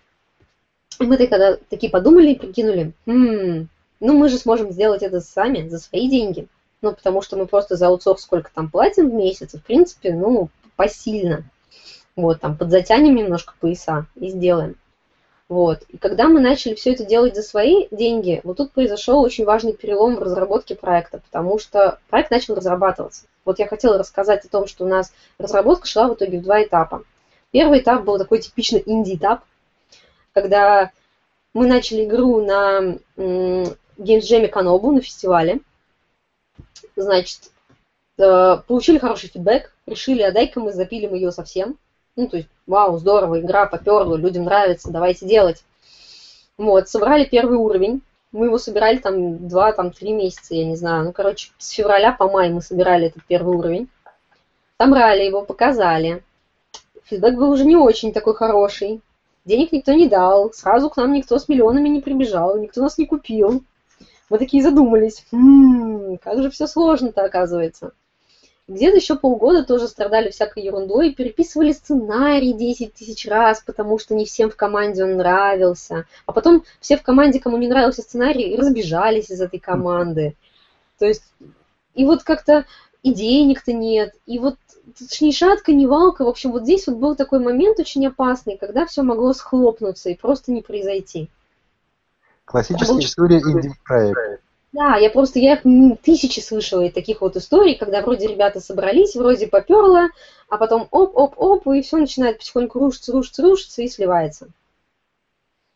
Мы 1.00 1.16
тогда 1.16 1.56
такие 1.70 1.90
подумали 1.90 2.32
и 2.32 2.38
прикинули, 2.38 2.92
хм, 3.06 3.70
ну 4.02 4.18
мы 4.18 4.28
же 4.28 4.38
сможем 4.38 4.74
сделать 4.74 5.04
это 5.04 5.22
сами, 5.22 5.70
за 5.70 5.80
свои 5.80 6.10
деньги 6.10 6.50
ну, 6.82 6.94
потому 6.94 7.22
что 7.22 7.38
мы 7.38 7.46
просто 7.46 7.76
за 7.76 7.88
аутсорс 7.88 8.24
сколько 8.24 8.52
там 8.54 8.70
платим 8.70 9.10
в 9.10 9.14
месяц, 9.14 9.54
в 9.54 9.64
принципе, 9.64 10.14
ну, 10.14 10.50
посильно. 10.76 11.44
Вот, 12.16 12.42
там, 12.42 12.58
подзатянем 12.58 13.16
немножко 13.16 13.54
пояса 13.60 14.06
и 14.16 14.30
сделаем. 14.30 14.76
Вот. 15.52 15.84
И 15.90 15.98
когда 15.98 16.30
мы 16.30 16.40
начали 16.40 16.76
все 16.76 16.94
это 16.94 17.04
делать 17.04 17.36
за 17.36 17.42
свои 17.42 17.88
деньги, 17.92 18.40
вот 18.46 18.56
тут 18.56 18.72
произошел 18.72 19.22
очень 19.22 19.44
важный 19.44 19.74
перелом 19.74 20.16
в 20.16 20.24
разработке 20.24 20.76
проекта, 20.76 21.20
потому 21.20 21.60
что 21.60 22.00
проект 22.10 22.32
начал 22.32 22.56
разрабатываться. 22.56 23.26
Вот 23.44 23.60
я 23.60 23.68
хотела 23.68 23.98
рассказать 23.98 24.46
о 24.46 24.50
том, 24.50 24.66
что 24.66 24.86
у 24.86 24.88
нас 24.88 25.12
разработка 25.38 25.88
шла 25.88 26.08
в 26.08 26.14
итоге 26.14 26.40
в 26.40 26.44
два 26.44 26.64
этапа. 26.64 27.04
Первый 27.52 27.80
этап 27.80 28.04
был 28.04 28.18
такой 28.18 28.40
типично 28.40 28.78
инди-этап, 28.78 29.42
когда 30.34 30.92
мы 31.54 31.68
начали 31.68 32.06
игру 32.06 32.42
на 32.46 32.98
Games 33.18 33.76
Jam 33.98 34.48
Канобу 34.48 34.92
на 34.92 35.02
фестивале, 35.02 35.60
значит, 36.96 37.52
э, 38.18 38.58
получили 38.68 38.98
хороший 38.98 39.30
фидбэк, 39.30 39.74
решили, 39.86 40.22
а 40.22 40.32
дай-ка 40.32 40.60
мы 40.60 40.72
запилим 40.74 41.14
ее 41.14 41.32
совсем. 41.32 41.78
Ну, 42.16 42.28
то 42.28 42.38
есть, 42.38 42.50
вау, 42.68 42.98
здорово, 42.98 43.40
игра 43.40 43.66
поперла, 43.66 44.18
людям 44.18 44.44
нравится, 44.44 44.92
давайте 44.92 45.26
делать. 45.26 45.64
Вот, 46.58 46.90
собрали 46.90 47.26
первый 47.26 47.58
уровень. 47.58 48.02
Мы 48.32 48.46
его 48.46 48.58
собирали 48.58 48.98
там 48.98 49.48
два, 49.48 49.74
там 49.74 49.92
три 49.92 50.14
месяца, 50.14 50.56
я 50.56 50.66
не 50.66 50.76
знаю. 50.76 51.06
Ну, 51.06 51.12
короче, 51.12 51.52
с 51.58 51.72
февраля 51.72 52.14
по 52.14 52.30
май 52.30 52.50
мы 52.50 52.62
собирали 52.62 53.08
этот 53.08 53.24
первый 53.26 53.56
уровень. 53.58 53.90
Собрали 54.80 55.24
его, 55.24 55.44
показали. 55.44 56.24
Фидбэк 57.06 57.36
был 57.36 57.52
уже 57.52 57.66
не 57.66 57.76
очень 57.76 58.14
такой 58.14 58.36
хороший. 58.36 59.02
Денег 59.44 59.72
никто 59.72 59.92
не 59.94 60.08
дал. 60.08 60.54
Сразу 60.54 60.90
к 60.90 60.98
нам 60.98 61.14
никто 61.14 61.40
с 61.40 61.50
миллионами 61.50 61.90
не 61.90 62.00
прибежал, 62.00 62.58
никто 62.58 62.82
нас 62.82 62.98
не 62.98 63.06
купил. 63.06 63.64
Мы 64.32 64.38
такие 64.38 64.64
задумались, 64.64 65.26
м-м, 65.34 66.18
как 66.20 66.42
же 66.42 66.50
все 66.50 66.66
сложно-то 66.66 67.22
оказывается. 67.22 67.92
Где-то 68.70 68.96
еще 68.96 69.18
полгода 69.18 69.66
тоже 69.66 69.90
страдали 69.90 70.30
всякой 70.30 70.64
ерундой, 70.64 71.14
переписывали 71.14 71.74
сценарий 71.74 72.54
10 72.54 72.94
тысяч 72.94 73.28
раз, 73.28 73.62
потому 73.62 74.00
что 74.00 74.16
не 74.16 74.24
всем 74.24 74.50
в 74.50 74.56
команде 74.56 75.04
он 75.04 75.18
нравился. 75.18 76.06
А 76.26 76.32
потом 76.32 76.64
все 76.80 76.96
в 76.96 77.04
команде, 77.04 77.42
кому 77.42 77.58
не 77.58 77.68
нравился 77.68 78.04
сценарий, 78.04 78.56
разбежались 78.56 79.30
из 79.30 79.42
этой 79.42 79.60
команды. 79.60 80.38
То 80.98 81.08
есть, 81.08 81.24
и 81.94 82.06
вот 82.06 82.24
как-то 82.24 82.66
и 83.04 83.14
денег-то 83.14 83.74
нет, 83.74 84.14
и 84.26 84.40
вот 84.40 84.56
ни 85.20 85.32
шатка, 85.32 85.74
ни 85.74 85.86
валка. 85.86 86.24
В 86.24 86.30
общем, 86.30 86.54
вот 86.54 86.64
здесь 86.64 86.88
вот 86.88 86.96
был 86.96 87.16
такой 87.18 87.40
момент 87.40 87.82
очень 87.82 88.08
опасный, 88.08 88.56
когда 88.56 88.86
все 88.86 89.02
могло 89.02 89.34
схлопнуться 89.34 90.10
и 90.10 90.16
просто 90.16 90.54
не 90.54 90.62
произойти. 90.62 91.30
Классическая 92.52 93.00
история 93.00 93.38
инди-проекта. 93.38 94.40
Да, 94.74 94.98
я 94.98 95.10
просто, 95.10 95.40
я 95.40 95.54
их 95.54 96.02
тысячи 96.02 96.42
слышала 96.42 96.82
и 96.82 96.90
таких 96.90 97.22
вот 97.22 97.38
историй, 97.38 97.76
когда 97.78 98.02
вроде 98.02 98.28
ребята 98.28 98.60
собрались, 98.60 99.16
вроде 99.16 99.48
поперло, 99.48 100.10
а 100.50 100.58
потом 100.58 100.88
оп-оп-оп, 100.92 101.68
и 101.68 101.82
все 101.82 101.98
начинает 101.98 102.40
потихоньку 102.40 102.80
рушиться, 102.80 103.14
рушиться, 103.14 103.42
рушиться 103.42 103.82
и 103.82 103.88
сливается. 103.88 104.50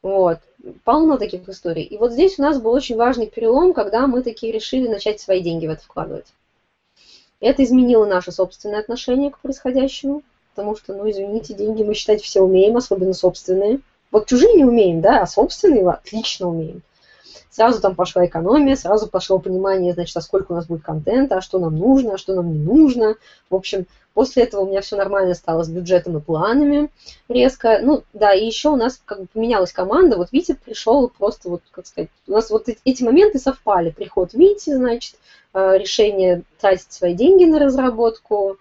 Вот. 0.01 0.39
Полно 0.83 1.17
таких 1.17 1.47
историй. 1.47 1.83
И 1.83 1.97
вот 1.97 2.11
здесь 2.11 2.39
у 2.39 2.41
нас 2.41 2.59
был 2.59 2.71
очень 2.71 2.97
важный 2.97 3.27
перелом, 3.27 3.73
когда 3.73 4.05
мы 4.05 4.21
такие 4.21 4.51
решили 4.51 4.87
начать 4.87 5.21
свои 5.21 5.41
деньги 5.41 5.67
в 5.67 5.71
это 5.71 5.81
вкладывать. 5.81 6.27
Это 7.39 7.63
изменило 7.63 8.05
наше 8.05 8.31
собственное 8.31 8.79
отношение 8.79 9.31
к 9.31 9.39
происходящему, 9.39 10.23
потому 10.53 10.75
что, 10.75 10.93
ну, 10.93 11.09
извините, 11.09 11.53
деньги 11.53 11.83
мы 11.83 11.93
считать 11.93 12.21
все 12.21 12.41
умеем, 12.41 12.75
особенно 12.77 13.13
собственные. 13.13 13.79
Вот 14.11 14.27
чужие 14.27 14.53
не 14.53 14.65
умеем, 14.65 15.01
да, 15.01 15.21
а 15.21 15.27
собственные 15.27 15.89
отлично 15.89 16.49
умеем. 16.49 16.81
Сразу 17.55 17.79
там 17.79 17.95
пошла 17.95 18.25
экономия, 18.25 18.75
сразу 18.75 19.07
пошло 19.07 19.39
понимание, 19.39 19.93
значит, 19.93 20.17
а 20.17 20.21
сколько 20.21 20.51
у 20.51 20.55
нас 20.55 20.65
будет 20.65 20.83
контента, 20.83 21.37
а 21.37 21.41
что 21.41 21.57
нам 21.57 21.77
нужно, 21.77 22.15
а 22.15 22.17
что 22.17 22.35
нам 22.35 22.51
не 22.51 22.59
нужно. 22.59 23.15
В 23.49 23.55
общем, 23.55 23.85
после 24.13 24.43
этого 24.43 24.63
у 24.63 24.67
меня 24.67 24.81
все 24.81 24.97
нормально 24.97 25.35
стало 25.35 25.63
с 25.63 25.69
бюджетом 25.69 26.17
и 26.17 26.21
планами 26.21 26.89
резко. 27.29 27.79
Ну, 27.81 28.03
да, 28.11 28.33
и 28.33 28.45
еще 28.45 28.69
у 28.69 28.75
нас 28.75 29.01
как 29.05 29.21
бы 29.21 29.27
поменялась 29.27 29.71
команда. 29.71 30.17
Вот 30.17 30.33
Витя 30.33 30.55
пришел 30.55 31.07
просто, 31.07 31.47
вот, 31.47 31.61
как 31.71 31.87
сказать, 31.87 32.09
у 32.27 32.33
нас 32.33 32.49
вот 32.49 32.67
эти 32.67 33.03
моменты 33.03 33.39
совпали. 33.39 33.89
Приход 33.89 34.33
Вити, 34.33 34.73
значит, 34.73 35.15
э, 35.53 35.77
решение 35.77 36.41
тратить 36.59 36.91
свои 36.91 37.13
деньги 37.13 37.45
на 37.45 37.59
разработку, 37.59 38.57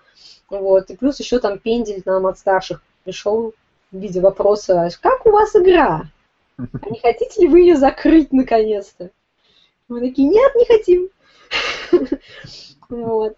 вот, 0.50 0.90
и 0.90 0.96
плюс 0.96 1.18
еще 1.18 1.40
там 1.40 1.58
пендель 1.58 2.02
нам 2.04 2.26
от 2.26 2.38
старших 2.38 2.80
пришел 3.02 3.54
в 3.94 3.98
виде 3.98 4.20
вопроса, 4.20 4.90
как 5.00 5.24
у 5.24 5.30
вас 5.30 5.54
игра? 5.54 6.02
А 6.58 6.90
не 6.90 6.98
хотите 7.00 7.42
ли 7.42 7.48
вы 7.48 7.60
ее 7.60 7.76
закрыть 7.76 8.32
наконец-то? 8.32 9.10
Мы 9.88 10.00
такие, 10.00 10.28
нет, 10.28 10.54
не 10.54 10.64
хотим. 10.66 11.08
Вот. 12.88 13.36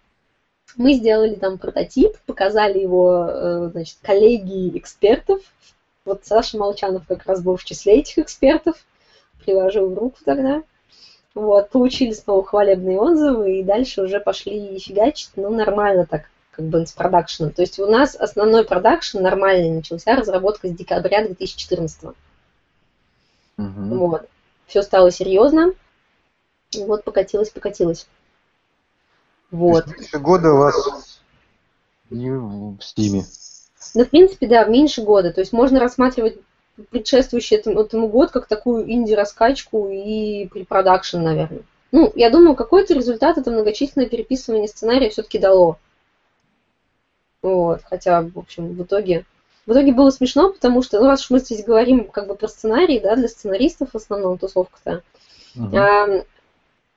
Мы 0.75 0.93
сделали 0.93 1.35
там 1.35 1.57
прототип, 1.57 2.17
показали 2.25 2.79
его, 2.79 3.25
э, 3.27 3.69
значит, 3.71 3.97
коллеги 4.01 4.77
экспертов. 4.77 5.41
Вот 6.05 6.25
Саша 6.25 6.57
Молчанов 6.57 7.07
как 7.07 7.25
раз 7.25 7.41
был 7.41 7.55
в 7.55 7.63
числе 7.63 7.99
этих 7.99 8.19
экспертов. 8.19 8.75
Приложил 9.43 9.95
руку 9.95 10.17
тогда. 10.25 10.63
Вот, 11.33 11.69
получили 11.69 12.11
снова 12.11 12.43
хвалебные 12.43 12.99
отзывы, 12.99 13.59
и 13.59 13.63
дальше 13.63 14.01
уже 14.01 14.19
пошли 14.19 14.77
фигачить, 14.79 15.31
ну, 15.35 15.49
нормально 15.49 16.05
так, 16.05 16.29
как 16.57 16.65
бы 16.65 16.85
с 16.85 16.91
продакшеном. 16.91 17.51
То 17.51 17.61
есть 17.61 17.77
у 17.77 17.85
нас 17.85 18.15
основной 18.15 18.65
продакшн 18.65 19.19
нормальный 19.19 19.69
начался, 19.69 20.15
разработка 20.15 20.67
с 20.67 20.71
декабря 20.71 21.23
2014. 21.23 22.03
Угу. 22.03 22.15
Вот. 23.57 24.27
Все 24.65 24.81
стало 24.81 25.11
серьезно. 25.11 25.73
И 26.71 26.83
вот 26.83 27.03
покатилось, 27.03 27.51
покатилось. 27.51 28.07
Вот. 29.51 29.85
То 29.85 29.91
есть 29.91 29.99
меньше 29.99 30.19
года 30.19 30.51
у 30.51 30.57
вас 30.57 31.21
не 32.09 32.31
в 32.31 32.81
Стиме. 32.81 33.23
Ну, 33.93 34.03
в 34.03 34.09
принципе, 34.09 34.47
да, 34.47 34.65
меньше 34.65 35.03
года. 35.03 35.31
То 35.31 35.41
есть 35.41 35.53
можно 35.53 35.79
рассматривать 35.79 36.39
предшествующий 36.89 37.57
этому, 37.57 37.81
этому 37.81 38.07
год 38.07 38.31
как 38.31 38.47
такую 38.47 38.91
инди-раскачку 38.91 39.89
и 39.89 40.47
препродакшн, 40.47 41.19
наверное. 41.19 41.61
Ну, 41.91 42.11
я 42.15 42.31
думаю, 42.31 42.55
какой-то 42.55 42.95
результат 42.95 43.37
это 43.37 43.51
многочисленное 43.51 44.09
переписывание 44.09 44.67
сценария 44.67 45.11
все-таки 45.11 45.37
дало. 45.37 45.77
Вот, 47.47 47.81
хотя, 47.85 48.21
в 48.21 48.37
общем, 48.37 48.73
в 48.73 48.83
итоге... 48.83 49.25
В 49.65 49.71
итоге 49.73 49.91
было 49.91 50.11
смешно, 50.11 50.51
потому 50.51 50.81
что, 50.81 50.99
ну, 50.99 51.07
раз 51.07 51.23
уж 51.23 51.29
мы 51.29 51.39
здесь 51.39 51.65
говорим 51.65 52.05
как 52.05 52.27
бы 52.27 52.35
про 52.35 52.47
сценарий, 52.47 53.01
да, 53.01 53.17
для 53.17 53.27
сценаристов 53.27 53.91
в 53.91 53.95
основном 53.97 54.37
тусовка-то, 54.37 55.03
угу. 55.57 55.77
а, 55.77 56.23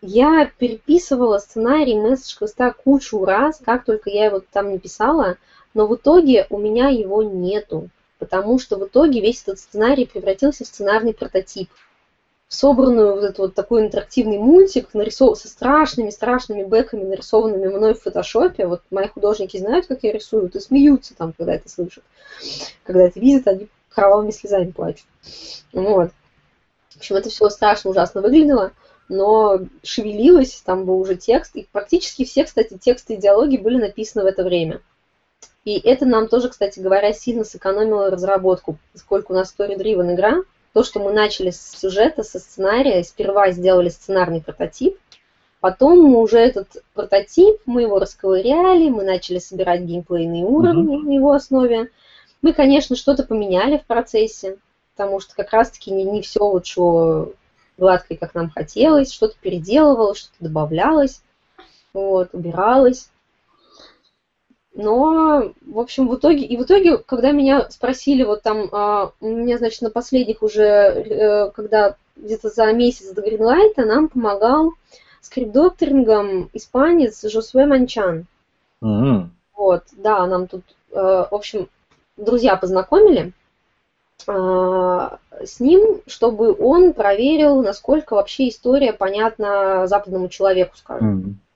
я 0.01 0.51
переписывала 0.57 1.39
сценарий 1.39 1.97
месседж 1.97 2.37
квеста 2.39 2.73
кучу 2.73 3.25
раз, 3.25 3.61
как 3.65 3.85
только 3.85 4.09
я 4.11 4.27
его 4.27 4.41
там 4.53 4.71
не 4.71 4.79
писала, 4.79 5.37
но 5.75 5.87
в 5.87 5.97
итоге 5.97 6.47
у 6.49 6.59
меня 6.59 6.89
его 6.89 7.25
нету, 7.25 7.89
потому 8.19 8.61
что 8.61 8.77
в 8.77 8.87
итоге 8.87 9.21
весь 9.21 9.43
этот 9.43 9.59
сценарий 9.59 10.07
превратился 10.07 10.65
в 10.65 10.69
сценарный 10.69 11.13
прототип 11.13 11.71
собранную 12.51 13.15
вот 13.15 13.25
этот 13.25 13.39
вот 13.39 13.55
такой 13.55 13.83
интерактивный 13.83 14.39
мультик 14.39 14.93
нарисов... 14.93 15.39
со 15.39 15.49
страшными-страшными 15.49 16.65
бэками, 16.65 17.05
нарисованными 17.05 17.69
мной 17.69 17.95
в 17.95 18.03
фотошопе. 18.03 18.67
Вот 18.67 18.83
мои 18.91 19.07
художники 19.07 19.57
знают, 19.57 19.87
как 19.87 20.03
я 20.03 20.13
рисую, 20.13 20.51
и 20.53 20.59
смеются 20.59 21.15
там, 21.17 21.33
когда 21.33 21.55
это 21.55 21.69
слышат. 21.69 22.03
Когда 22.83 23.05
это 23.05 23.21
видят, 23.21 23.47
они 23.47 23.69
кровавыми 23.89 24.33
слезами 24.33 24.73
плачут. 24.73 25.07
Вот. 25.73 26.11
В 26.91 26.97
общем, 26.97 27.17
это 27.17 27.31
все 27.31 27.49
страшно 27.51 27.91
ужасно 27.91 28.21
выглядело, 28.21 28.73
но 29.09 29.61
шевелилось, 29.85 30.61
там 30.65 30.85
был 30.85 31.01
уже 31.01 31.15
текст, 31.15 31.55
и 31.55 31.69
практически 31.71 32.25
все, 32.25 32.45
кстати, 32.45 32.77
тексты 32.77 33.15
и 33.15 33.17
диалоги 33.17 33.59
были 33.59 33.77
написаны 33.81 34.25
в 34.25 34.27
это 34.27 34.43
время. 34.43 34.81
И 35.65 35.79
это 35.79 36.05
нам 36.05 36.27
тоже, 36.27 36.49
кстати 36.49 36.81
говоря, 36.81 37.13
сильно 37.13 37.45
сэкономило 37.45 38.11
разработку, 38.11 38.77
поскольку 38.93 39.35
у 39.35 39.37
нас 39.37 39.55
story-driven 39.57 40.15
игра, 40.15 40.43
то, 40.73 40.85
что 40.85 41.01
мы 41.01 41.13
начали 41.13 41.51
с 41.51 41.79
сюжета, 41.79 42.23
со 42.23 42.39
сценария, 42.39 43.03
сперва 43.03 43.51
сделали 43.51 43.89
сценарный 43.89 44.41
прототип, 44.41 44.97
потом 45.61 45.99
мы 46.03 46.19
уже 46.19 46.39
этот 46.39 46.85
прототип, 46.95 47.57
мы 47.67 47.83
его 47.83 47.99
расковыряли, 47.99 48.89
мы 48.89 49.05
начали 49.05 49.39
собирать 49.39 49.83
геймплейные 49.83 50.45
уровни 50.45 50.97
mm-hmm. 50.97 51.03
на 51.03 51.13
его 51.13 51.33
основе. 51.33 51.91
Мы, 52.43 52.53
конечно, 52.53 52.97
что-то 52.97 53.25
поменяли 53.25 53.79
в 53.79 53.87
процессе, 53.87 54.59
потому 54.95 55.21
что 55.21 55.35
как 55.35 55.53
раз-таки 55.53 55.91
не, 55.91 56.05
не 56.05 56.23
все 56.23 56.41
вот 56.41 56.67
что 56.67 57.35
гладко, 57.77 58.17
как 58.17 58.35
нам 58.35 58.51
хотелось, 58.51 59.13
что-то 59.13 59.35
переделывалось, 59.41 60.19
что-то 60.19 60.45
добавлялось, 60.45 61.23
вот, 61.93 62.31
убиралось. 62.33 63.11
Но, 64.83 65.53
в 65.67 65.79
общем, 65.79 66.09
в 66.09 66.17
итоге, 66.17 66.45
и 66.47 66.57
в 66.57 66.63
итоге, 66.63 66.97
когда 66.97 67.33
меня 67.33 67.69
спросили, 67.69 68.25
вот 68.25 68.41
там, 68.43 68.69
а, 68.73 69.13
у 69.21 69.29
меня, 69.29 69.59
значит, 69.59 69.83
на 69.83 69.91
последних 69.91 70.43
уже, 70.43 70.63
э, 70.63 71.51
когда 71.51 71.97
где-то 72.17 72.49
за 72.49 72.73
месяц 72.73 73.13
до 73.13 73.21
Гринлайта 73.21 73.85
нам 73.85 74.09
помогал 74.09 74.73
скрипт-докторингом 75.21 76.49
испанец 76.55 77.23
Жосуэ 77.23 77.67
Манчан. 77.67 78.25
Mm-hmm. 78.83 79.27
Вот, 79.55 79.85
да, 79.99 80.27
нам 80.27 80.47
тут, 80.47 80.63
э, 80.93 80.95
в 80.95 81.35
общем, 81.35 81.69
друзья 82.17 82.57
познакомили 82.57 83.33
э, 84.27 85.09
с 85.45 85.61
ним, 85.61 86.01
чтобы 86.07 86.57
он 86.59 86.95
проверил, 86.95 87.63
насколько 87.63 88.15
вообще 88.15 88.49
история 88.49 88.95
понятна 88.95 89.87
западному 89.87 90.29
человеку, 90.29 90.75
скажем. 90.79 91.19
Mm-hmm. 91.19 91.50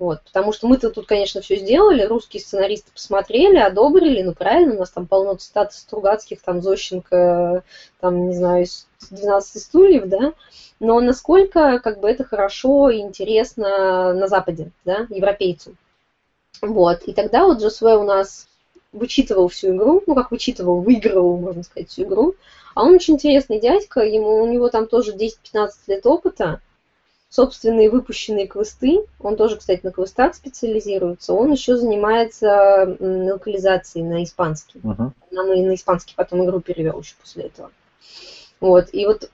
Вот, 0.00 0.22
потому 0.22 0.54
что 0.54 0.66
мы-то 0.66 0.88
тут, 0.88 1.06
конечно, 1.06 1.42
все 1.42 1.56
сделали, 1.56 2.06
русские 2.06 2.40
сценаристы 2.40 2.90
посмотрели, 2.90 3.58
одобрили, 3.58 4.22
ну 4.22 4.32
правильно, 4.32 4.76
у 4.76 4.78
нас 4.78 4.88
там 4.88 5.06
полно 5.06 5.34
цитат 5.34 5.74
Стругацких, 5.74 6.40
там 6.40 6.62
Зощенко, 6.62 7.62
там, 8.00 8.28
не 8.28 8.34
знаю, 8.34 8.64
из 8.64 8.86
12 9.10 9.62
стульев, 9.62 10.06
да, 10.06 10.32
но 10.80 11.00
насколько 11.00 11.78
как 11.80 12.00
бы 12.00 12.08
это 12.08 12.24
хорошо 12.24 12.88
и 12.88 13.00
интересно 13.00 14.14
на 14.14 14.26
Западе, 14.26 14.70
да, 14.86 15.06
европейцу. 15.10 15.76
Вот, 16.62 17.02
и 17.02 17.12
тогда 17.12 17.44
вот 17.44 17.58
Джосуэ 17.58 17.98
у 17.98 18.04
нас 18.04 18.48
вычитывал 18.92 19.48
всю 19.48 19.76
игру, 19.76 20.02
ну 20.06 20.14
как 20.14 20.30
вычитывал, 20.30 20.80
выигрывал, 20.80 21.36
можно 21.36 21.62
сказать, 21.62 21.90
всю 21.90 22.04
игру, 22.04 22.36
а 22.74 22.84
он 22.84 22.94
очень 22.94 23.14
интересный 23.14 23.60
дядька, 23.60 24.00
ему, 24.00 24.42
у 24.42 24.46
него 24.46 24.70
там 24.70 24.86
тоже 24.86 25.12
10-15 25.12 25.68
лет 25.88 26.06
опыта, 26.06 26.62
собственные 27.30 27.90
выпущенные 27.90 28.48
квесты, 28.48 28.98
он 29.20 29.36
тоже, 29.36 29.56
кстати, 29.56 29.80
на 29.84 29.92
квестах 29.92 30.34
специализируется, 30.34 31.32
он 31.32 31.52
еще 31.52 31.76
занимается 31.76 32.96
локализацией 32.98 34.04
на 34.04 34.24
испанский. 34.24 34.80
Uh-huh. 34.80 35.12
Нам 35.30 35.52
и 35.52 35.62
на 35.62 35.74
испанский 35.76 36.14
потом 36.16 36.44
игру 36.44 36.60
перевел 36.60 37.00
еще 37.00 37.14
после 37.20 37.44
этого. 37.44 37.70
Вот, 38.60 38.88
и 38.92 39.06
вот 39.06 39.30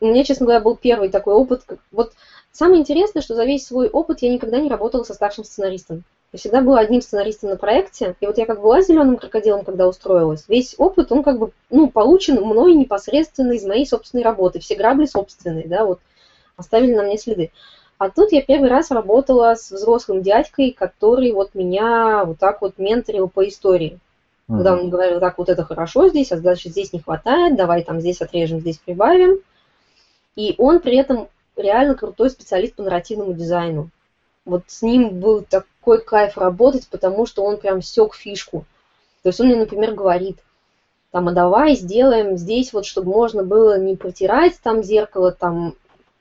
у 0.00 0.06
меня, 0.06 0.22
честно 0.24 0.46
говоря, 0.46 0.60
был 0.60 0.76
первый 0.76 1.08
такой 1.08 1.34
опыт. 1.34 1.64
Вот 1.90 2.12
самое 2.52 2.80
интересное, 2.80 3.22
что 3.22 3.34
за 3.34 3.44
весь 3.44 3.66
свой 3.66 3.88
опыт 3.88 4.20
я 4.20 4.30
никогда 4.30 4.60
не 4.60 4.68
работала 4.68 5.02
со 5.02 5.14
старшим 5.14 5.42
сценаристом. 5.42 6.04
Я 6.32 6.38
всегда 6.38 6.60
была 6.60 6.80
одним 6.80 7.00
сценаристом 7.00 7.48
на 7.48 7.56
проекте, 7.56 8.14
и 8.20 8.26
вот 8.26 8.36
я 8.36 8.44
как 8.44 8.60
была 8.60 8.82
зеленым 8.82 9.16
крокодилом, 9.16 9.64
когда 9.64 9.88
устроилась, 9.88 10.44
весь 10.46 10.74
опыт, 10.76 11.10
он 11.10 11.22
как 11.22 11.38
бы, 11.38 11.52
ну, 11.70 11.88
получен 11.88 12.42
мной 12.42 12.74
непосредственно 12.74 13.52
из 13.52 13.64
моей 13.64 13.86
собственной 13.86 14.22
работы, 14.22 14.58
все 14.58 14.76
грабли 14.76 15.06
собственные, 15.06 15.66
да, 15.66 15.86
вот 15.86 16.00
оставили 16.58 16.94
на 16.94 17.04
мне 17.04 17.16
следы. 17.16 17.50
А 17.96 18.10
тут 18.10 18.30
я 18.32 18.42
первый 18.42 18.68
раз 18.68 18.90
работала 18.90 19.54
с 19.54 19.70
взрослым 19.70 20.22
дядькой, 20.22 20.72
который 20.72 21.32
вот 21.32 21.54
меня 21.54 22.24
вот 22.24 22.38
так 22.38 22.60
вот 22.60 22.78
менторил 22.78 23.28
по 23.28 23.48
истории. 23.48 23.98
Mm-hmm. 24.48 24.56
Когда 24.56 24.72
он 24.74 24.90
говорил, 24.90 25.20
так, 25.20 25.38
вот 25.38 25.48
это 25.48 25.64
хорошо 25.64 26.08
здесь, 26.08 26.30
а 26.30 26.36
значит 26.36 26.72
здесь 26.72 26.92
не 26.92 27.00
хватает, 27.00 27.56
давай 27.56 27.82
там 27.82 28.00
здесь 28.00 28.20
отрежем, 28.20 28.60
здесь 28.60 28.78
прибавим. 28.78 29.38
И 30.36 30.54
он 30.58 30.80
при 30.80 30.96
этом 30.96 31.28
реально 31.56 31.94
крутой 31.94 32.30
специалист 32.30 32.74
по 32.74 32.82
нарративному 32.82 33.32
дизайну. 33.32 33.90
Вот 34.44 34.62
с 34.68 34.82
ним 34.82 35.20
был 35.20 35.42
такой 35.42 36.00
кайф 36.00 36.38
работать, 36.38 36.88
потому 36.88 37.26
что 37.26 37.42
он 37.44 37.56
прям 37.56 37.82
сек 37.82 38.14
фишку. 38.14 38.64
То 39.22 39.30
есть 39.30 39.40
он 39.40 39.48
мне, 39.48 39.56
например, 39.56 39.94
говорит, 39.94 40.38
там, 41.10 41.28
а 41.28 41.32
давай 41.32 41.74
сделаем 41.74 42.36
здесь 42.36 42.72
вот, 42.72 42.86
чтобы 42.86 43.10
можно 43.10 43.42
было 43.42 43.78
не 43.78 43.96
протирать 43.96 44.58
там 44.62 44.82
зеркало, 44.82 45.32
там, 45.32 45.74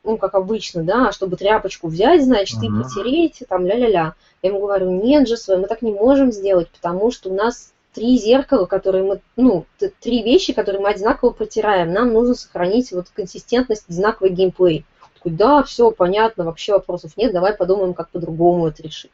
ну, 0.07 0.17
как 0.17 0.35
обычно, 0.35 0.83
да, 0.83 1.11
чтобы 1.11 1.35
тряпочку 1.35 1.89
взять, 1.89 2.23
значит, 2.23 2.63
и 2.63 2.69
протереть, 2.69 3.43
там, 3.49 3.65
ля-ля-ля. 3.65 4.15
Я 4.41 4.49
ему 4.49 4.61
говорю, 4.61 4.89
нет 4.89 5.27
же, 5.27 5.35
мы 5.49 5.67
так 5.67 5.81
не 5.81 5.91
можем 5.91 6.31
сделать, 6.31 6.69
потому 6.69 7.11
что 7.11 7.29
у 7.29 7.33
нас 7.33 7.73
три 7.91 8.17
зеркала, 8.17 8.65
которые 8.65 9.03
мы, 9.03 9.19
ну, 9.35 9.65
три 9.99 10.23
вещи, 10.23 10.53
которые 10.53 10.81
мы 10.81 10.89
одинаково 10.89 11.31
протираем. 11.31 11.91
Нам 11.91 12.13
нужно 12.13 12.35
сохранить 12.35 12.93
вот 12.93 13.07
консистентность, 13.09 13.83
одинаковый 13.89 14.31
геймплей. 14.31 14.85
Такой, 15.15 15.33
да, 15.33 15.61
все, 15.63 15.91
понятно, 15.91 16.45
вообще 16.45 16.71
вопросов 16.71 17.17
нет, 17.17 17.33
давай 17.33 17.53
подумаем, 17.53 17.93
как 17.93 18.09
по-другому 18.09 18.67
это 18.67 18.83
решить. 18.83 19.11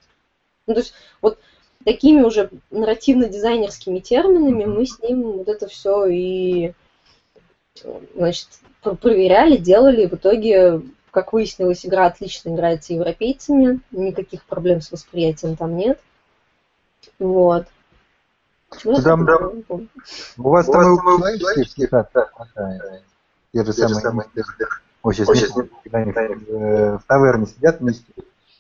Ну, 0.68 0.76
то 0.76 0.82
есть 0.82 0.94
вот 1.22 1.40
такими 1.84 2.22
уже 2.22 2.52
нарративно-дизайнерскими 2.70 4.00
терминами 4.00 4.66
мы 4.66 4.86
с 4.86 5.00
ним 5.00 5.40
вот 5.40 5.48
это 5.48 5.68
все 5.68 6.06
и 6.06 6.74
значит, 8.16 8.48
проверяли, 8.82 9.58
делали. 9.58 10.08
В 10.08 10.14
итоге, 10.14 10.82
как 11.12 11.34
выяснилось, 11.34 11.86
игра 11.86 12.06
отлично 12.06 12.50
играется 12.50 12.94
европейцами. 12.94 13.80
Никаких 13.92 14.46
проблем 14.46 14.82
с 14.82 14.92
восприятием 14.92 15.56
там 15.56 15.76
нет. 15.76 16.00
Вот. 17.20 17.68
Там, 19.04 19.26
да, 19.26 19.38
у 20.38 20.50
вас 20.50 20.66
там 20.66 20.96
и 20.96 21.40
человеческих 21.40 21.90
хватает. 21.90 23.04
Те 23.54 23.64
же 23.64 23.74
самые. 23.74 24.28
О, 25.04 25.12
сейчас 25.12 25.30
в 25.86 27.04
таверне 27.08 27.46
сидят 27.46 27.82
вместе 27.82 28.06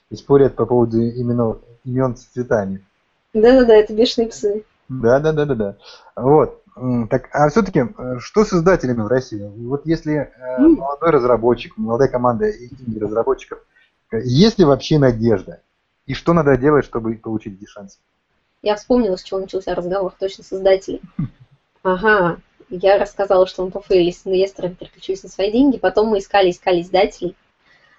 и 0.09 0.15
спорят 0.15 0.55
по 0.55 0.65
поводу 0.65 1.01
именно 1.01 1.57
имен 1.83 2.15
с 2.15 2.25
цветами. 2.25 2.85
Да-да-да, 3.33 3.75
это 3.75 3.93
бешеные 3.93 4.29
псы. 4.29 4.65
Да-да-да-да-да. 4.89 5.77
Вот. 6.15 6.62
Так, 6.75 7.29
а 7.31 7.49
все-таки, 7.49 7.81
э, 7.81 8.17
что 8.19 8.45
с 8.45 8.53
издателями 8.53 9.01
в 9.01 9.07
России? 9.07 9.43
Вот 9.67 9.85
если 9.85 10.13
э, 10.35 10.57
молодой 10.59 11.11
разработчик, 11.11 11.77
молодая 11.77 12.07
команда 12.07 12.51
разработчиков, 12.99 13.59
э, 14.11 14.21
есть 14.23 14.57
ли 14.57 14.65
вообще 14.65 14.97
надежда? 14.97 15.61
И 16.07 16.15
что 16.15 16.33
надо 16.33 16.57
делать, 16.57 16.83
чтобы 16.83 17.13
получить 17.13 17.61
эти 17.61 17.69
шансы? 17.69 17.99
Я 18.63 18.75
вспомнила, 18.75 19.17
с 19.17 19.23
чего 19.23 19.39
начался 19.39 19.75
разговор, 19.75 20.13
точно 20.19 20.43
с 20.43 20.53
издателей. 20.53 21.01
Ага, 21.85 22.37
я 22.69 22.97
рассказала, 22.97 23.45
что 23.45 23.65
мы 23.65 23.71
пофейлили 23.71 24.11
с 24.11 24.25
инвесторами, 24.25 24.73
переключились 24.73 25.21
на 25.23 25.27
свои 25.27 25.51
деньги, 25.51 25.77
потом 25.77 26.07
мы 26.07 26.19
искали, 26.19 26.49
искали 26.49 26.81
издателей. 26.81 27.35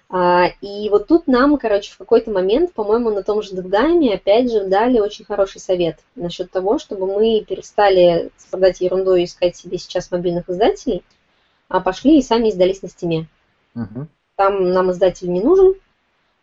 А, 0.07 0.47
и 0.61 0.87
вот 0.89 1.07
тут 1.07 1.27
нам, 1.27 1.57
короче, 1.57 1.91
в 1.91 1.97
какой-то 1.97 2.29
момент, 2.29 2.73
по-моему, 2.73 3.09
на 3.09 3.23
том 3.23 3.41
же 3.41 3.55
DevGame, 3.55 4.13
опять 4.13 4.51
же, 4.51 4.65
дали 4.65 4.99
очень 4.99 5.25
хороший 5.25 5.59
совет 5.59 5.99
насчет 6.15 6.51
того, 6.51 6.77
чтобы 6.77 7.07
мы 7.07 7.43
перестали 7.47 8.29
страдать 8.37 8.81
ерундой 8.81 9.21
и 9.21 9.25
искать 9.25 9.55
себе 9.55 9.77
сейчас 9.77 10.11
мобильных 10.11 10.49
издателей, 10.49 11.03
а 11.69 11.79
пошли 11.79 12.19
и 12.19 12.21
сами 12.21 12.49
издались 12.49 12.83
на 12.83 12.89
стиме. 12.89 13.27
Мгм. 13.73 14.07
Там 14.35 14.71
нам 14.71 14.91
издатель 14.91 15.31
не 15.31 15.41
нужен, 15.41 15.73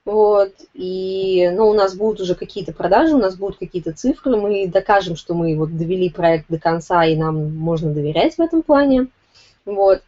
вот, 0.04 0.54
и, 0.74 1.48
ну, 1.54 1.68
у 1.68 1.74
нас 1.74 1.94
будут 1.94 2.20
уже 2.20 2.34
какие-то 2.34 2.72
продажи, 2.72 3.14
у 3.14 3.20
нас 3.20 3.36
будут 3.36 3.58
какие-то 3.58 3.92
цифры, 3.92 4.36
мы 4.36 4.66
докажем, 4.66 5.14
что 5.14 5.34
мы 5.34 5.56
вот 5.56 5.76
довели 5.76 6.10
проект 6.10 6.46
до 6.48 6.58
конца, 6.58 7.04
и 7.04 7.14
нам 7.14 7.54
можно 7.56 7.92
доверять 7.92 8.34
в 8.36 8.40
этом 8.40 8.62
плане, 8.62 9.06
вот. 9.64 10.02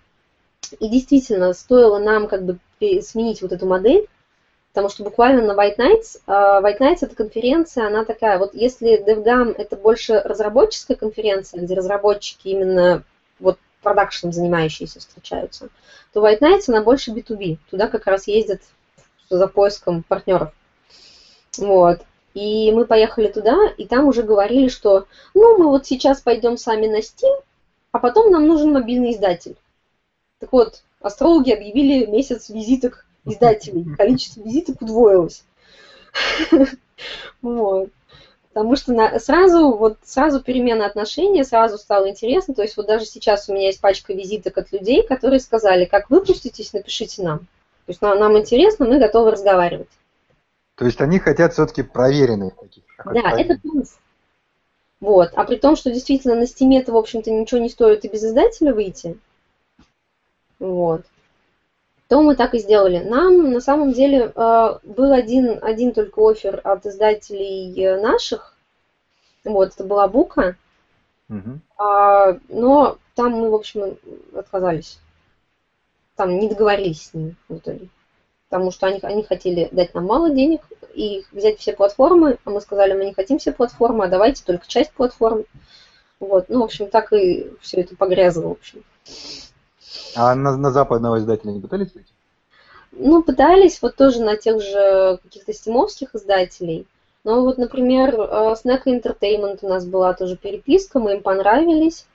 И 0.80 0.88
действительно, 0.88 1.52
стоило 1.52 1.98
нам 1.98 2.26
как 2.26 2.44
бы 2.44 2.58
сменить 2.78 3.42
вот 3.42 3.52
эту 3.52 3.66
модель, 3.66 4.08
потому 4.72 4.88
что 4.88 5.04
буквально 5.04 5.42
на 5.42 5.52
White 5.52 5.76
Nights, 5.78 6.20
а, 6.26 6.60
White 6.60 6.80
Nights 6.80 6.98
это 7.02 7.14
конференция, 7.14 7.86
она 7.86 8.04
такая, 8.04 8.38
вот 8.38 8.54
если 8.54 9.02
DevGam 9.02 9.54
это 9.56 9.76
больше 9.76 10.20
разработческая 10.20 10.96
конференция, 10.96 11.60
где 11.60 11.74
разработчики 11.74 12.48
именно 12.48 13.04
вот 13.38 13.58
продакшеном 13.82 14.32
занимающиеся 14.32 14.98
встречаются, 14.98 15.68
то 16.12 16.26
White 16.26 16.40
Nights 16.40 16.64
она 16.68 16.82
больше 16.82 17.12
B2B, 17.12 17.58
туда 17.70 17.88
как 17.88 18.06
раз 18.06 18.26
ездят 18.26 18.62
за 19.30 19.46
поиском 19.46 20.02
партнеров. 20.02 20.52
Вот. 21.58 22.00
И 22.34 22.72
мы 22.72 22.84
поехали 22.84 23.28
туда, 23.28 23.56
и 23.76 23.86
там 23.86 24.08
уже 24.08 24.24
говорили, 24.24 24.66
что 24.66 25.06
ну 25.34 25.56
мы 25.56 25.68
вот 25.68 25.86
сейчас 25.86 26.20
пойдем 26.20 26.56
сами 26.56 26.88
на 26.88 26.98
Steam, 26.98 27.40
а 27.92 28.00
потом 28.00 28.32
нам 28.32 28.48
нужен 28.48 28.72
мобильный 28.72 29.12
издатель. 29.12 29.56
Так 30.40 30.52
вот, 30.52 30.82
астрологи 31.04 31.52
объявили 31.52 32.06
месяц 32.06 32.48
визиток 32.48 33.06
издателей. 33.24 33.94
Количество 33.96 34.40
визиток 34.42 34.82
удвоилось. 34.82 35.44
Вот. 37.42 37.90
Потому 38.52 38.76
что 38.76 38.92
на- 38.92 39.18
сразу, 39.18 39.72
вот 39.72 39.98
сразу 40.04 40.40
перемена 40.40 40.86
отношения, 40.86 41.44
сразу 41.44 41.76
стало 41.76 42.08
интересно. 42.08 42.54
То 42.54 42.62
есть 42.62 42.76
вот 42.76 42.86
даже 42.86 43.04
сейчас 43.04 43.48
у 43.48 43.52
меня 43.52 43.66
есть 43.66 43.80
пачка 43.80 44.12
визиток 44.12 44.56
от 44.58 44.70
людей, 44.70 45.04
которые 45.04 45.40
сказали, 45.40 45.86
как 45.86 46.08
выпуститесь, 46.08 46.72
напишите 46.72 47.22
нам. 47.22 47.40
То 47.40 47.88
есть 47.88 48.00
нам, 48.00 48.18
нам 48.18 48.38
интересно, 48.38 48.86
мы 48.86 48.98
готовы 48.98 49.32
разговаривать. 49.32 49.88
То 50.76 50.86
есть 50.86 51.00
они 51.00 51.18
хотят 51.18 51.52
все-таки 51.52 51.82
проверенных 51.82 52.54
таких. 52.54 52.84
Да, 53.04 53.32
это 53.38 53.58
плюс. 53.60 53.96
Вот. 55.00 55.32
А 55.34 55.44
при 55.44 55.56
том, 55.56 55.76
что 55.76 55.90
действительно 55.90 56.36
на 56.36 56.46
стиме 56.46 56.80
это, 56.80 56.92
в 56.92 56.96
общем-то, 56.96 57.30
ничего 57.30 57.60
не 57.60 57.68
стоит 57.68 58.04
и 58.04 58.08
без 58.08 58.24
издателя 58.24 58.72
выйти. 58.72 59.18
Вот. 60.58 61.04
То 62.08 62.22
мы 62.22 62.36
так 62.36 62.54
и 62.54 62.58
сделали. 62.58 62.98
Нам 62.98 63.52
на 63.52 63.60
самом 63.60 63.92
деле 63.92 64.32
э, 64.34 64.78
был 64.82 65.12
один, 65.12 65.58
один 65.62 65.92
только 65.92 66.20
офер 66.20 66.60
от 66.62 66.86
издателей 66.86 67.74
э, 67.82 68.00
наших. 68.00 68.54
Вот, 69.44 69.72
это 69.74 69.84
была 69.84 70.06
Бука. 70.08 70.56
А, 71.78 72.38
но 72.48 72.98
там 73.14 73.32
мы, 73.32 73.50
в 73.50 73.54
общем, 73.54 73.96
отказались. 74.34 74.98
Там 76.16 76.38
не 76.38 76.48
договорились 76.48 77.06
с 77.06 77.14
ними 77.14 77.36
в 77.48 77.58
итоге. 77.58 77.88
Потому 78.48 78.70
что 78.70 78.86
они, 78.86 79.00
они 79.02 79.22
хотели 79.24 79.68
дать 79.72 79.94
нам 79.94 80.06
мало 80.06 80.30
денег 80.30 80.60
и 80.94 81.24
взять 81.32 81.58
все 81.58 81.72
платформы, 81.72 82.38
а 82.44 82.50
мы 82.50 82.60
сказали, 82.60 82.92
мы 82.92 83.06
не 83.06 83.14
хотим 83.14 83.38
все 83.38 83.52
платформы, 83.52 84.04
а 84.04 84.08
давайте 84.08 84.44
только 84.44 84.66
часть 84.68 84.92
платформ. 84.92 85.44
Вот, 86.20 86.48
ну, 86.48 86.60
в 86.60 86.64
общем, 86.64 86.88
так 86.88 87.12
и 87.12 87.50
все 87.60 87.80
это 87.80 87.96
погрязло, 87.96 88.48
в 88.48 88.52
общем. 88.52 88.84
А 90.16 90.34
на, 90.34 90.56
на 90.56 90.70
западного 90.70 91.18
издателя 91.18 91.50
не 91.50 91.60
пытались 91.60 91.94
выйти? 91.94 92.12
Ну, 92.92 93.22
пытались 93.22 93.82
вот 93.82 93.96
тоже 93.96 94.22
на 94.22 94.36
тех 94.36 94.60
же 94.62 95.18
каких-то 95.22 95.52
стимовских 95.52 96.14
издателей. 96.14 96.86
Но 97.24 97.42
вот, 97.42 97.58
например, 97.58 98.14
э, 98.14 98.54
Neco 98.64 98.86
Entertainment 98.86 99.58
у 99.62 99.68
нас 99.68 99.84
была 99.86 100.12
тоже 100.12 100.36
переписка, 100.36 101.00
мы 101.00 101.14
им 101.14 101.22
понравились. 101.22 102.06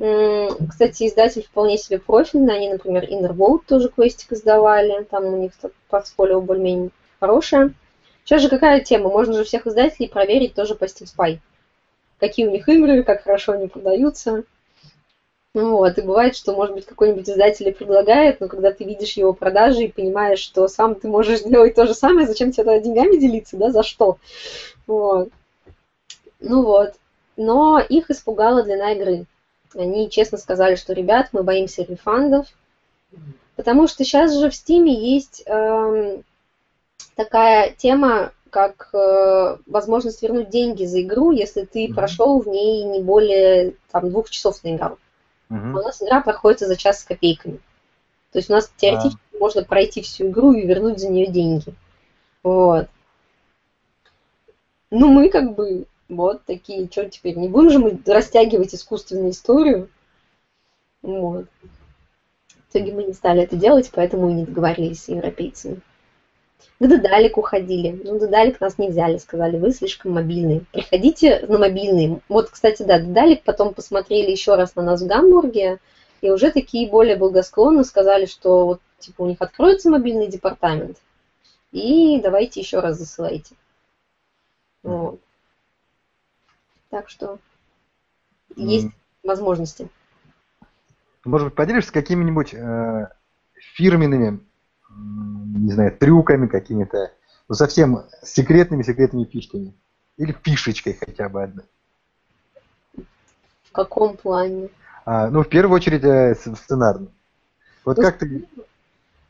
Кстати, 0.00 1.06
издатель 1.06 1.42
вполне 1.42 1.76
себе 1.76 1.98
профильный. 1.98 2.56
Они, 2.56 2.70
например, 2.70 3.04
Inner 3.04 3.34
Vote 3.34 3.60
тоже 3.66 3.90
квестик 3.90 4.32
издавали. 4.32 5.04
Там 5.04 5.26
у 5.26 5.36
них 5.36 5.52
портфолио 5.90 6.40
более-менее 6.40 6.90
хорошее. 7.20 7.74
Сейчас 8.24 8.40
же 8.40 8.48
какая 8.48 8.80
тема? 8.80 9.10
Можно 9.10 9.34
же 9.34 9.44
всех 9.44 9.66
издателей 9.66 10.08
проверить 10.08 10.54
тоже 10.54 10.74
по 10.74 10.84
Steam 10.84 11.04
Spy. 11.04 11.38
Какие 12.18 12.46
у 12.46 12.50
них 12.50 12.66
игры, 12.66 13.02
как 13.02 13.24
хорошо 13.24 13.52
они 13.52 13.68
продаются. 13.68 14.44
Ну 15.52 15.76
вот, 15.76 15.98
и 15.98 16.02
бывает, 16.02 16.36
что, 16.36 16.52
может 16.52 16.74
быть, 16.74 16.86
какой-нибудь 16.86 17.28
издатель 17.28 17.68
и 17.68 17.72
предлагает, 17.72 18.40
но 18.40 18.46
когда 18.46 18.70
ты 18.70 18.84
видишь 18.84 19.14
его 19.14 19.32
продажи 19.32 19.84
и 19.84 19.90
понимаешь, 19.90 20.38
что 20.38 20.68
сам 20.68 20.94
ты 20.94 21.08
можешь 21.08 21.40
сделать 21.44 21.74
то 21.74 21.86
же 21.86 21.94
самое, 21.94 22.26
зачем 22.26 22.52
тебе 22.52 22.64
тогда 22.64 22.78
деньгами 22.78 23.16
делиться, 23.16 23.56
да, 23.56 23.70
за 23.70 23.82
что? 23.82 24.16
Вот. 24.86 25.30
Ну 26.38 26.62
вот. 26.62 26.92
Но 27.36 27.80
их 27.80 28.10
испугала 28.10 28.62
длина 28.62 28.92
игры. 28.92 29.24
Они 29.74 30.08
честно 30.08 30.38
сказали, 30.38 30.74
что, 30.74 30.92
ребят, 30.92 31.28
мы 31.32 31.42
боимся 31.42 31.82
рефандов, 31.82 32.46
потому 33.56 33.86
что 33.86 34.04
сейчас 34.04 34.32
же 34.32 34.50
в 34.50 34.54
Стиме 34.54 34.92
есть 34.94 35.42
эм, 35.46 36.22
такая 37.14 37.72
тема, 37.76 38.32
как 38.50 38.90
э, 38.92 39.56
возможность 39.66 40.22
вернуть 40.22 40.50
деньги 40.50 40.84
за 40.84 41.02
игру, 41.02 41.30
если 41.30 41.62
ты 41.62 41.86
Мгм. 41.86 41.94
прошел 41.94 42.40
в 42.40 42.48
ней 42.48 42.82
не 42.82 43.00
более 43.00 43.74
там, 43.92 44.10
двух 44.10 44.28
часов 44.28 44.62
наиграл. 44.64 44.98
А 45.50 45.54
у 45.54 45.82
нас 45.82 46.00
игра 46.00 46.20
проходит 46.20 46.60
за 46.60 46.76
час 46.76 47.00
с 47.00 47.04
копейками. 47.04 47.58
То 48.32 48.38
есть 48.38 48.48
у 48.50 48.52
нас 48.52 48.72
теоретически 48.76 49.20
можно 49.38 49.64
пройти 49.64 50.00
всю 50.02 50.28
игру 50.28 50.52
и 50.52 50.66
вернуть 50.66 51.00
за 51.00 51.08
нее 51.08 51.26
деньги. 51.26 51.74
Вот. 52.42 52.88
Ну, 54.90 55.08
мы 55.08 55.28
как 55.28 55.54
бы 55.54 55.86
вот 56.08 56.44
такие, 56.44 56.88
что 56.90 57.08
теперь, 57.08 57.36
не 57.36 57.48
будем 57.48 57.70
же 57.70 57.78
мы 57.78 58.00
растягивать 58.06 58.74
искусственную 58.74 59.30
историю. 59.30 59.88
Вот. 61.02 61.46
В 62.50 62.70
итоге 62.70 62.92
мы 62.92 63.04
не 63.04 63.12
стали 63.12 63.42
это 63.42 63.56
делать, 63.56 63.90
поэтому 63.92 64.30
и 64.30 64.34
не 64.34 64.44
договорились 64.44 65.04
с 65.04 65.08
европейцами. 65.08 65.80
К 66.78 66.86
Дедалику 66.86 67.42
ходили. 67.42 68.00
Ну, 68.04 68.18
Дедалик 68.18 68.60
нас 68.60 68.78
не 68.78 68.88
взяли, 68.88 69.18
сказали, 69.18 69.58
вы 69.58 69.72
слишком 69.72 70.12
мобильные. 70.12 70.62
Приходите 70.72 71.44
на 71.46 71.58
мобильный. 71.58 72.20
Вот, 72.28 72.50
кстати, 72.50 72.82
да, 72.82 72.98
Дедалик 72.98 73.42
потом 73.42 73.74
посмотрели 73.74 74.30
еще 74.30 74.54
раз 74.54 74.74
на 74.76 74.82
нас 74.82 75.02
в 75.02 75.06
Гамбурге, 75.06 75.78
и 76.20 76.30
уже 76.30 76.50
такие 76.50 76.90
более 76.90 77.16
благосклонно 77.16 77.84
сказали, 77.84 78.26
что 78.26 78.66
вот, 78.66 78.80
типа, 78.98 79.22
у 79.22 79.26
них 79.26 79.36
откроется 79.40 79.90
мобильный 79.90 80.28
департамент, 80.28 80.98
и 81.72 82.20
давайте 82.22 82.60
еще 82.60 82.80
раз 82.80 82.98
засылайте. 82.98 83.54
Вот. 84.82 85.20
Так 86.90 87.08
что 87.08 87.38
есть 88.56 88.86
М. 88.86 88.94
возможности. 89.22 89.88
Может 91.24 91.48
быть, 91.48 91.54
поделишься 91.54 91.92
какими-нибудь 91.92 92.54
э, 92.54 93.08
фирменными, 93.54 94.40
не 94.96 95.72
знаю, 95.72 95.96
трюками 95.96 96.46
какими-то, 96.46 97.12
ну, 97.48 97.54
совсем 97.54 98.04
секретными-секретными 98.22 99.24
фишками? 99.24 99.74
Или 100.16 100.36
фишечкой 100.42 100.98
хотя 100.98 101.28
бы 101.28 101.42
одной? 101.42 101.64
В 103.64 103.72
каком 103.72 104.16
плане? 104.16 104.68
А, 105.04 105.30
ну, 105.30 105.42
в 105.42 105.48
первую 105.48 105.76
очередь, 105.76 106.04
э, 106.04 106.34
сценарно. 106.34 107.08
Вот 107.84 107.96
Ну, 107.96 108.02
как 108.02 108.18
ты... 108.18 108.46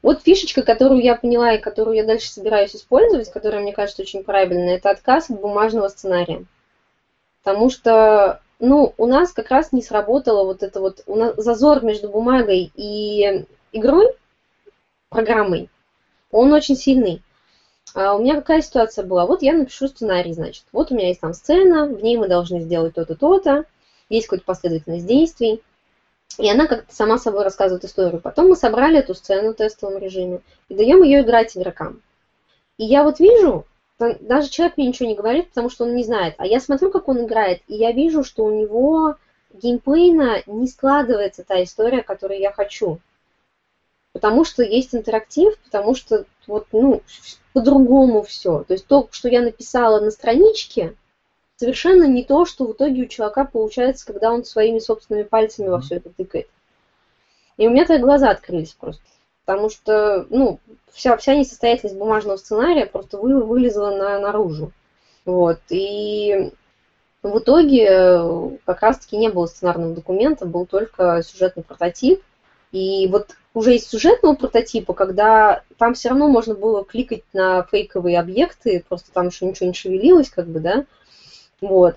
Вот 0.03 0.23
фишечка, 0.23 0.63
которую 0.63 1.03
я 1.03 1.15
поняла 1.15 1.53
и 1.53 1.61
которую 1.61 1.97
я 1.97 2.05
дальше 2.05 2.33
собираюсь 2.33 2.75
использовать, 2.75 3.31
которая 3.31 3.61
мне 3.61 3.73
кажется 3.73 4.03
очень 4.03 4.25
правильной, 4.25 4.77
это 4.77 4.91
отказ 4.91 5.29
от 5.29 5.41
бумажного 5.41 5.89
сценария. 5.89 6.45
Потому 7.43 7.71
что, 7.71 8.41
ну, 8.59 8.95
у 8.97 9.07
нас 9.07 9.33
как 9.33 9.51
раз 9.51 9.73
не 9.73 9.83
сработало 9.83 10.45
вот 10.45 10.63
это 10.63 10.81
вот, 10.81 11.03
у 11.07 11.17
нас 11.17 11.35
зазор 11.37 11.85
между 11.85 12.09
бумагой 12.09 12.73
и 12.75 13.47
игрой, 13.73 14.15
программой, 15.11 15.69
он 16.31 16.53
очень 16.53 16.77
сильный. 16.77 17.23
А 17.95 18.15
у 18.15 18.21
меня 18.21 18.37
какая 18.37 18.63
ситуация 18.63 19.05
была? 19.05 19.27
Вот 19.27 19.43
я 19.43 19.53
напишу 19.53 19.89
сценарий, 19.89 20.33
значит. 20.33 20.65
Вот 20.73 20.91
у 20.91 20.95
меня 20.95 21.09
есть 21.09 21.21
там 21.21 21.35
сцена, 21.35 21.87
в 21.87 22.03
ней 22.03 22.17
мы 22.17 22.29
должны 22.29 22.61
сделать 22.61 22.95
то-то, 22.95 23.17
то-то, 23.17 23.65
есть 24.09 24.27
какая-то 24.29 24.47
последовательность 24.47 25.07
действий. 25.07 25.63
И 26.39 26.49
она 26.49 26.67
как-то 26.67 26.95
сама 26.95 27.19
собой 27.19 27.43
рассказывает 27.43 27.85
историю. 27.85 28.21
Потом 28.21 28.49
мы 28.49 28.57
собрали 28.57 29.01
эту 29.01 29.15
сцену 29.15 29.53
в 29.53 29.57
тестовом 29.57 29.99
режиме 29.99 30.41
и 30.69 30.75
даем 30.75 31.03
ее 31.03 31.23
играть 31.23 31.57
игрокам. 31.57 32.01
И 32.79 32.85
я 32.85 33.03
вот 33.03 33.21
вижу, 33.21 33.67
да- 33.99 34.17
даже 34.21 34.49
человек 34.49 34.77
мне 34.77 34.87
ничего 34.89 35.09
не 35.09 35.17
говорит, 35.17 35.49
потому 35.49 35.71
что 35.71 35.85
он 35.85 35.97
не 35.97 36.05
знает. 36.05 36.35
А 36.39 36.47
я 36.47 36.61
смотрю, 36.61 36.91
как 36.91 37.09
он 37.09 37.25
играет, 37.27 37.63
и 37.67 37.75
я 37.75 37.93
вижу, 37.93 38.23
что 38.23 38.45
у 38.45 38.51
него 38.51 39.17
геймплейно 39.53 40.43
не 40.47 40.69
складывается 40.69 41.45
та 41.45 41.63
история, 41.63 42.03
которую 42.03 42.41
я 42.41 42.53
хочу. 42.53 43.01
Потому 44.13 44.45
что 44.45 44.63
есть 44.63 44.95
интерактив, 44.95 45.57
потому 45.65 45.95
что 45.95 46.25
вот, 46.47 46.67
ну, 46.73 47.03
по-другому 47.53 48.23
все. 48.23 48.65
То 48.65 48.75
есть 48.75 48.87
то, 48.87 49.09
что 49.13 49.29
я 49.29 49.41
написала 49.41 50.01
на 50.01 50.11
страничке, 50.11 50.97
совершенно 51.57 52.05
не 52.05 52.25
то, 52.25 52.45
что 52.45 52.67
в 52.67 52.73
итоге 52.73 53.03
у 53.03 53.07
чувака 53.07 53.45
получается, 53.45 54.07
когда 54.07 54.33
он 54.33 54.45
своими 54.45 54.79
собственными 54.79 55.25
пальцами 55.25 55.69
во 55.69 55.81
все 55.81 55.97
это 55.97 56.11
тыкает. 56.11 56.49
И 57.57 57.67
у 57.67 57.71
меня 57.71 57.85
так 57.85 58.01
глаза 58.01 58.31
открылись 58.31 58.73
просто. 58.73 59.03
Потому 59.45 59.69
что, 59.69 60.27
ну, 60.31 60.59
вся, 60.91 61.17
вся 61.17 61.35
несостоятельность 61.35 61.99
бумажного 61.99 62.37
сценария 62.37 62.87
просто 62.87 63.19
вы, 63.19 63.45
вылезла 63.45 63.91
на, 63.91 64.19
наружу. 64.19 64.73
Вот. 65.25 65.61
И 65.69 66.53
в 67.23 67.39
итоге 67.39 67.87
э, 67.91 68.51
как 68.65 68.81
раз-таки 68.81 69.19
не 69.19 69.29
было 69.29 69.47
сценарного 69.47 69.95
документа, 69.95 70.47
был 70.47 70.67
только 70.67 71.23
сюжетный 71.23 71.63
прототип. 71.63 72.23
И 72.73 73.09
вот 73.09 73.37
уже 73.55 73.77
из 73.77 73.87
сюжетного 73.87 74.35
прототипа, 74.35 74.93
когда 74.93 75.63
там 75.77 75.95
все 75.95 76.11
равно 76.11 76.29
можно 76.29 76.55
было 76.55 76.85
кликать 76.85 77.25
на 77.33 77.65
фейковые 77.65 78.19
объекты, 78.21 78.85
просто 78.89 79.11
там 79.13 79.29
еще 79.29 79.47
ничего 79.47 79.69
не 79.69 79.75
шевелилось, 79.75 80.31
как 80.31 80.47
бы, 80.47 80.61
да, 80.61 80.85
вот, 81.61 81.97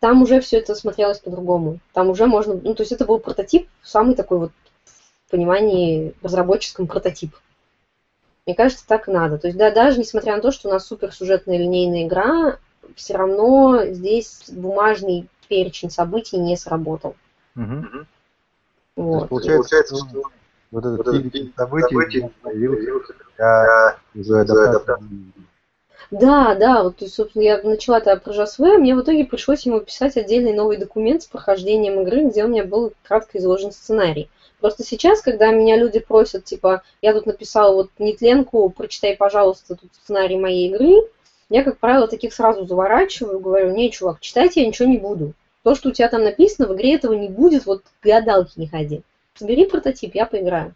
там 0.00 0.22
уже 0.22 0.40
все 0.40 0.58
это 0.58 0.74
смотрелось 0.74 1.20
по-другому. 1.20 1.78
Там 1.92 2.08
уже 2.08 2.26
можно, 2.26 2.54
ну, 2.54 2.74
то 2.74 2.82
есть 2.82 2.92
это 2.92 3.04
был 3.04 3.18
прототип, 3.18 3.68
самый 3.82 4.14
такой 4.14 4.38
вот 4.38 4.52
в 5.26 5.30
понимании 5.30 6.14
разработческом 6.22 6.86
прототип. 6.86 7.36
Мне 8.46 8.54
кажется, 8.56 8.84
так 8.86 9.08
и 9.08 9.12
надо. 9.12 9.38
То 9.38 9.46
есть, 9.46 9.58
да, 9.58 9.70
даже 9.70 10.00
несмотря 10.00 10.34
на 10.34 10.42
то, 10.42 10.50
что 10.50 10.68
у 10.68 10.72
нас 10.72 10.86
суперсюжетная 10.86 11.58
линейная 11.58 12.06
игра, 12.06 12.58
все 12.96 13.16
равно 13.16 13.84
здесь 13.86 14.44
бумажный 14.48 15.28
перечень 15.48 15.90
событий 15.90 16.38
не 16.38 16.56
сработал. 16.56 17.14
Угу. 17.54 18.06
Вот. 18.96 19.28
Получается, 19.28 19.58
получается, 19.58 19.96
что 19.96 20.22
вот 20.70 20.84
этот 20.84 21.06
вот 21.06 21.16
перечень 21.16 21.52
событий, 21.56 21.88
событий 21.88 22.30
появился 22.42 23.14
для 23.36 23.96
уже 24.14 24.40
адаптации. 24.40 25.32
Да, 26.10 26.56
да, 26.56 26.82
вот, 26.82 26.96
то 26.96 27.04
есть, 27.04 27.14
собственно, 27.14 27.42
я 27.42 27.62
начала 27.62 28.00
тогда 28.00 28.20
про 28.20 28.32
JSV, 28.32 28.78
мне 28.78 28.96
в 28.96 29.02
итоге 29.02 29.24
пришлось 29.24 29.64
ему 29.64 29.80
писать 29.80 30.16
отдельный 30.16 30.52
новый 30.52 30.76
документ 30.76 31.22
с 31.22 31.26
прохождением 31.26 32.00
игры, 32.00 32.24
где 32.24 32.44
у 32.44 32.48
меня 32.48 32.64
был 32.64 32.92
кратко 33.04 33.38
изложен 33.38 33.70
сценарий. 33.70 34.28
Просто 34.60 34.82
сейчас, 34.82 35.22
когда 35.22 35.52
меня 35.52 35.76
люди 35.76 36.00
просят, 36.00 36.44
типа, 36.44 36.82
я 37.00 37.14
тут 37.14 37.26
написала 37.26 37.74
вот 37.74 37.90
нетленку, 37.98 38.68
прочитай, 38.70 39.16
пожалуйста, 39.16 39.76
тут 39.76 39.90
сценарий 40.02 40.36
моей 40.36 40.68
игры, 40.68 41.08
я, 41.48 41.62
как 41.62 41.78
правило, 41.78 42.08
таких 42.08 42.34
сразу 42.34 42.64
заворачиваю, 42.64 43.38
говорю, 43.38 43.70
не, 43.70 43.90
чувак, 43.90 44.20
читать 44.20 44.56
я 44.56 44.66
ничего 44.66 44.88
не 44.88 44.98
буду. 44.98 45.34
То, 45.62 45.74
что 45.74 45.90
у 45.90 45.92
тебя 45.92 46.08
там 46.08 46.24
написано, 46.24 46.66
в 46.66 46.74
игре 46.74 46.94
этого 46.94 47.12
не 47.12 47.28
будет, 47.28 47.66
вот 47.66 47.82
к 47.82 48.04
гадалке 48.04 48.52
не 48.56 48.66
ходи. 48.66 49.02
Собери 49.40 49.64
прототип, 49.64 50.14
я 50.14 50.26
поиграю. 50.26 50.74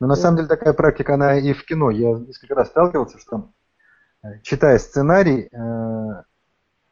Ну, 0.00 0.08
на 0.08 0.16
самом 0.16 0.38
деле, 0.38 0.48
такая 0.48 0.72
практика, 0.72 1.14
она 1.14 1.38
и 1.38 1.52
в 1.52 1.64
кино. 1.64 1.90
Я 1.90 2.18
несколько 2.18 2.56
раз 2.56 2.66
сталкивался, 2.66 3.20
что, 3.20 3.48
э, 4.24 4.40
читая 4.42 4.76
сценарий, 4.80 5.48
э, 5.52 6.22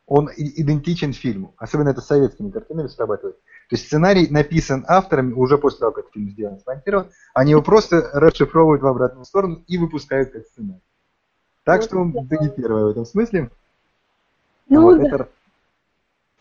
он 0.07 0.31
идентичен 0.37 1.15
фильму. 1.15 1.57
Особенно 1.57 1.89
это 1.89 2.01
с 2.01 2.07
советскими 2.07 2.53
картинами 2.53 2.87
срабатывает. 2.87 3.37
То 3.69 3.75
есть 3.75 3.87
сценарий 3.87 4.29
написан 4.29 4.85
авторами 4.87 5.33
уже 5.33 5.59
после 5.59 5.81
того, 5.81 5.91
как 5.91 6.13
фильм 6.13 6.31
сделан, 6.31 6.61
смонтирован. 6.61 7.11
Они 7.35 7.51
его 7.51 7.63
просто 7.63 8.09
расшифровывают 8.13 8.83
в 8.83 8.87
обратную 8.87 9.25
сторону 9.25 9.65
и 9.67 9.79
выпускают 9.79 10.31
как 10.31 10.47
сценарий. 10.47 10.81
Так 11.65 11.81
вот 11.81 11.87
что 11.87 12.27
ты 12.31 12.39
не 12.39 12.51
первая 12.51 12.85
в 12.85 12.89
этом 12.91 13.05
смысле. 13.05 13.51
Ну, 14.69 14.83
вот, 14.83 15.01
да. 15.01 15.09
это... 15.09 15.29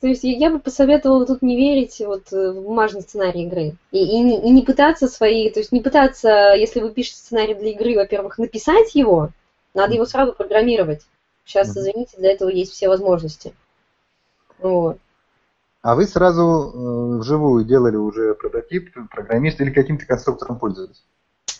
То 0.04 0.10
есть 0.10 0.26
я 0.26 0.49
бы 0.49 0.60
посоветовала 0.60 1.26
тут 1.26 1.41
не 1.41 1.56
верить 1.56 2.01
вот 2.06 2.30
в 2.30 2.62
бумажный 2.62 3.04
сценарий 3.04 3.43
игры. 3.43 3.78
И, 3.91 4.04
и, 4.04 4.20
не, 4.20 4.38
и 4.38 4.49
не 4.49 4.62
пытаться 4.62 5.08
свои, 5.08 5.49
то 5.49 5.62
есть 5.62 5.72
не 5.72 5.80
пытаться, 5.80 6.56
если 6.58 6.82
вы 6.82 6.89
пишете 6.89 7.20
сценарий 7.20 7.54
для 7.54 7.72
игры, 7.72 7.95
во-первых, 7.95 8.38
написать 8.38 8.95
его, 8.95 9.30
надо 9.74 9.93
его 9.93 10.04
сразу 10.04 10.34
программировать. 10.34 11.04
Сейчас, 11.45 11.70
извините, 11.78 12.18
для 12.18 12.34
этого 12.34 12.49
есть 12.49 12.74
все 12.74 12.89
возможности. 12.89 13.54
Вот. 14.60 14.97
А 15.82 15.95
вы 15.95 16.06
сразу 16.06 16.41
э, 16.41 17.20
вживую 17.20 17.64
делали 17.64 17.95
уже 17.95 18.36
прототип, 18.36 18.93
программист 19.10 19.62
или 19.62 19.72
каким-то 19.72 20.06
конструктором 20.06 20.60
пользовались? 20.60 21.01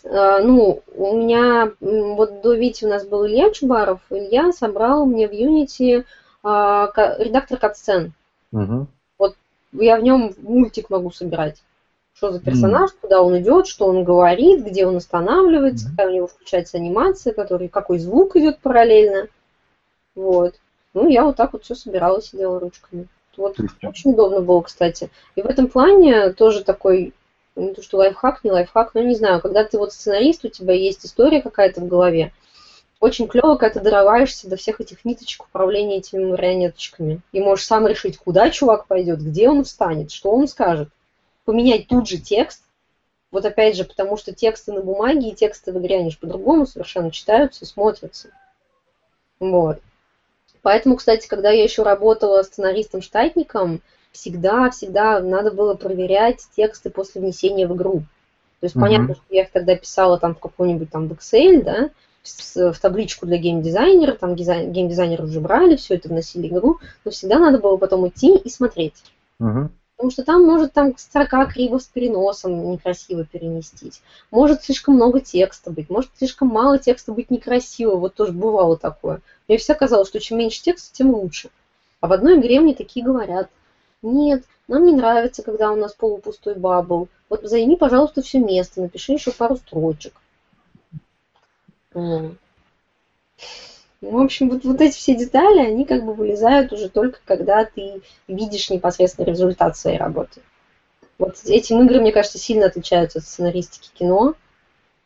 Э, 0.02 0.42
ну, 0.42 0.82
у 0.94 1.16
меня, 1.16 1.72
вот 1.80 2.42
до 2.42 2.52
Вити 2.52 2.84
у 2.84 2.88
нас 2.90 3.06
был 3.06 3.26
Илья 3.26 3.50
Чубаров, 3.52 4.00
Илья 4.10 4.52
собрал 4.52 5.06
мне 5.06 5.28
в 5.28 5.32
Unity 5.32 6.04
а, 6.42 6.92
редактор 7.18 7.56
катсцен. 7.56 8.12
Угу. 8.54 8.86
Вот 9.18 9.36
я 9.72 9.98
в 9.98 10.02
нем 10.02 10.34
мультик 10.38 10.90
могу 10.90 11.10
собирать. 11.10 11.62
Что 12.14 12.30
за 12.30 12.38
персонаж, 12.38 12.92
mm. 12.92 12.94
куда 13.00 13.22
он 13.22 13.36
идет, 13.40 13.66
что 13.66 13.86
он 13.86 14.04
говорит, 14.04 14.64
где 14.64 14.86
он 14.86 14.94
останавливается, 14.96 15.88
mm. 15.88 15.90
какая 15.90 16.08
у 16.10 16.14
него 16.14 16.26
включается 16.28 16.76
анимация, 16.76 17.32
который, 17.32 17.68
какой 17.68 17.98
звук 17.98 18.36
идет 18.36 18.60
параллельно. 18.60 19.26
Вот. 20.14 20.54
Ну, 20.94 21.08
я 21.08 21.24
вот 21.24 21.34
так 21.34 21.52
вот 21.52 21.64
все 21.64 21.74
собирала, 21.74 22.22
сидела 22.22 22.60
ручками. 22.60 23.08
Вот 23.36 23.56
очень 23.82 24.12
удобно 24.12 24.42
было, 24.42 24.62
кстати. 24.62 25.10
И 25.34 25.42
в 25.42 25.46
этом 25.46 25.66
плане 25.66 26.32
тоже 26.34 26.62
такой 26.62 27.12
не 27.56 27.72
то 27.72 27.82
что 27.82 27.98
лайфхак, 27.98 28.44
не 28.44 28.50
лайфхак, 28.50 28.94
но 28.94 29.02
не 29.02 29.14
знаю, 29.14 29.40
когда 29.40 29.64
ты 29.64 29.78
вот 29.78 29.92
сценарист, 29.92 30.44
у 30.44 30.48
тебя 30.48 30.74
есть 30.74 31.04
история 31.04 31.40
какая-то 31.40 31.80
в 31.80 31.88
голове, 31.88 32.32
очень 33.04 33.28
клево, 33.28 33.56
когда 33.56 33.74
ты 33.74 33.80
дорываешься 33.80 34.48
до 34.48 34.56
всех 34.56 34.80
этих 34.80 35.04
ниточек 35.04 35.44
управления 35.44 35.98
этими 35.98 36.24
марионеточками. 36.24 37.20
И 37.32 37.40
можешь 37.40 37.66
сам 37.66 37.86
решить, 37.86 38.16
куда 38.16 38.48
чувак 38.48 38.86
пойдет, 38.86 39.20
где 39.20 39.50
он 39.50 39.62
встанет, 39.64 40.10
что 40.10 40.30
он 40.30 40.48
скажет. 40.48 40.88
Поменять 41.44 41.86
тут 41.86 42.08
же 42.08 42.16
текст. 42.16 42.62
Вот 43.30 43.44
опять 43.44 43.76
же, 43.76 43.84
потому 43.84 44.16
что 44.16 44.32
тексты 44.32 44.72
на 44.72 44.80
бумаге 44.80 45.28
и 45.28 45.34
тексты 45.34 45.70
в 45.70 45.78
игре, 45.78 45.98
они 45.98 46.10
же 46.10 46.18
по-другому 46.18 46.66
совершенно 46.66 47.10
читаются 47.10 47.66
и 47.66 47.68
смотрятся. 47.68 48.30
Вот. 49.38 49.80
Поэтому, 50.62 50.96
кстати, 50.96 51.28
когда 51.28 51.50
я 51.50 51.62
еще 51.62 51.82
работала 51.82 52.42
сценаристом-штатником, 52.42 53.82
всегда-всегда 54.12 55.20
надо 55.20 55.50
было 55.50 55.74
проверять 55.74 56.46
тексты 56.56 56.88
после 56.88 57.20
внесения 57.20 57.66
в 57.66 57.76
игру. 57.76 58.04
То 58.60 58.64
есть 58.64 58.76
mm-hmm. 58.76 58.80
понятно, 58.80 59.14
что 59.14 59.24
я 59.28 59.42
их 59.42 59.50
тогда 59.50 59.76
писала 59.76 60.18
там 60.18 60.34
в 60.34 60.38
какой-нибудь 60.38 60.90
там 60.90 61.08
в 61.08 61.12
Excel, 61.12 61.62
да, 61.62 61.90
в 62.54 62.80
табличку 62.80 63.26
для 63.26 63.36
геймдизайнера, 63.36 64.12
там 64.12 64.34
геймдизайнеры 64.34 65.24
уже 65.24 65.40
брали, 65.40 65.76
все 65.76 65.94
это 65.94 66.08
вносили 66.08 66.48
в 66.48 66.52
игру, 66.52 66.78
но 67.04 67.10
всегда 67.10 67.38
надо 67.38 67.58
было 67.58 67.76
потом 67.76 68.08
идти 68.08 68.36
и 68.36 68.48
смотреть. 68.48 68.94
Uh-huh. 69.40 69.68
Потому 69.96 70.10
что 70.10 70.24
там 70.24 70.44
может 70.44 70.72
там 70.72 70.96
строка 70.96 71.46
криво 71.46 71.78
с 71.78 71.84
переносом 71.84 72.72
некрасиво 72.72 73.24
переместить. 73.24 74.02
Может 74.30 74.64
слишком 74.64 74.94
много 74.94 75.20
текста 75.20 75.70
быть, 75.70 75.90
может 75.90 76.10
слишком 76.16 76.48
мало 76.48 76.78
текста 76.78 77.12
быть 77.12 77.30
некрасиво. 77.30 77.96
Вот 77.96 78.14
тоже 78.14 78.32
бывало 78.32 78.76
такое. 78.76 79.20
Мне 79.46 79.58
всегда 79.58 79.74
казалось, 79.74 80.08
что 80.08 80.18
чем 80.18 80.38
меньше 80.38 80.62
текста, 80.62 80.92
тем 80.92 81.14
лучше. 81.14 81.50
А 82.00 82.08
в 82.08 82.12
одной 82.12 82.38
игре 82.40 82.60
мне 82.60 82.74
такие 82.74 83.04
говорят– 83.04 83.48
нет, 84.04 84.44
нам 84.68 84.84
не 84.84 84.92
нравится, 84.92 85.42
когда 85.42 85.72
у 85.72 85.76
нас 85.76 85.94
полупустой 85.94 86.56
бабл. 86.56 87.08
Вот 87.30 87.40
займи, 87.44 87.74
пожалуйста, 87.74 88.20
все 88.20 88.38
место, 88.38 88.82
напиши 88.82 89.12
еще 89.12 89.32
пару 89.32 89.56
строчек. 89.56 90.12
В 94.00 94.18
общем, 94.18 94.50
вот, 94.50 94.64
вот 94.64 94.80
эти 94.80 94.94
все 94.94 95.14
детали, 95.14 95.60
они 95.60 95.86
как 95.86 96.04
бы 96.04 96.12
вылезают 96.12 96.72
уже 96.72 96.88
только 96.88 97.20
когда 97.24 97.64
ты 97.64 98.02
видишь 98.28 98.68
непосредственно 98.68 99.26
результат 99.26 99.76
своей 99.76 99.96
работы. 99.96 100.42
Вот 101.18 101.36
этим 101.46 101.82
игры, 101.84 102.00
мне 102.00 102.12
кажется, 102.12 102.38
сильно 102.38 102.66
отличаются 102.66 103.20
от 103.20 103.24
сценаристики 103.24 103.90
кино 103.94 104.34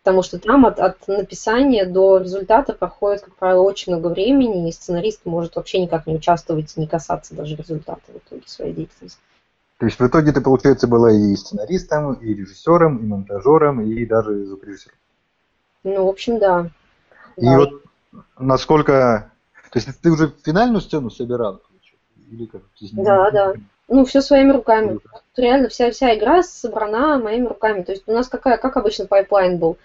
потому 0.08 0.22
что 0.22 0.38
там 0.38 0.64
от, 0.64 0.78
от 0.78 1.06
написания 1.06 1.84
до 1.84 2.16
результата 2.16 2.72
проходит, 2.72 3.20
как 3.20 3.34
правило, 3.34 3.60
очень 3.60 3.92
много 3.92 4.08
времени, 4.08 4.66
и 4.66 4.72
сценарист 4.72 5.26
может 5.26 5.56
вообще 5.56 5.82
никак 5.82 6.06
не 6.06 6.14
участвовать, 6.14 6.74
не 6.78 6.86
касаться 6.86 7.34
даже 7.34 7.56
результата 7.56 8.00
в 8.08 8.16
итоге 8.16 8.42
своей 8.46 8.72
деятельности. 8.72 9.20
То 9.78 9.84
есть 9.84 10.00
в 10.00 10.06
итоге 10.06 10.32
ты, 10.32 10.40
получается, 10.40 10.88
была 10.88 11.12
и 11.12 11.36
сценаристом, 11.36 12.14
и 12.14 12.32
режиссером, 12.32 12.96
и 12.96 13.06
монтажером, 13.06 13.82
и 13.82 14.06
даже 14.06 14.46
звукорежиссером. 14.46 14.96
Ну, 15.84 16.06
в 16.06 16.08
общем, 16.08 16.38
да. 16.38 16.70
И 17.36 17.44
да. 17.44 17.56
вот 17.56 17.82
насколько... 18.38 19.30
То 19.70 19.78
есть 19.78 20.00
ты 20.00 20.10
уже 20.10 20.32
финальную 20.44 20.80
сцену 20.80 21.10
собирал? 21.10 21.60
Или 22.30 22.46
как? 22.46 22.62
Да, 22.92 23.30
да. 23.30 23.54
Ну, 23.88 24.04
все 24.04 24.20
своими 24.20 24.52
руками. 24.52 24.98
Реально 25.36 25.68
вся, 25.68 25.90
вся 25.90 26.14
игра 26.16 26.42
собрана 26.42 27.18
моими 27.18 27.46
руками. 27.46 27.82
То 27.82 27.92
есть 27.92 28.04
у 28.06 28.12
нас 28.12 28.28
какая, 28.28 28.58
как 28.58 28.76
обычно 28.76 29.06
пайплайн 29.06 29.58
был. 29.58 29.78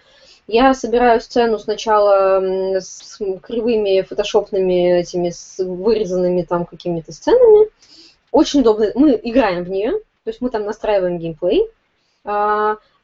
Я 0.46 0.74
собираю 0.74 1.20
сцену 1.22 1.58
сначала 1.58 2.38
с 2.78 3.18
кривыми 3.42 4.02
фотошопными 4.02 5.00
этими 5.00 5.30
с 5.30 5.58
вырезанными 5.58 6.42
там 6.42 6.66
какими-то 6.66 7.12
сценами. 7.12 7.70
Очень 8.30 8.60
удобно. 8.60 8.90
Мы 8.94 9.18
играем 9.22 9.64
в 9.64 9.70
нее, 9.70 9.92
то 9.92 10.30
есть 10.30 10.42
мы 10.42 10.50
там 10.50 10.64
настраиваем 10.64 11.18
геймплей. 11.18 11.70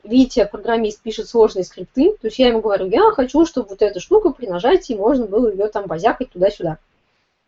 Витя, 0.02 0.48
программист, 0.50 1.02
пишет 1.02 1.28
сложные 1.28 1.64
скрипты. 1.64 2.16
То 2.20 2.26
есть 2.28 2.38
я 2.38 2.48
ему 2.48 2.60
говорю, 2.60 2.86
я 2.86 3.10
хочу, 3.12 3.44
чтобы 3.44 3.68
вот 3.70 3.82
эта 3.82 4.00
штука 4.00 4.30
при 4.30 4.46
нажатии 4.46 4.94
можно 4.94 5.26
было 5.26 5.50
ее 5.50 5.68
там 5.68 5.86
базякать 5.86 6.30
туда-сюда. 6.30 6.78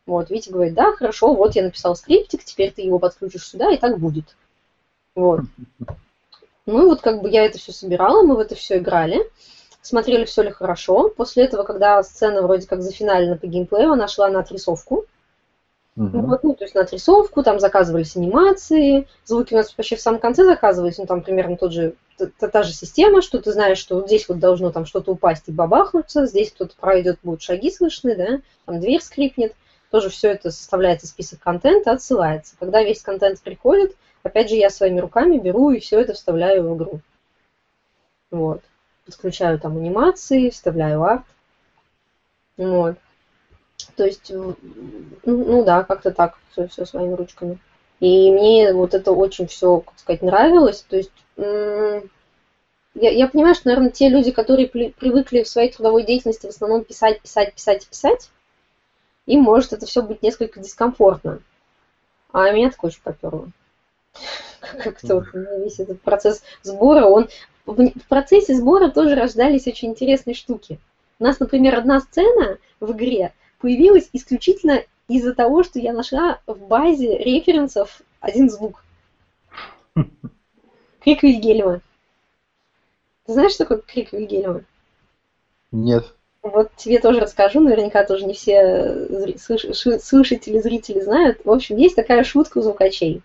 Вот, 0.06 0.30
Витя 0.30 0.50
говорит, 0.50 0.74
да, 0.74 0.92
хорошо, 0.92 1.34
вот 1.34 1.54
я 1.54 1.62
написал 1.62 1.94
скриптик, 1.94 2.44
теперь 2.44 2.72
ты 2.72 2.82
его 2.82 2.98
подключишь 2.98 3.46
сюда, 3.46 3.70
и 3.72 3.78
так 3.78 3.98
будет. 3.98 4.36
Вот. 5.14 5.42
Ну 6.66 6.82
и 6.82 6.86
вот 6.86 7.00
как 7.00 7.22
бы 7.22 7.30
я 7.30 7.44
это 7.44 7.58
все 7.58 7.72
собирала, 7.72 8.22
мы 8.22 8.36
в 8.36 8.40
это 8.40 8.54
все 8.54 8.78
играли, 8.78 9.30
смотрели, 9.80 10.24
все 10.24 10.42
ли 10.42 10.50
хорошо. 10.50 11.08
После 11.08 11.44
этого, 11.44 11.62
когда 11.64 12.02
сцена 12.02 12.42
вроде 12.42 12.66
как 12.66 12.82
зафиналена 12.82 13.36
по 13.36 13.46
геймплею, 13.46 13.92
она 13.92 14.08
шла 14.08 14.28
на 14.28 14.40
отрисовку. 14.40 15.06
Угу. 15.94 16.20
Вот, 16.22 16.42
ну, 16.42 16.54
то 16.54 16.64
есть 16.64 16.74
на 16.74 16.82
отрисовку, 16.82 17.42
там 17.42 17.60
заказывались 17.60 18.16
анимации, 18.16 19.06
звуки 19.24 19.52
у 19.52 19.58
нас 19.58 19.74
вообще 19.76 19.96
в 19.96 20.00
самом 20.00 20.20
конце 20.20 20.44
заказывались, 20.44 20.96
ну, 20.96 21.04
там 21.04 21.20
примерно 21.20 21.58
тот 21.58 21.72
же, 21.72 21.94
та, 22.16 22.48
та 22.48 22.62
же 22.62 22.72
система, 22.72 23.20
что 23.20 23.38
ты 23.40 23.52
знаешь, 23.52 23.76
что 23.76 23.96
вот 23.96 24.06
здесь 24.06 24.26
вот 24.26 24.38
должно 24.38 24.72
там 24.72 24.86
что-то 24.86 25.12
упасть 25.12 25.48
и 25.48 25.52
бабахнуться, 25.52 26.24
здесь 26.24 26.50
кто-то 26.50 26.74
пройдет, 26.80 27.18
будут 27.22 27.42
шаги 27.42 27.70
слышны, 27.70 28.16
да, 28.16 28.40
там 28.64 28.80
дверь 28.80 29.02
скрипнет, 29.02 29.54
тоже 29.90 30.08
все 30.08 30.30
это 30.30 30.50
составляется 30.50 31.06
список 31.06 31.40
контента, 31.40 31.92
отсылается. 31.92 32.54
Когда 32.58 32.82
весь 32.82 33.02
контент 33.02 33.42
приходит, 33.42 33.94
опять 34.22 34.48
же, 34.48 34.56
я 34.56 34.70
своими 34.70 35.00
руками 35.00 35.36
беру 35.38 35.70
и 35.70 35.80
все 35.80 36.00
это 36.00 36.14
вставляю 36.14 36.70
в 36.70 36.76
игру. 36.76 37.00
Вот. 38.30 38.62
Подключаю 39.04 39.60
там 39.60 39.76
анимации, 39.76 40.48
вставляю 40.48 41.02
арт. 41.02 41.24
Вот. 42.56 42.96
То 43.96 44.04
есть, 44.04 44.30
ну, 44.30 44.56
ну 45.24 45.64
да, 45.64 45.84
как-то 45.84 46.10
так, 46.10 46.38
все, 46.50 46.68
все 46.68 46.84
своими 46.84 47.14
ручками. 47.14 47.58
И 48.00 48.30
мне 48.30 48.72
вот 48.72 48.94
это 48.94 49.12
очень 49.12 49.46
все, 49.46 49.80
как 49.80 49.98
сказать, 49.98 50.22
нравилось. 50.22 50.84
То 50.88 50.96
есть 50.96 51.12
я, 51.36 53.10
я 53.10 53.28
понимаю, 53.28 53.54
что, 53.54 53.68
наверное, 53.68 53.90
те 53.90 54.08
люди, 54.08 54.32
которые 54.32 54.68
привыкли 54.68 55.42
в 55.42 55.48
своей 55.48 55.72
трудовой 55.72 56.04
деятельности 56.04 56.46
в 56.46 56.50
основном 56.50 56.84
писать, 56.84 57.22
писать, 57.22 57.54
писать, 57.54 57.86
писать, 57.86 58.30
им 59.26 59.40
может 59.40 59.72
это 59.72 59.86
все 59.86 60.02
быть 60.02 60.22
несколько 60.22 60.60
дискомфортно. 60.60 61.40
А 62.32 62.50
меня 62.50 62.70
такое 62.70 62.90
очень 62.90 63.02
поперло. 63.02 63.48
Как-то 64.60 65.16
вот 65.16 65.26
весь 65.32 65.80
этот 65.80 66.00
процесс 66.02 66.42
сбора, 66.62 67.06
он... 67.06 67.28
В 67.64 68.08
процессе 68.08 68.56
сбора 68.56 68.90
тоже 68.90 69.14
рождались 69.14 69.68
очень 69.68 69.90
интересные 69.90 70.34
штуки. 70.34 70.80
У 71.20 71.24
нас, 71.24 71.38
например, 71.38 71.78
одна 71.78 72.00
сцена 72.00 72.58
в 72.80 72.90
игре 72.90 73.32
появилась 73.62 74.10
исключительно 74.12 74.82
из-за 75.08 75.34
того, 75.34 75.62
что 75.62 75.78
я 75.78 75.92
нашла 75.92 76.40
в 76.46 76.58
базе 76.66 77.16
референсов 77.16 78.02
один 78.20 78.50
звук. 78.50 78.84
Крик 81.00 81.22
Вильгельма. 81.22 81.80
Ты 83.24 83.32
знаешь, 83.32 83.52
что 83.52 83.64
такое 83.64 83.78
крик 83.78 84.12
Вильгельма? 84.12 84.64
Нет. 85.70 86.12
Вот 86.42 86.72
тебе 86.76 86.98
тоже 86.98 87.20
расскажу, 87.20 87.60
наверняка 87.60 88.04
тоже 88.04 88.26
не 88.26 88.34
все 88.34 89.08
слушатели, 89.38 90.58
зрители 90.58 91.00
знают. 91.00 91.40
В 91.44 91.50
общем, 91.50 91.76
есть 91.76 91.94
такая 91.94 92.24
шутка 92.24 92.58
у 92.58 92.62
звукачей. 92.62 93.22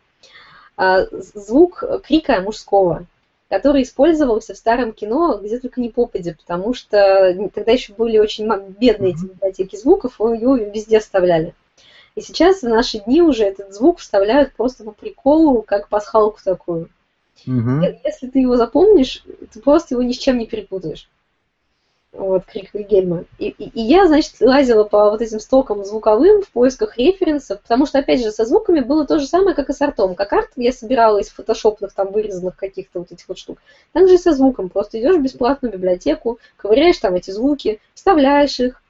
А, 0.76 1.06
звук 1.12 1.84
крика 2.04 2.40
мужского 2.42 3.08
который 3.50 3.84
использовался 3.84 4.54
в 4.54 4.58
старом 4.58 4.92
кино 4.94 5.40
где 5.42 5.60
только 5.60 5.82
не 5.82 5.90
попадя, 5.90 6.34
потому 6.34 6.74
что 6.74 7.50
тогда 7.54 7.72
еще 7.72 7.94
были 7.94 8.18
очень 8.18 8.50
бедные 8.80 9.14
эти 9.14 9.26
библиотеки 9.26 9.76
звуков, 9.76 10.20
его 10.20 10.56
везде 10.56 11.00
вставляли. 11.00 11.54
И 12.16 12.22
сейчас 12.22 12.62
в 12.62 12.68
наши 12.68 13.00
дни 13.00 13.22
уже 13.22 13.44
этот 13.44 13.74
звук 13.74 14.00
вставляют 14.00 14.54
просто 14.54 14.84
по 14.84 14.92
приколу, 14.92 15.62
как 15.62 15.88
пасхалку 15.88 16.40
такую. 16.44 16.90
Угу. 17.46 17.84
Если 18.04 18.28
ты 18.28 18.40
его 18.40 18.58
запомнишь, 18.58 19.24
ты 19.54 19.60
просто 19.62 19.94
его 19.94 20.02
ни 20.02 20.14
с 20.14 20.18
чем 20.18 20.40
не 20.40 20.48
перепутаешь 20.48 21.08
вот, 22.18 22.46
крик 22.46 22.74
Вильгельма. 22.74 23.26
И, 23.38 23.50
и, 23.50 23.70
и 23.70 23.82
я, 23.82 24.08
значит, 24.08 24.34
лазила 24.42 24.84
по 24.84 25.12
вот 25.12 25.22
этим 25.22 25.40
стокам 25.40 25.86
звуковым 25.86 26.42
в 26.42 26.50
поисках 26.50 26.98
референсов, 26.98 27.62
потому 27.62 27.86
что, 27.86 28.00
опять 28.00 28.22
же, 28.22 28.32
со 28.32 28.46
звуками 28.46 28.80
было 28.80 29.06
то 29.06 29.20
же 29.20 29.28
самое, 29.28 29.56
как 29.56 29.70
и 29.70 29.74
с 29.74 29.82
артом. 29.82 30.16
Как 30.16 30.34
арт 30.34 30.50
я 30.56 30.72
собирала 30.72 31.20
из 31.20 31.30
фотошопных, 31.30 31.94
там, 31.94 32.12
вырезанных 32.12 32.56
каких-то 32.56 33.00
вот 33.00 33.12
этих 33.12 33.28
вот 33.28 33.38
штук. 33.38 33.60
Так 33.94 34.08
же 34.08 34.16
и 34.16 34.18
со 34.18 34.34
звуком. 34.34 34.70
Просто 34.70 35.00
идешь 35.00 35.16
в 35.16 35.22
бесплатную 35.22 35.72
библиотеку, 35.72 36.40
ковыряешь 36.58 36.98
там 36.98 37.16
эти 37.16 37.32
звуки, 37.32 37.80
вставляешь 37.94 38.60
их, 38.60 38.82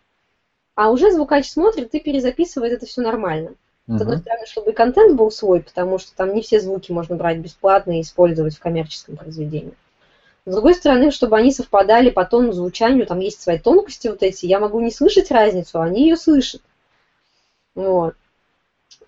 а 0.76 0.90
уже 0.90 1.12
звукач 1.12 1.50
смотрит 1.50 1.94
и 1.94 2.00
перезаписывает 2.00 2.74
это 2.74 2.86
все 2.86 3.02
нормально. 3.02 3.52
С 3.88 4.02
одной 4.02 4.18
стороны, 4.18 4.46
чтобы 4.46 4.72
и 4.72 4.74
контент 4.74 5.16
был 5.16 5.32
свой, 5.32 5.62
потому 5.62 5.98
что 5.98 6.14
там 6.14 6.34
не 6.34 6.42
все 6.42 6.60
звуки 6.60 6.92
можно 6.92 7.16
брать 7.16 7.38
бесплатно 7.38 7.98
и 7.98 8.02
использовать 8.02 8.56
в 8.56 8.60
коммерческом 8.60 9.16
произведении. 9.16 9.74
С 10.48 10.50
другой 10.54 10.76
стороны, 10.76 11.12
чтобы 11.12 11.36
они 11.36 11.52
совпадали 11.52 12.10
по 12.10 12.24
тону, 12.24 12.54
звучанию, 12.54 13.06
там 13.06 13.20
есть 13.20 13.42
свои 13.42 13.60
тонкости 13.60 14.08
вот 14.08 14.24
эти, 14.24 14.46
я 14.46 14.62
могу 14.62 14.80
не 14.80 14.92
слышать 14.92 15.30
разницу, 15.30 15.78
а 15.78 15.84
они 15.84 16.04
ее 16.04 16.16
слышат. 16.16 16.62
Вот. 17.76 18.16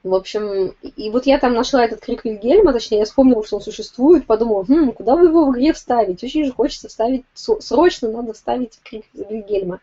В 0.04 0.14
общем, 0.14 0.76
и 0.82 1.10
вот 1.10 1.28
я 1.28 1.40
там 1.40 1.54
нашла 1.54 1.86
этот 1.86 2.02
крик 2.02 2.26
Вильгельма, 2.26 2.74
точнее, 2.74 3.00
я 3.00 3.06
вспомнила, 3.06 3.42
что 3.46 3.56
он 3.56 3.62
существует, 3.62 4.26
подумала, 4.26 4.66
хм, 4.66 4.92
куда 4.92 5.16
бы 5.16 5.28
его 5.28 5.46
в 5.46 5.54
игре 5.54 5.72
вставить? 5.72 6.22
Очень 6.22 6.44
же 6.44 6.52
хочется 6.52 6.90
вставить, 6.90 7.24
срочно 7.34 8.12
надо 8.12 8.34
вставить 8.34 8.78
крик 8.84 9.06
Вильгельма. 9.14 9.80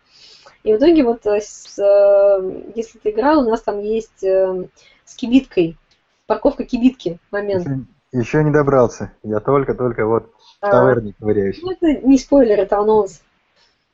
И 0.62 0.74
в 0.74 0.76
итоге 0.76 1.04
вот, 1.04 1.24
э, 1.24 1.40
с, 1.40 1.78
э, 1.78 2.72
если 2.74 2.98
ты 2.98 3.12
играл, 3.12 3.46
у 3.46 3.50
нас 3.50 3.62
там 3.62 3.80
есть 3.80 4.22
э, 4.22 4.68
с 5.06 5.14
кибиткой, 5.14 5.78
парковка 6.26 6.64
кибитки 6.64 7.18
момент. 7.30 7.66
Еще 8.12 8.44
не 8.44 8.50
добрался. 8.50 9.12
Я 9.22 9.40
только-только 9.40 10.04
вот 10.04 10.35
в 10.60 10.70
таверне 10.70 11.14
ковыряюсь. 11.18 11.60
Ну, 11.62 11.72
это 11.72 11.92
не 12.06 12.18
спойлер, 12.18 12.60
это 12.60 12.78
анонс. 12.78 13.22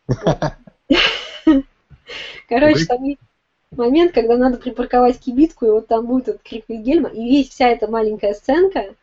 Короче, 2.49 2.85
там 2.87 3.03
есть 3.05 3.21
момент, 3.71 4.13
когда 4.13 4.37
надо 4.37 4.59
припарковать 4.59 5.19
кибитку, 5.19 5.67
и 5.67 5.71
вот 5.71 5.89
там 5.89 6.07
будет 6.07 6.29
этот 6.29 6.43
крик 6.43 6.65
Вильгельма, 6.69 7.09
и 7.09 7.23
весь 7.25 7.49
вся 7.49 7.69
эта 7.69 7.89
маленькая 7.89 8.35
сценка, 8.35 8.95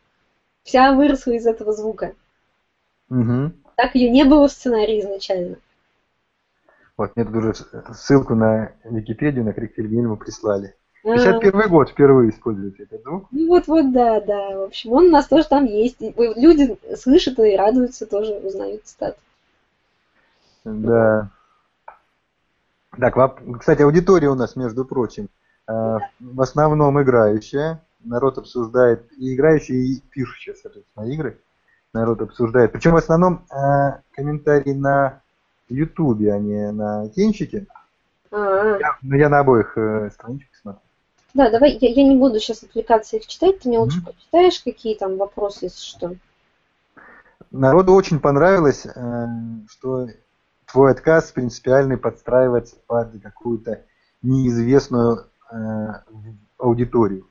вся 0.62 0.92
выросла 0.92 1.32
из 1.32 1.46
этого 1.46 1.72
звука. 1.72 2.14
Угу. 3.08 3.52
Так 3.76 3.94
ее 3.94 4.10
не 4.10 4.24
было 4.24 4.46
в 4.48 4.52
сценарии 4.52 5.00
изначально. 5.00 5.56
Вот, 6.96 7.16
мне 7.16 7.24
тут 7.24 7.34
уже 7.34 7.54
ссылку 7.94 8.34
на 8.34 8.72
Википедию, 8.84 9.44
на 9.44 9.52
крик 9.52 9.76
Вильгельма 9.76 10.16
прислали. 10.16 10.74
51 11.02 11.68
год 11.68 11.90
впервые 11.90 12.30
используется 12.30 12.82
этот 12.82 13.02
звук. 13.02 13.26
Ну 13.30 13.48
вот, 13.48 13.66
вот, 13.66 13.92
да, 13.92 14.20
да. 14.20 14.58
В 14.58 14.62
общем, 14.64 14.92
он 14.92 15.06
у 15.06 15.10
нас 15.10 15.26
тоже 15.26 15.48
там 15.48 15.64
есть. 15.64 15.96
Люди 16.00 16.78
слышат 16.96 17.38
и 17.38 17.56
радуются 17.56 18.06
тоже, 18.06 18.32
узнают 18.34 18.84
цитату. 18.84 19.18
Да. 20.64 21.30
Так, 22.98 23.14
кстати, 23.58 23.82
аудитория 23.82 24.28
у 24.28 24.34
нас, 24.34 24.56
между 24.56 24.84
прочим, 24.84 25.28
э, 25.68 25.98
в 26.18 26.40
основном 26.40 27.00
играющая. 27.00 27.80
Народ 28.02 28.38
обсуждает 28.38 29.12
и 29.18 29.34
играющие, 29.34 29.78
и 29.78 30.00
пишущие, 30.10 30.54
соответственно, 30.54 31.04
игры. 31.04 31.38
Народ 31.92 32.22
обсуждает. 32.22 32.72
Причем 32.72 32.92
в 32.92 32.96
основном 32.96 33.44
э, 33.50 34.00
комментарии 34.12 34.72
на 34.72 35.20
Ютубе, 35.68 36.32
а 36.32 36.38
не 36.38 36.72
на 36.72 37.08
Кенчике. 37.10 37.66
А-а-а. 38.30 38.78
Я, 38.78 38.96
ну, 39.02 39.16
я 39.16 39.28
на 39.28 39.40
обоих 39.40 39.76
э, 39.76 40.10
страничках. 40.10 40.49
Да, 41.34 41.50
давай, 41.50 41.78
я, 41.80 41.88
я 41.90 42.04
не 42.08 42.16
буду 42.16 42.40
сейчас 42.40 42.62
отвлекаться 42.62 43.16
их 43.16 43.26
читать, 43.26 43.60
ты 43.60 43.68
мне 43.68 43.78
лучше 43.78 44.00
mm-hmm. 44.00 44.12
почитаешь, 44.12 44.60
какие 44.60 44.96
там 44.96 45.16
вопросы, 45.16 45.66
если 45.66 45.82
что. 45.82 46.16
Народу 47.50 47.94
очень 47.94 48.20
понравилось, 48.20 48.86
э, 48.86 49.26
что 49.68 50.08
твой 50.66 50.92
отказ 50.92 51.30
принципиальный 51.32 51.96
подстраивается 51.96 52.76
под 52.86 53.20
какую-то 53.22 53.82
неизвестную 54.22 55.26
э, 55.50 55.56
аудиторию. 56.58 57.26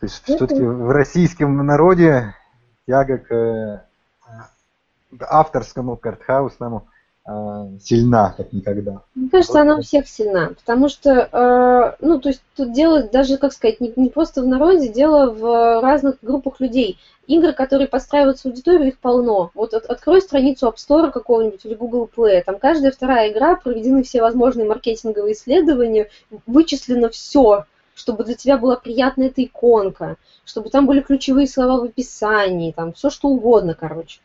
То 0.00 0.06
есть 0.06 0.16
mm-hmm. 0.20 0.36
все-таки 0.36 0.62
в 0.62 0.90
российском 0.90 1.56
народе 1.64 2.34
тяга 2.86 3.18
к 3.18 3.32
э, 3.34 3.80
авторскому, 5.20 5.96
к 5.96 6.06
артхаусному 6.06 6.88
сильна, 7.80 8.34
как 8.36 8.52
никогда. 8.52 9.02
Мне 9.14 9.28
кажется, 9.28 9.60
она 9.60 9.76
у 9.76 9.82
всех 9.82 10.08
сильна, 10.08 10.52
потому 10.56 10.88
что, 10.88 11.28
э, 11.30 12.04
ну, 12.04 12.18
то 12.18 12.30
есть 12.30 12.42
тут 12.56 12.72
дело 12.72 13.02
даже, 13.04 13.36
как 13.36 13.52
сказать, 13.52 13.80
не, 13.80 13.92
не 13.94 14.08
просто 14.08 14.42
в 14.42 14.46
народе, 14.46 14.88
дело 14.88 15.30
в 15.30 15.80
разных 15.80 16.16
группах 16.22 16.60
людей. 16.60 16.98
Игры, 17.26 17.52
которые 17.52 17.86
подстраиваются 17.86 18.48
в 18.48 18.50
аудиторию, 18.50 18.88
их 18.88 18.98
полно. 18.98 19.50
Вот 19.54 19.74
от, 19.74 19.84
открой 19.86 20.22
страницу 20.22 20.66
App 20.66 20.76
Store 20.76 21.12
какого-нибудь 21.12 21.64
или 21.64 21.74
Google 21.74 22.10
Play, 22.14 22.42
там 22.42 22.58
каждая 22.58 22.90
вторая 22.90 23.30
игра, 23.30 23.54
проведены 23.54 24.02
все 24.02 24.22
возможные 24.22 24.66
маркетинговые 24.66 25.34
исследования, 25.34 26.10
вычислено 26.46 27.10
все, 27.10 27.66
чтобы 27.94 28.24
для 28.24 28.34
тебя 28.34 28.58
была 28.58 28.76
приятная 28.76 29.28
эта 29.28 29.44
иконка, 29.44 30.16
чтобы 30.44 30.70
там 30.70 30.86
были 30.86 31.00
ключевые 31.00 31.46
слова 31.46 31.80
в 31.80 31.84
описании, 31.84 32.72
там 32.72 32.94
все 32.94 33.10
что 33.10 33.28
угодно, 33.28 33.76
короче. 33.78 34.20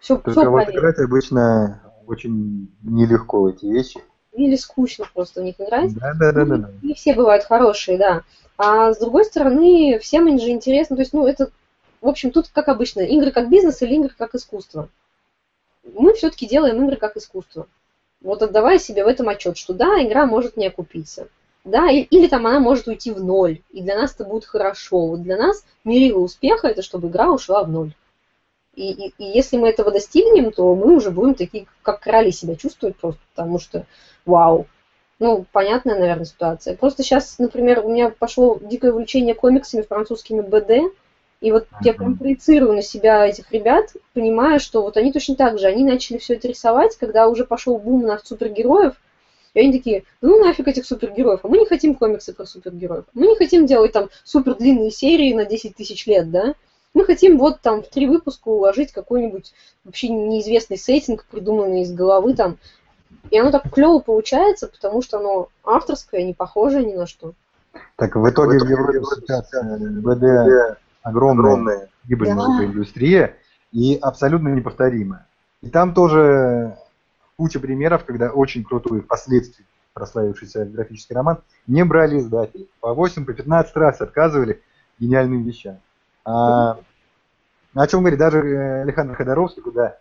Все, 0.00 0.16
Только 0.16 0.30
все 0.30 0.50
вот 0.50 0.68
играть 0.70 0.98
обычно 0.98 1.80
очень 2.06 2.68
нелегко 2.82 3.40
в 3.42 3.46
эти 3.46 3.66
вещи. 3.66 4.00
Или 4.32 4.56
скучно 4.56 5.06
просто 5.14 5.40
в 5.40 5.44
них 5.44 5.54
играть. 5.58 5.94
Да, 5.94 6.12
да, 6.14 6.32
да, 6.32 6.44
да, 6.44 6.56
да. 6.56 6.70
Не 6.82 6.94
все 6.94 7.14
бывают 7.14 7.44
хорошие, 7.44 7.96
да. 7.98 8.22
А 8.58 8.92
с 8.92 8.98
другой 8.98 9.24
стороны, 9.24 9.98
всем 9.98 10.26
они 10.26 10.38
же 10.38 10.50
интересно. 10.50 10.96
То 10.96 11.02
есть, 11.02 11.12
ну, 11.12 11.26
это, 11.26 11.50
в 12.00 12.08
общем, 12.08 12.30
тут, 12.30 12.48
как 12.52 12.68
обычно, 12.68 13.00
игры 13.00 13.30
как 13.30 13.48
бизнес 13.48 13.80
или 13.82 13.94
игры 13.94 14.14
как 14.16 14.34
искусство. 14.34 14.88
Мы 15.94 16.14
все-таки 16.14 16.46
делаем 16.46 16.84
игры 16.84 16.96
как 16.96 17.16
искусство. 17.16 17.66
Вот 18.20 18.42
отдавая 18.42 18.78
себе 18.78 19.04
в 19.04 19.08
этом 19.08 19.28
отчет, 19.28 19.56
что 19.56 19.72
да, 19.72 20.02
игра 20.02 20.26
может 20.26 20.56
не 20.56 20.66
окупиться. 20.66 21.28
Да, 21.64 21.90
или, 21.90 22.02
или 22.02 22.28
там 22.28 22.46
она 22.46 22.60
может 22.60 22.86
уйти 22.86 23.12
в 23.12 23.22
ноль, 23.22 23.60
и 23.70 23.82
для 23.82 23.96
нас 23.96 24.14
это 24.14 24.24
будет 24.24 24.44
хорошо. 24.44 25.06
Вот 25.06 25.22
для 25.22 25.36
нас 25.36 25.64
мерило 25.84 26.20
успеха 26.20 26.68
это, 26.68 26.80
чтобы 26.82 27.08
игра 27.08 27.30
ушла 27.30 27.64
в 27.64 27.70
ноль. 27.70 27.92
И, 28.76 28.92
и, 28.92 29.14
и 29.18 29.24
если 29.24 29.56
мы 29.56 29.70
этого 29.70 29.90
достигнем, 29.90 30.52
то 30.52 30.74
мы 30.74 30.94
уже 30.94 31.10
будем 31.10 31.34
такие, 31.34 31.66
как 31.82 32.00
короли 32.00 32.30
себя 32.30 32.54
чувствовать 32.54 32.96
просто, 32.96 33.20
потому 33.34 33.58
что 33.58 33.86
вау. 34.26 34.66
Ну, 35.18 35.46
понятная, 35.50 35.98
наверное, 35.98 36.26
ситуация. 36.26 36.76
Просто 36.76 37.02
сейчас, 37.02 37.38
например, 37.38 37.80
у 37.84 37.90
меня 37.90 38.10
пошло 38.10 38.58
дикое 38.60 38.92
увлечение 38.92 39.34
комиксами 39.34 39.80
французскими 39.80 40.42
БД, 40.42 40.92
и 41.40 41.52
вот 41.52 41.66
я 41.82 41.94
прям 41.94 42.18
проецирую 42.18 42.74
на 42.74 42.82
себя 42.82 43.26
этих 43.26 43.50
ребят, 43.50 43.94
понимая, 44.12 44.58
что 44.58 44.82
вот 44.82 44.98
они 44.98 45.12
точно 45.12 45.36
так 45.36 45.58
же, 45.58 45.66
они 45.66 45.84
начали 45.84 46.18
все 46.18 46.34
это 46.34 46.48
рисовать, 46.48 46.96
когда 46.96 47.28
уже 47.28 47.44
пошел 47.46 47.78
бум 47.78 48.02
на 48.02 48.18
супергероев, 48.18 48.94
и 49.54 49.60
они 49.60 49.72
такие, 49.72 50.04
ну 50.20 50.42
нафиг 50.44 50.68
этих 50.68 50.84
супергероев, 50.84 51.40
а 51.42 51.48
мы 51.48 51.58
не 51.58 51.66
хотим 51.66 51.94
комиксы 51.94 52.34
про 52.34 52.44
супергероев, 52.44 53.04
мы 53.14 53.26
не 53.26 53.36
хотим 53.36 53.64
делать 53.64 53.92
там 53.92 54.10
супер 54.22 54.54
длинные 54.54 54.90
серии 54.90 55.32
на 55.32 55.46
10 55.46 55.76
тысяч 55.76 56.06
лет, 56.06 56.30
да, 56.30 56.54
мы 56.96 57.04
хотим 57.04 57.36
вот 57.38 57.60
там 57.60 57.82
в 57.82 57.88
три 57.88 58.08
выпуска 58.08 58.48
уложить 58.48 58.90
какой-нибудь 58.90 59.52
вообще 59.84 60.08
неизвестный 60.08 60.78
сеттинг, 60.78 61.26
придуманный 61.30 61.82
из 61.82 61.92
головы 61.92 62.34
там. 62.34 62.56
И 63.30 63.38
оно 63.38 63.50
так 63.50 63.70
клево 63.70 63.98
получается, 63.98 64.66
потому 64.66 65.02
что 65.02 65.18
оно 65.18 65.48
авторское, 65.62 66.22
не 66.22 66.32
похожее 66.32 66.86
ни 66.86 66.94
на 66.94 67.06
что. 67.06 67.34
Так 67.96 68.16
в 68.16 68.26
итоге 68.30 68.58
в 68.58 68.66
Европе 68.66 69.02
сейчас 69.20 69.50
БД 69.52 70.78
огромная 71.02 71.90
прибыльная 72.06 72.60
да. 72.60 72.64
индустрия 72.64 73.36
и 73.72 73.98
абсолютно 74.00 74.48
неповторимая. 74.48 75.26
И 75.60 75.68
там 75.68 75.92
тоже 75.92 76.78
куча 77.36 77.60
примеров, 77.60 78.04
когда 78.04 78.30
очень 78.30 78.64
крутой 78.64 79.02
впоследствии 79.02 79.66
прославившийся 79.92 80.64
графический 80.64 81.14
роман 81.14 81.40
не 81.66 81.84
брали 81.84 82.18
издатели. 82.18 82.68
По 82.80 82.94
8, 82.94 83.26
по 83.26 83.34
15 83.34 83.76
раз 83.76 84.00
отказывали 84.00 84.62
гениальным 84.98 85.42
вещам. 85.42 85.78
А, 86.26 86.78
о 87.82 87.86
чем 87.86 88.00
говорит 88.00 88.18
даже 88.18 88.38
э, 88.38 88.82
Александр 88.82 89.14
Ходоровский, 89.14 89.62
куда 89.62 89.98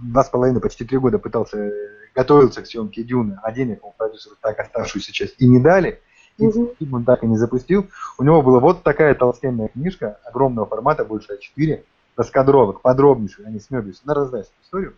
два 0.00 0.24
с 0.24 0.28
половиной, 0.28 0.60
почти 0.60 0.84
три 0.84 0.98
года 0.98 1.18
пытался, 1.18 1.58
э, 1.58 1.72
готовился 2.14 2.62
к 2.62 2.66
съемке 2.66 3.02
Дюны, 3.02 3.38
а 3.42 3.52
денег 3.52 3.80
ему 3.80 3.94
продюсеру 3.96 4.36
так 4.40 4.58
оставшуюся 4.58 5.12
часть 5.12 5.34
и 5.38 5.46
не 5.46 5.60
дали, 5.60 6.00
и 6.38 6.50
фильм 6.50 6.94
он 6.94 7.04
так 7.04 7.22
и 7.22 7.26
не 7.26 7.36
запустил. 7.36 7.88
У 8.18 8.24
него 8.24 8.42
была 8.42 8.60
вот 8.60 8.82
такая 8.82 9.14
толстенная 9.14 9.68
книжка, 9.68 10.18
огромного 10.24 10.66
формата, 10.66 11.04
больше 11.04 11.34
А4, 11.34 11.84
раскадровок, 12.16 12.80
подробнейших, 12.80 13.46
они 13.46 13.60
с 13.60 13.70
Мебиусом, 13.70 14.02
на 14.06 14.14
раздайся 14.14 14.50
историю, 14.62 14.94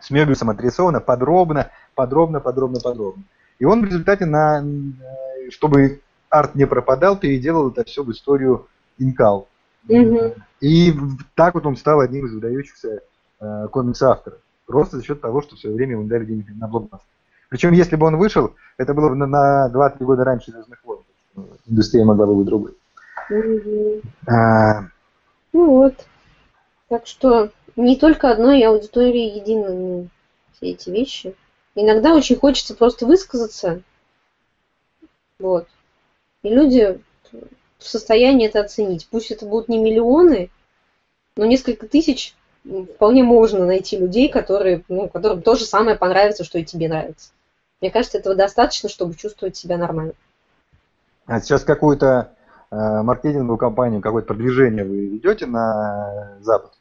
с 0.00 0.10
Мебиусом 0.10 0.50
отрисовано 0.50 1.00
подробно, 1.00 1.70
подробно, 1.94 2.40
подробно, 2.40 2.80
подробно. 2.80 3.22
И 3.58 3.64
он 3.64 3.82
в 3.82 3.84
результате, 3.84 4.24
на, 4.24 4.60
э, 4.60 5.50
чтобы 5.50 6.00
арт 6.30 6.54
не 6.54 6.66
пропадал, 6.66 7.16
переделал 7.16 7.70
это 7.70 7.84
все 7.84 8.04
в 8.04 8.10
историю 8.10 8.68
Инкал. 8.98 9.48
Угу. 9.88 10.34
И 10.60 10.94
так 11.34 11.54
вот 11.54 11.66
он 11.66 11.76
стал 11.76 12.00
одним 12.00 12.26
из 12.26 12.34
выдающихся 12.34 13.02
э, 13.40 13.68
комикс-авторов. 13.70 14.38
Просто 14.66 14.98
за 14.98 15.04
счет 15.04 15.20
того, 15.20 15.40
что 15.42 15.56
в 15.56 15.58
свое 15.58 15.74
время 15.74 15.92
ему 15.92 16.04
дали 16.06 16.24
денег 16.24 16.46
на 16.56 16.68
блокбастер. 16.68 17.08
Причем, 17.48 17.72
если 17.72 17.96
бы 17.96 18.06
он 18.06 18.16
вышел, 18.16 18.54
это 18.76 18.92
было 18.92 19.08
бы 19.08 19.14
на, 19.14 19.26
на 19.26 19.70
2-3 19.72 20.04
года 20.04 20.24
раньше 20.24 20.52
«Звездных 20.52 20.84
войн». 20.84 21.00
Индустрия 21.66 22.04
могла 22.04 22.26
бы 22.26 22.34
быть 22.34 22.46
другой. 22.46 22.74
Угу. 23.30 24.02
А... 24.26 24.82
Ну 25.52 25.66
вот. 25.66 26.06
Так 26.88 27.06
что 27.06 27.50
не 27.76 27.96
только 27.96 28.30
одной 28.30 28.62
аудитории 28.62 29.36
едины 29.38 30.10
все 30.58 30.70
эти 30.72 30.90
вещи. 30.90 31.34
Иногда 31.74 32.14
очень 32.14 32.36
хочется 32.36 32.74
просто 32.74 33.06
высказаться. 33.06 33.82
Вот. 35.38 35.68
И 36.42 36.48
люди 36.48 37.00
в 37.78 37.86
состоянии 37.86 38.48
это 38.48 38.60
оценить. 38.60 39.08
Пусть 39.10 39.30
это 39.30 39.46
будут 39.46 39.68
не 39.68 39.78
миллионы, 39.78 40.50
но 41.36 41.46
несколько 41.46 41.86
тысяч 41.86 42.34
вполне 42.64 43.22
можно 43.22 43.64
найти 43.64 43.96
людей, 43.96 44.28
которые, 44.28 44.84
ну, 44.88 45.08
которым 45.08 45.42
то 45.42 45.54
же 45.54 45.64
самое 45.64 45.96
понравится, 45.96 46.44
что 46.44 46.58
и 46.58 46.64
тебе 46.64 46.88
нравится. 46.88 47.30
Мне 47.80 47.90
кажется, 47.90 48.18
этого 48.18 48.34
достаточно, 48.34 48.88
чтобы 48.88 49.14
чувствовать 49.14 49.56
себя 49.56 49.78
нормально. 49.78 50.14
А 51.26 51.40
сейчас 51.40 51.62
какую-то 51.62 52.32
э, 52.70 52.76
маркетинговую 52.76 53.58
кампанию, 53.58 54.00
какое-то 54.00 54.28
продвижение 54.28 54.84
вы 54.84 55.06
ведете 55.06 55.46
на 55.46 56.36
Запад? 56.40 56.72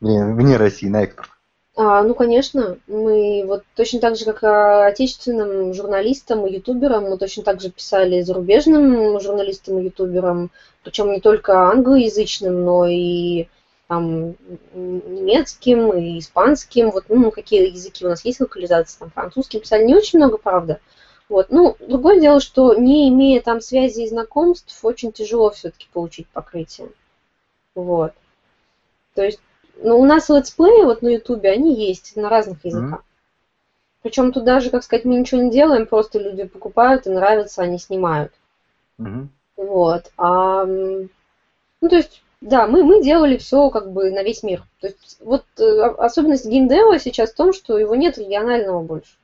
Вне, 0.00 0.24
вне 0.24 0.56
России, 0.56 0.88
на 0.88 1.04
экспорт? 1.04 1.30
А, 1.74 2.02
ну, 2.02 2.14
конечно, 2.14 2.78
мы 2.86 3.44
вот 3.46 3.64
точно 3.74 4.00
так 4.00 4.16
же, 4.16 4.26
как 4.26 4.42
отечественным 4.88 5.72
журналистам 5.72 6.46
и 6.46 6.52
ютуберам, 6.52 7.04
мы 7.04 7.16
точно 7.16 7.44
так 7.44 7.62
же 7.62 7.70
писали 7.70 8.20
зарубежным 8.20 9.18
журналистам 9.20 9.78
и 9.78 9.84
ютуберам, 9.84 10.50
причем 10.84 11.12
не 11.12 11.20
только 11.20 11.70
англоязычным, 11.70 12.62
но 12.64 12.86
и 12.86 13.46
там 13.88 14.34
немецким, 14.74 15.92
и 15.94 16.18
испанским, 16.18 16.90
вот, 16.90 17.04
ну, 17.08 17.30
какие 17.30 17.70
языки 17.70 18.04
у 18.04 18.08
нас 18.08 18.24
есть 18.24 18.40
локализации, 18.40 18.98
там, 18.98 19.10
французским 19.10 19.60
писали 19.60 19.84
не 19.84 19.94
очень 19.94 20.18
много, 20.18 20.36
правда. 20.36 20.78
Вот. 21.30 21.46
Ну, 21.48 21.76
другое 21.80 22.20
дело, 22.20 22.40
что 22.40 22.74
не 22.74 23.08
имея 23.08 23.40
там 23.40 23.62
связи 23.62 24.02
и 24.02 24.08
знакомств, 24.08 24.78
очень 24.84 25.12
тяжело 25.12 25.50
все-таки 25.50 25.88
получить 25.90 26.26
покрытие. 26.28 26.90
Вот. 27.74 28.12
То 29.14 29.24
есть 29.24 29.40
ну, 29.82 29.98
у 29.98 30.04
нас 30.04 30.28
летсплеи 30.28 30.84
вот 30.84 31.02
на 31.02 31.08
Ютубе, 31.08 31.50
они 31.50 31.74
есть 31.74 32.16
на 32.16 32.28
разных 32.28 32.64
языках. 32.64 33.00
Mm-hmm. 33.00 34.00
Причем 34.02 34.32
тут 34.32 34.44
даже, 34.44 34.70
как 34.70 34.82
сказать, 34.82 35.04
мы 35.04 35.16
ничего 35.16 35.42
не 35.42 35.50
делаем, 35.50 35.86
просто 35.86 36.18
люди 36.18 36.44
покупают 36.44 37.06
и 37.06 37.10
нравится, 37.10 37.62
они 37.62 37.78
снимают. 37.78 38.32
Mm-hmm. 38.98 39.26
Вот. 39.56 40.10
А, 40.16 40.64
ну, 40.64 41.08
то 41.88 41.96
есть, 41.96 42.22
да, 42.40 42.66
мы, 42.66 42.82
мы 42.82 43.02
делали 43.02 43.36
все 43.36 43.70
как 43.70 43.92
бы 43.92 44.10
на 44.10 44.22
весь 44.22 44.42
мир. 44.42 44.64
То 44.80 44.88
есть, 44.88 45.18
вот 45.20 45.44
э, 45.58 45.80
особенность 45.98 46.46
геймдева 46.46 46.98
сейчас 46.98 47.30
в 47.30 47.36
том, 47.36 47.52
что 47.52 47.78
его 47.78 47.94
нет 47.94 48.18
регионального 48.18 48.82
больше. 48.82 49.16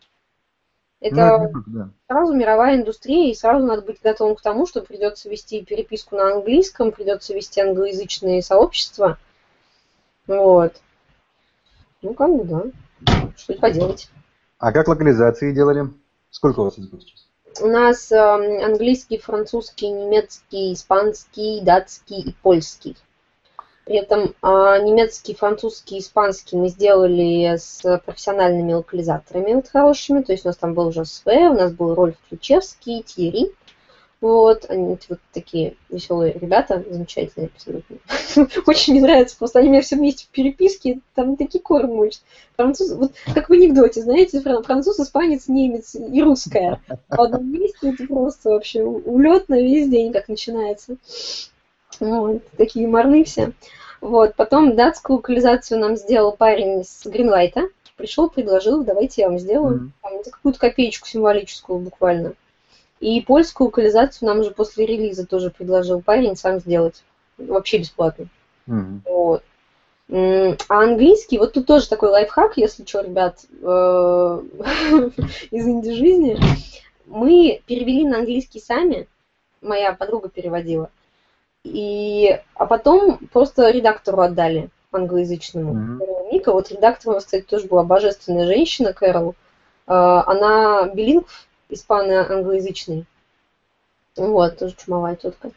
Это 1.00 1.50
ну, 1.52 1.62
да. 1.66 1.88
сразу 2.09 2.34
мировая 2.34 2.76
индустрия, 2.76 3.30
и 3.30 3.34
сразу 3.34 3.64
надо 3.64 3.82
быть 3.82 3.98
готовым 4.02 4.34
к 4.34 4.40
тому, 4.40 4.66
что 4.66 4.80
придется 4.80 5.28
вести 5.28 5.64
переписку 5.64 6.16
на 6.16 6.32
английском, 6.32 6.90
придется 6.90 7.34
вести 7.34 7.61
англоязычные 7.61 8.42
сообщества– 8.42 9.18
вот. 10.29 10.74
Ну, 12.03 12.14
как 12.14 12.31
бы, 12.31 12.45
да. 12.45 12.62
Что 13.37 13.55
поделать. 13.55 14.09
А 14.59 14.72
как 14.72 14.89
локализации 14.89 15.53
делали? 15.53 15.89
Сколько 16.31 16.61
у 16.61 16.64
вас 16.64 16.79
языков 16.79 17.01
сейчас? 17.03 17.26
У 17.61 17.66
нас 17.66 18.12
э, 18.12 18.64
английский, 18.64 19.18
французский, 19.18 19.89
немецкий, 19.89 20.74
испанский, 20.74 21.61
датский 21.62 22.20
и 22.20 22.35
польский. 22.43 22.97
При 23.85 23.97
этом 23.97 24.35
э, 24.43 24.83
немецкий, 24.83 25.35
французский, 25.35 25.99
испанский 25.99 26.57
мы 26.57 26.68
сделали 26.68 27.57
с 27.57 27.83
профессиональными 28.05 28.74
локализаторами 28.74 29.55
вот 29.55 29.68
хорошими. 29.68 30.22
То 30.22 30.33
есть 30.33 30.45
у 30.45 30.49
нас 30.49 30.57
там 30.57 30.74
был 30.74 30.89
уже 30.89 31.05
СВ, 31.05 31.26
у 31.26 31.55
нас 31.55 31.72
был 31.72 31.95
Рольф 31.95 32.16
Ключевский, 32.29 33.03
Тири. 33.03 33.53
Вот, 34.20 34.66
они 34.68 34.98
вот 35.08 35.20
такие 35.32 35.76
веселые 35.90 36.32
ребята, 36.32 36.82
замечательные 36.90 37.50
абсолютно. 37.54 37.98
Очень 38.66 38.94
мне 38.94 39.02
нравится, 39.02 39.36
просто 39.38 39.60
они 39.60 39.68
меня 39.68 39.80
все 39.80 39.94
вместе 39.94 40.24
в 40.24 40.28
переписке, 40.28 41.00
там 41.14 41.36
такие 41.36 41.62
кормочат. 41.62 42.22
Француз, 42.56 42.92
вот 42.94 43.12
как 43.32 43.48
в 43.48 43.52
анекдоте, 43.52 44.02
знаете, 44.02 44.40
француз, 44.40 44.98
испанец, 44.98 45.46
немец 45.46 45.94
и 45.94 46.20
русская. 46.20 46.80
В 47.08 47.20
одном 47.20 47.52
месте 47.52 47.90
это 47.90 48.08
просто 48.08 48.50
вообще 48.50 48.82
улетно 48.82 49.54
весь 49.54 49.88
день 49.88 50.12
как 50.12 50.26
начинается. 50.28 50.96
Вот, 52.00 52.42
такие 52.56 52.88
марны 52.88 53.22
все. 53.22 53.52
Вот, 54.00 54.34
потом 54.34 54.74
датскую 54.74 55.18
локализацию 55.18 55.78
нам 55.78 55.96
сделал 55.96 56.32
парень 56.32 56.82
с 56.82 57.06
Гринлайта. 57.06 57.68
Пришел, 57.96 58.28
предложил, 58.28 58.82
давайте 58.82 59.22
я 59.22 59.28
вам 59.28 59.38
сделаю. 59.38 59.76
Mm-hmm. 59.76 59.90
Там, 60.02 60.32
какую-то 60.32 60.58
копеечку 60.58 61.06
символическую 61.06 61.78
буквально. 61.78 62.34
И 63.01 63.20
польскую 63.20 63.68
локализацию 63.68 64.28
нам 64.28 64.40
уже 64.40 64.51
после 64.51 64.86
релиза 64.86 65.26
тоже 65.26 65.51
предложил 65.51 66.01
парень 66.01 66.36
сам 66.36 66.59
сделать. 66.59 67.05
Вообще 67.36 67.78
бесплатно. 67.78 68.26
Mm-hmm. 68.66 69.01
Вот. 69.05 69.42
А 70.11 70.82
английский, 70.82 71.38
вот 71.38 71.53
тут 71.53 71.66
тоже 71.66 71.88
такой 71.88 72.09
лайфхак, 72.09 72.57
если 72.57 72.84
что, 72.84 73.03
ребят, 73.03 73.40
э, 73.61 73.62
из 75.51 75.66
инди-жизни. 75.66 76.38
Мы 77.05 77.61
перевели 77.66 78.07
на 78.07 78.18
английский 78.18 78.59
сами, 78.59 79.07
моя 79.61 79.92
подруга 79.92 80.28
переводила, 80.28 80.90
и, 81.62 82.40
а 82.55 82.66
потом 82.66 83.18
просто 83.32 83.70
редактору 83.70 84.20
отдали 84.20 84.70
англоязычному. 84.92 85.74
Mm-hmm. 85.74 86.32
Ника, 86.32 86.53
вот 86.53 86.70
редактором, 86.70 87.18
кстати, 87.18 87.44
тоже 87.44 87.66
была 87.66 87.82
божественная 87.82 88.46
женщина, 88.46 88.94
Кэрол. 88.94 89.34
Э, 89.86 89.92
она 90.26 90.88
билингв, 90.94 91.47
испано-англоязычный. 91.68 93.06
Вот, 94.16 94.58
тоже 94.58 94.74
чумовая 94.76 95.16
тетка. 95.16 95.52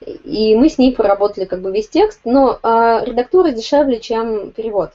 И 0.00 0.54
мы 0.56 0.68
с 0.68 0.78
ней 0.78 0.94
поработали 0.94 1.44
как 1.44 1.60
бы 1.60 1.72
весь 1.72 1.88
текст, 1.88 2.20
но 2.24 2.58
э, 2.62 3.04
редактура 3.04 3.50
дешевле, 3.50 4.00
чем 4.00 4.52
перевод. 4.52 4.92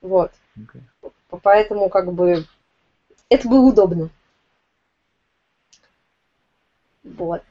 Вот. 0.00 0.32
Okay. 0.58 1.12
Поэтому 1.42 1.88
как 1.88 2.12
бы 2.12 2.44
это 3.28 3.48
было 3.48 3.66
удобно. 3.66 4.10
Вот. 7.04 7.42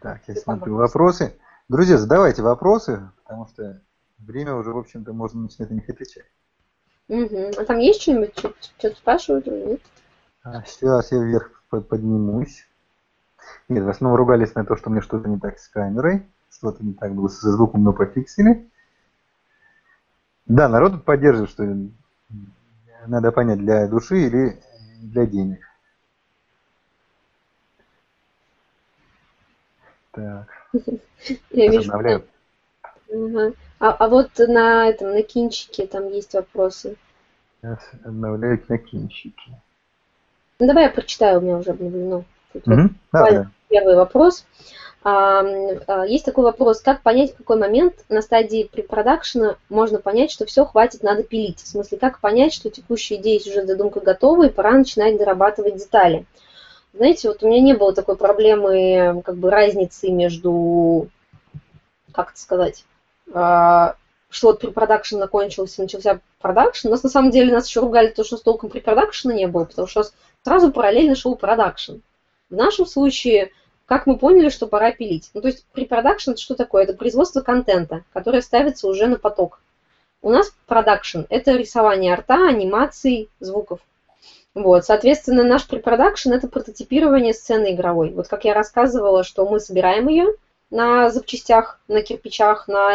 Так, 0.00 0.20
я 0.26 0.34
смотрю 0.36 0.76
вопросы. 0.76 1.38
Друзья, 1.68 1.96
задавайте 1.96 2.42
вопросы, 2.42 3.10
потому 3.24 3.48
что 3.48 3.80
время 4.18 4.54
уже, 4.54 4.70
в 4.70 4.78
общем-то, 4.78 5.12
можно 5.12 5.42
начинать 5.42 5.70
на 5.70 5.74
них 5.74 5.88
отвечать. 5.88 6.26
Угу. 7.08 7.52
А 7.56 7.64
там 7.64 7.78
есть 7.78 8.02
что-нибудь? 8.02 8.36
Что-то 8.36 8.96
спрашивают 8.96 9.46
или 9.48 9.64
нет? 9.64 9.80
А, 10.42 10.62
сейчас 10.64 11.10
я 11.12 11.18
вверх 11.18 11.55
поднимусь. 11.80 12.66
Нет, 13.68 13.84
в 13.84 13.88
основном 13.88 14.18
ругались 14.18 14.54
на 14.54 14.64
то, 14.64 14.76
что 14.76 14.90
мне 14.90 15.00
что-то 15.00 15.28
не 15.28 15.38
так 15.38 15.58
с 15.58 15.68
камерой, 15.68 16.26
что-то 16.50 16.84
не 16.84 16.94
так 16.94 17.14
было 17.14 17.28
со 17.28 17.50
звуком, 17.50 17.84
но 17.84 17.92
пофиксили. 17.92 18.68
Да, 20.46 20.68
народ 20.68 21.04
поддерживает, 21.04 21.50
что 21.50 21.76
надо 23.06 23.32
понять, 23.32 23.58
для 23.58 23.88
души 23.88 24.26
или 24.26 24.60
для 25.00 25.26
денег. 25.26 25.60
Так. 30.12 30.48
Я 31.50 31.70
вижу. 31.70 31.92
Ага. 31.92 32.22
А, 33.78 33.90
а 33.90 34.08
вот 34.08 34.30
на 34.38 34.88
этом, 34.88 35.10
на 35.10 35.22
кинчике 35.22 35.86
там 35.86 36.08
есть 36.08 36.34
вопросы. 36.34 36.96
Сейчас 37.60 37.78
обновляю 38.04 38.62
на 38.68 38.78
кинчике. 38.78 39.60
Ну, 40.58 40.66
давай 40.66 40.84
я 40.84 40.90
прочитаю, 40.90 41.38
у 41.38 41.42
меня 41.42 41.58
уже 41.58 41.70
обновлено. 41.70 42.24
Тут 42.52 42.66
вот 42.66 43.46
Первый 43.68 43.96
вопрос. 43.96 44.46
А, 45.02 45.44
а, 45.86 46.04
есть 46.04 46.24
такой 46.24 46.44
вопрос, 46.44 46.80
как 46.80 47.02
понять, 47.02 47.32
в 47.32 47.36
какой 47.36 47.58
момент 47.58 47.94
на 48.08 48.22
стадии 48.22 48.68
препродакшена 48.70 49.56
можно 49.68 50.00
понять, 50.00 50.32
что 50.32 50.46
все, 50.46 50.64
хватит, 50.64 51.02
надо 51.02 51.22
пилить? 51.22 51.60
В 51.60 51.68
смысле, 51.68 51.98
как 51.98 52.20
понять, 52.20 52.52
что 52.52 52.70
текущая 52.70 53.16
идея 53.16 53.38
уже 53.38 53.66
задумка 53.66 54.00
готова 54.00 54.46
и 54.46 54.52
пора 54.52 54.72
начинать 54.72 55.16
дорабатывать 55.16 55.76
детали? 55.76 56.26
Знаете, 56.92 57.28
вот 57.28 57.42
у 57.42 57.48
меня 57.48 57.60
не 57.60 57.74
было 57.74 57.92
такой 57.92 58.16
проблемы, 58.16 59.22
как 59.24 59.36
бы 59.36 59.50
разницы 59.50 60.10
между, 60.10 61.08
как 62.10 62.30
это 62.30 62.40
сказать, 62.40 62.84
а, 63.32 63.94
что 64.28 64.48
вот 64.48 64.60
препродакшн 64.60 65.18
закончился, 65.18 65.82
начался 65.82 66.20
продакшн. 66.40 66.88
У 66.88 66.90
нас 66.90 67.02
на 67.02 67.08
самом 67.08 67.30
деле 67.30 67.52
нас 67.52 67.68
еще 67.68 67.80
ругали 67.80 68.08
то, 68.08 68.24
что 68.24 68.36
с 68.36 68.42
толком 68.42 68.70
препродакшена 68.70 69.34
не 69.34 69.46
было, 69.46 69.64
потому 69.66 69.86
что 69.86 70.02
сразу 70.46 70.70
параллельно 70.70 71.16
шел 71.16 71.34
продакшн. 71.34 71.94
В 72.50 72.54
нашем 72.54 72.86
случае, 72.86 73.50
как 73.84 74.06
мы 74.06 74.16
поняли, 74.16 74.48
что 74.48 74.68
пора 74.68 74.92
пилить. 74.92 75.28
Ну, 75.34 75.40
то 75.40 75.48
есть 75.48 75.66
препродакшн 75.72 76.30
это 76.30 76.40
что 76.40 76.54
такое? 76.54 76.84
Это 76.84 76.94
производство 76.94 77.40
контента, 77.40 78.04
которое 78.12 78.42
ставится 78.42 78.86
уже 78.86 79.08
на 79.08 79.18
поток. 79.18 79.58
У 80.22 80.30
нас 80.30 80.54
продакшн– 80.68 81.22
это 81.30 81.56
рисование 81.56 82.12
арта, 82.12 82.46
анимаций, 82.46 83.28
звуков. 83.40 83.80
Вот, 84.54 84.84
соответственно, 84.84 85.42
наш 85.42 85.66
препродакшн– 85.66 86.32
это 86.34 86.46
прототипирование 86.46 87.34
сцены 87.34 87.74
игровой. 87.74 88.10
Вот 88.10 88.28
как 88.28 88.44
я 88.44 88.54
рассказывала, 88.54 89.24
что 89.24 89.48
мы 89.48 89.58
собираем 89.58 90.06
ее 90.06 90.28
на 90.70 91.10
запчастях, 91.10 91.80
на 91.88 92.02
кирпичах, 92.02 92.68
на 92.68 92.94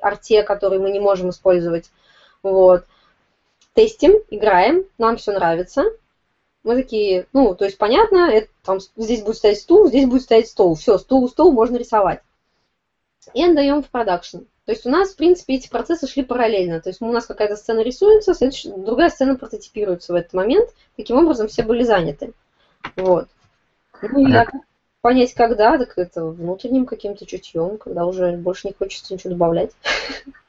арте, 0.00 0.44
который 0.44 0.78
мы 0.78 0.92
не 0.92 1.00
можем 1.00 1.30
использовать. 1.30 1.90
Вот. 2.44 2.84
Тестим, 3.74 4.12
играем, 4.30 4.84
нам 4.98 5.16
все 5.16 5.32
нравится. 5.32 5.84
Мы 6.62 6.76
такие, 6.76 7.26
ну, 7.32 7.54
то 7.54 7.64
есть 7.64 7.78
понятно, 7.78 8.30
это, 8.30 8.48
там, 8.62 8.80
здесь 8.96 9.22
будет 9.22 9.36
стоять 9.36 9.60
стул, 9.60 9.88
здесь 9.88 10.06
будет 10.06 10.22
стоять 10.22 10.48
стол. 10.48 10.74
Все, 10.74 10.98
стул, 10.98 11.28
стол 11.28 11.52
можно 11.52 11.76
рисовать. 11.76 12.20
И 13.32 13.42
отдаем 13.42 13.82
в 13.82 13.88
продакшн. 13.88 14.38
То 14.66 14.72
есть 14.72 14.86
у 14.86 14.90
нас, 14.90 15.10
в 15.10 15.16
принципе, 15.16 15.54
эти 15.54 15.68
процессы 15.68 16.06
шли 16.06 16.22
параллельно. 16.22 16.80
То 16.80 16.90
есть 16.90 17.00
у 17.00 17.10
нас 17.10 17.26
какая-то 17.26 17.56
сцена 17.56 17.80
рисуется, 17.80 18.34
следующая, 18.34 18.72
другая 18.76 19.10
сцена 19.10 19.36
прототипируется 19.36 20.12
в 20.12 20.16
этот 20.16 20.32
момент. 20.32 20.70
Таким 20.96 21.16
образом, 21.16 21.48
все 21.48 21.62
были 21.62 21.82
заняты. 21.82 22.32
Вот. 22.96 23.28
Ну, 24.02 24.26
и 24.26 24.32
как 24.32 24.52
понять, 25.00 25.34
когда, 25.34 25.78
так 25.78 25.96
это 25.96 26.24
внутренним 26.24 26.86
каким-то 26.86 27.26
чутьем, 27.26 27.78
когда 27.78 28.06
уже 28.06 28.36
больше 28.36 28.68
не 28.68 28.74
хочется 28.74 29.14
ничего 29.14 29.30
добавлять. 29.30 29.72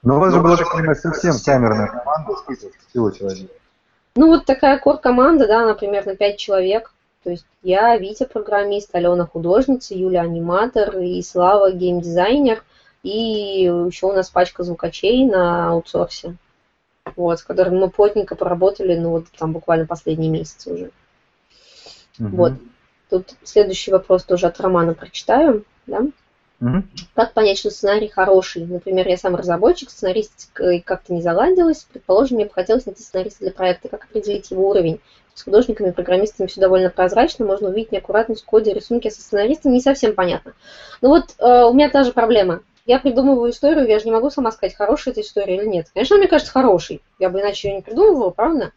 Ну, 0.04 0.18
у 0.18 0.20
вас 0.20 0.34
же 0.34 0.42
была, 0.42 0.58
так 0.58 0.72
понимаю, 0.72 0.96
совсем 0.96 1.34
камерная 1.44 1.88
команда, 1.88 2.34
человек. 3.18 3.52
Ну, 4.16 4.28
вот 4.28 4.46
такая 4.46 4.78
кор-команда, 4.80 5.48
да, 5.48 5.66
например, 5.66 6.06
на 6.06 6.16
5 6.16 6.38
человек. 6.38 6.94
То 7.24 7.30
есть 7.30 7.46
я, 7.62 7.96
Витя, 7.98 8.26
программист, 8.26 8.94
Алена 8.94 9.26
художница, 9.26 9.94
Юля 9.94 10.22
аниматор 10.22 10.98
и 10.98 11.22
Слава 11.22 11.72
геймдизайнер. 11.72 12.64
И 13.04 13.64
еще 13.64 14.08
у 14.08 14.14
нас 14.14 14.30
пачка 14.30 14.64
звукачей 14.64 15.26
на 15.26 15.70
аутсорсе, 15.70 16.36
вот, 17.16 17.40
с 17.40 17.44
которыми 17.44 17.80
мы 17.80 17.90
плотненько 17.90 18.36
поработали, 18.36 18.96
ну 18.96 19.10
вот 19.10 19.26
там 19.38 19.54
буквально 19.54 19.88
последние 19.88 20.30
месяцы 20.30 20.72
уже. 20.72 20.92
Угу. 22.20 22.36
Вот. 22.36 22.54
Тут 23.10 23.34
следующий 23.44 23.92
вопрос 23.92 24.24
тоже 24.24 24.48
от 24.48 24.60
Романа 24.60 24.94
прочитаю. 24.94 25.66
Да? 25.88 26.02
Угу. 26.62 26.84
Как 27.16 27.34
понять, 27.34 27.58
что 27.58 27.72
сценарий 27.72 28.08
хороший? 28.08 28.66
Например, 28.66 29.08
я 29.08 29.18
сам 29.18 29.36
разработчик, 29.36 29.90
сценарист 29.90 30.52
как-то 30.54 31.14
не 31.14 31.22
заладилась. 31.22 31.88
Предположим, 31.92 32.38
мне 32.38 32.46
бы 32.46 32.52
хотелось 32.54 32.86
найти 32.86 33.02
сценариста 33.02 33.40
для 33.40 33.52
проекта. 33.52 33.90
Как 33.90 34.06
определить 34.06 34.52
его 34.52 34.70
уровень? 34.70 35.00
С 35.34 35.44
художниками, 35.44 35.92
программистами 35.92 36.48
все 36.48 36.62
довольно 36.62 36.90
прозрачно. 36.90 37.46
Можно 37.46 37.70
увидеть 37.70 37.92
неаккуратность 37.92 38.44
в 38.44 38.46
коде, 38.46 38.74
рисунки 38.74 39.10
со 39.10 39.22
сценаристом. 39.22 39.74
Не 39.74 39.82
совсем 39.82 40.14
понятно. 40.14 40.54
Ну 41.02 41.10
вот 41.10 41.36
э, 41.40 41.64
у 41.64 41.74
меня 41.74 41.90
та 41.90 42.04
же 42.04 42.12
проблема 42.12 42.62
я 42.86 43.00
придумываю 43.00 43.52
историю, 43.52 43.88
я 43.88 44.00
же 44.00 44.06
не 44.06 44.12
могу 44.12 44.30
сама 44.30 44.52
сказать, 44.52 44.76
хорошая 44.76 45.14
эта 45.14 45.22
история 45.22 45.56
или 45.56 45.66
нет. 45.66 45.88
Конечно, 45.94 46.18
мне 46.18 46.28
кажется, 46.28 46.52
хорошей. 46.52 47.02
Я 47.20 47.30
бы 47.30 47.40
иначе 47.40 47.70
ее 47.70 47.76
не 47.76 47.82
придумывала, 47.82 48.32
правда? 48.32 48.72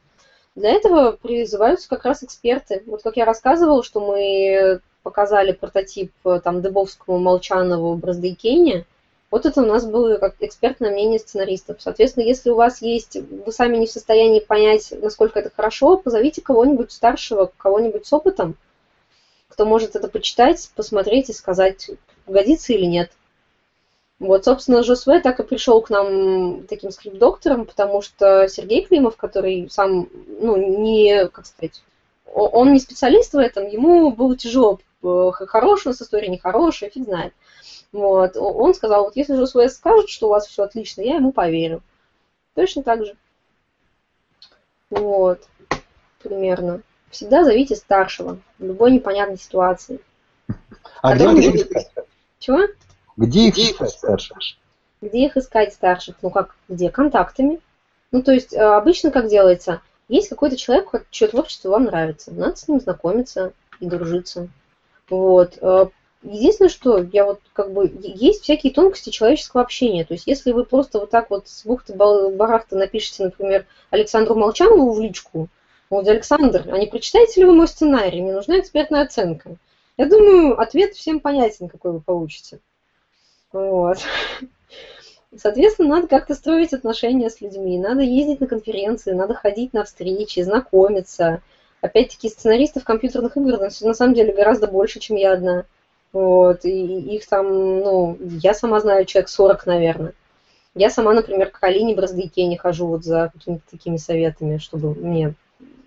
Для 0.54 0.70
этого 0.70 1.12
призываются 1.12 1.88
как 1.88 2.04
раз 2.04 2.22
эксперты. 2.22 2.82
Вот 2.86 3.02
как 3.02 3.16
я 3.16 3.24
рассказывала, 3.24 3.82
что 3.82 4.00
мы 4.00 4.80
показали 5.04 5.52
прототип 5.52 6.10
э, 6.24 6.40
там 6.42 6.62
Дыбовскому, 6.62 7.18
Молчанову, 7.18 7.94
Браздейкене, 7.94 8.86
вот 9.30 9.46
это 9.46 9.62
у 9.62 9.66
нас 9.66 9.84
было 9.84 10.16
как 10.18 10.36
экспертное 10.40 10.92
мнение 10.92 11.18
сценаристов. 11.18 11.78
Соответственно, 11.80 12.24
если 12.24 12.50
у 12.50 12.54
вас 12.54 12.82
есть, 12.82 13.16
вы 13.16 13.50
сами 13.52 13.76
не 13.76 13.86
в 13.86 13.90
состоянии 13.90 14.38
понять, 14.38 14.92
насколько 15.02 15.40
это 15.40 15.50
хорошо, 15.54 15.96
позовите 15.96 16.40
кого-нибудь 16.40 16.92
старшего, 16.92 17.50
кого-нибудь 17.56 18.06
с 18.06 18.12
опытом, 18.12 18.56
кто 19.48 19.66
может 19.66 19.96
это 19.96 20.06
почитать, 20.08 20.70
посмотреть 20.76 21.30
и 21.30 21.32
сказать, 21.32 21.90
годится 22.28 22.72
или 22.72 22.84
нет. 22.84 23.10
Вот, 24.20 24.44
собственно, 24.44 24.84
Жосве 24.84 25.20
так 25.20 25.40
и 25.40 25.42
пришел 25.42 25.82
к 25.82 25.90
нам 25.90 26.64
таким 26.68 26.92
скрипт-доктором, 26.92 27.66
потому 27.66 28.02
что 28.02 28.46
Сергей 28.48 28.84
Климов, 28.84 29.16
который 29.16 29.68
сам, 29.68 30.08
ну, 30.40 30.56
не, 30.56 31.26
как 31.26 31.46
сказать, 31.46 31.82
он 32.32 32.72
не 32.72 32.78
специалист 32.78 33.32
в 33.32 33.38
этом, 33.38 33.66
ему 33.66 34.10
было 34.12 34.36
тяжело, 34.36 34.78
хорошая 35.32 35.90
у 35.90 35.92
нас 35.92 36.02
история, 36.02 36.28
нехорошая, 36.28 36.90
фиг 36.90 37.04
знает. 37.04 37.32
Вот, 37.92 38.36
он 38.36 38.74
сказал, 38.74 39.04
вот 39.04 39.16
если 39.16 39.36
Жосве 39.36 39.68
скажет, 39.68 40.08
что 40.08 40.26
у 40.26 40.30
вас 40.30 40.46
все 40.46 40.64
отлично, 40.64 41.02
я 41.02 41.16
ему 41.16 41.30
поверю. 41.30 41.80
Точно 42.54 42.82
так 42.82 43.04
же. 43.04 43.16
Вот, 44.90 45.40
примерно. 46.22 46.82
Всегда 47.10 47.44
зовите 47.44 47.76
старшего 47.76 48.38
в 48.58 48.64
любой 48.64 48.90
непонятной 48.90 49.38
ситуации. 49.38 50.00
А, 51.02 51.14
где 51.14 51.28
вы 51.28 51.66
Чего? 52.40 52.58
Где 53.16 53.48
их 53.48 53.58
искать 53.58 53.90
старших? 53.90 54.38
Где 55.00 55.26
их 55.26 55.36
искать 55.36 55.72
старших? 55.72 56.16
Ну 56.22 56.30
как, 56.30 56.56
где? 56.68 56.90
Контактами. 56.90 57.60
Ну 58.10 58.22
то 58.22 58.32
есть 58.32 58.52
э, 58.52 58.58
обычно 58.60 59.10
как 59.10 59.28
делается? 59.28 59.80
Есть 60.08 60.28
какой-то 60.28 60.56
человек, 60.56 60.90
чье 61.10 61.28
творчество 61.28 61.70
вам 61.70 61.84
нравится. 61.84 62.32
Надо 62.32 62.56
с 62.56 62.66
ним 62.66 62.80
знакомиться 62.80 63.52
и 63.80 63.86
дружиться. 63.86 64.48
Вот. 65.08 65.58
Э, 65.60 65.86
единственное, 66.22 66.68
что 66.68 66.98
я 67.12 67.24
вот 67.24 67.40
как 67.52 67.72
бы 67.72 67.92
есть 68.02 68.42
всякие 68.42 68.72
тонкости 68.72 69.10
человеческого 69.10 69.62
общения. 69.62 70.04
То 70.04 70.14
есть, 70.14 70.26
если 70.26 70.52
вы 70.52 70.64
просто 70.64 71.00
вот 71.00 71.10
так 71.10 71.30
вот 71.30 71.48
с 71.48 71.64
бухты 71.64 71.94
барахта 71.94 72.76
напишите, 72.76 73.24
например, 73.24 73.66
Александру 73.90 74.34
Молчанову 74.34 74.92
в 74.92 75.00
личку, 75.00 75.48
вот, 75.90 76.08
Александр, 76.08 76.64
а 76.70 76.78
не 76.78 76.86
прочитаете 76.86 77.40
ли 77.40 77.46
вы 77.46 77.54
мой 77.54 77.68
сценарий? 77.68 78.22
Мне 78.22 78.32
нужна 78.32 78.58
экспертная 78.58 79.02
оценка. 79.02 79.56
Я 79.96 80.06
думаю, 80.06 80.58
ответ 80.60 80.94
всем 80.94 81.20
понятен, 81.20 81.68
какой 81.68 81.92
вы 81.92 82.00
получите. 82.00 82.58
Вот. 83.52 83.98
Соответственно, 85.36 85.96
надо 85.96 86.08
как-то 86.08 86.34
строить 86.34 86.72
отношения 86.72 87.30
с 87.30 87.40
людьми, 87.40 87.78
надо 87.78 88.02
ездить 88.02 88.40
на 88.40 88.46
конференции, 88.46 89.12
надо 89.12 89.34
ходить 89.34 89.72
на 89.72 89.84
встречи, 89.84 90.40
знакомиться. 90.40 91.42
Опять-таки, 91.84 92.30
сценаристов 92.30 92.82
компьютерных 92.82 93.36
игр 93.36 93.58
на 93.58 93.94
самом 93.94 94.14
деле 94.14 94.32
гораздо 94.32 94.68
больше, 94.68 95.00
чем 95.00 95.18
я 95.18 95.34
одна. 95.34 95.66
Вот, 96.14 96.64
и 96.64 97.14
их 97.14 97.28
там, 97.28 97.46
ну, 97.80 98.16
я 98.22 98.54
сама 98.54 98.80
знаю 98.80 99.04
человек 99.04 99.28
40, 99.28 99.66
наверное. 99.66 100.14
Я 100.74 100.88
сама, 100.88 101.12
например, 101.12 101.50
к 101.50 101.62
Алине 101.62 101.94
Браздыке 101.94 102.46
не 102.46 102.56
хожу 102.56 102.86
вот 102.86 103.04
за 103.04 103.30
какими-то 103.34 103.64
такими 103.70 103.98
советами, 103.98 104.56
чтобы 104.56 104.94
мне 104.94 105.34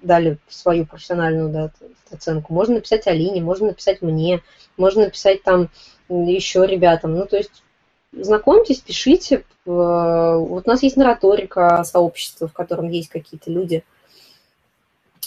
дали 0.03 0.37
свою 0.47 0.85
профессиональную 0.85 1.49
да, 1.49 1.71
оценку. 2.11 2.53
Можно 2.53 2.75
написать 2.75 3.07
Алине, 3.07 3.41
можно 3.41 3.69
написать 3.69 4.03
мне, 4.03 4.43
можно 4.77 5.05
написать 5.05 5.41
там 5.41 5.69
еще 6.09 6.67
ребятам. 6.67 7.15
Ну, 7.15 7.25
то 7.25 7.37
есть 7.37 7.63
знакомьтесь, 8.11 8.81
пишите. 8.81 9.37
Э, 9.37 9.41
вот 9.65 10.67
у 10.67 10.69
нас 10.69 10.83
есть 10.83 10.95
нараторика 10.95 11.83
сообщества, 11.85 12.47
в 12.47 12.53
котором 12.53 12.87
есть 12.87 13.09
какие-то 13.09 13.49
люди, 13.49 13.83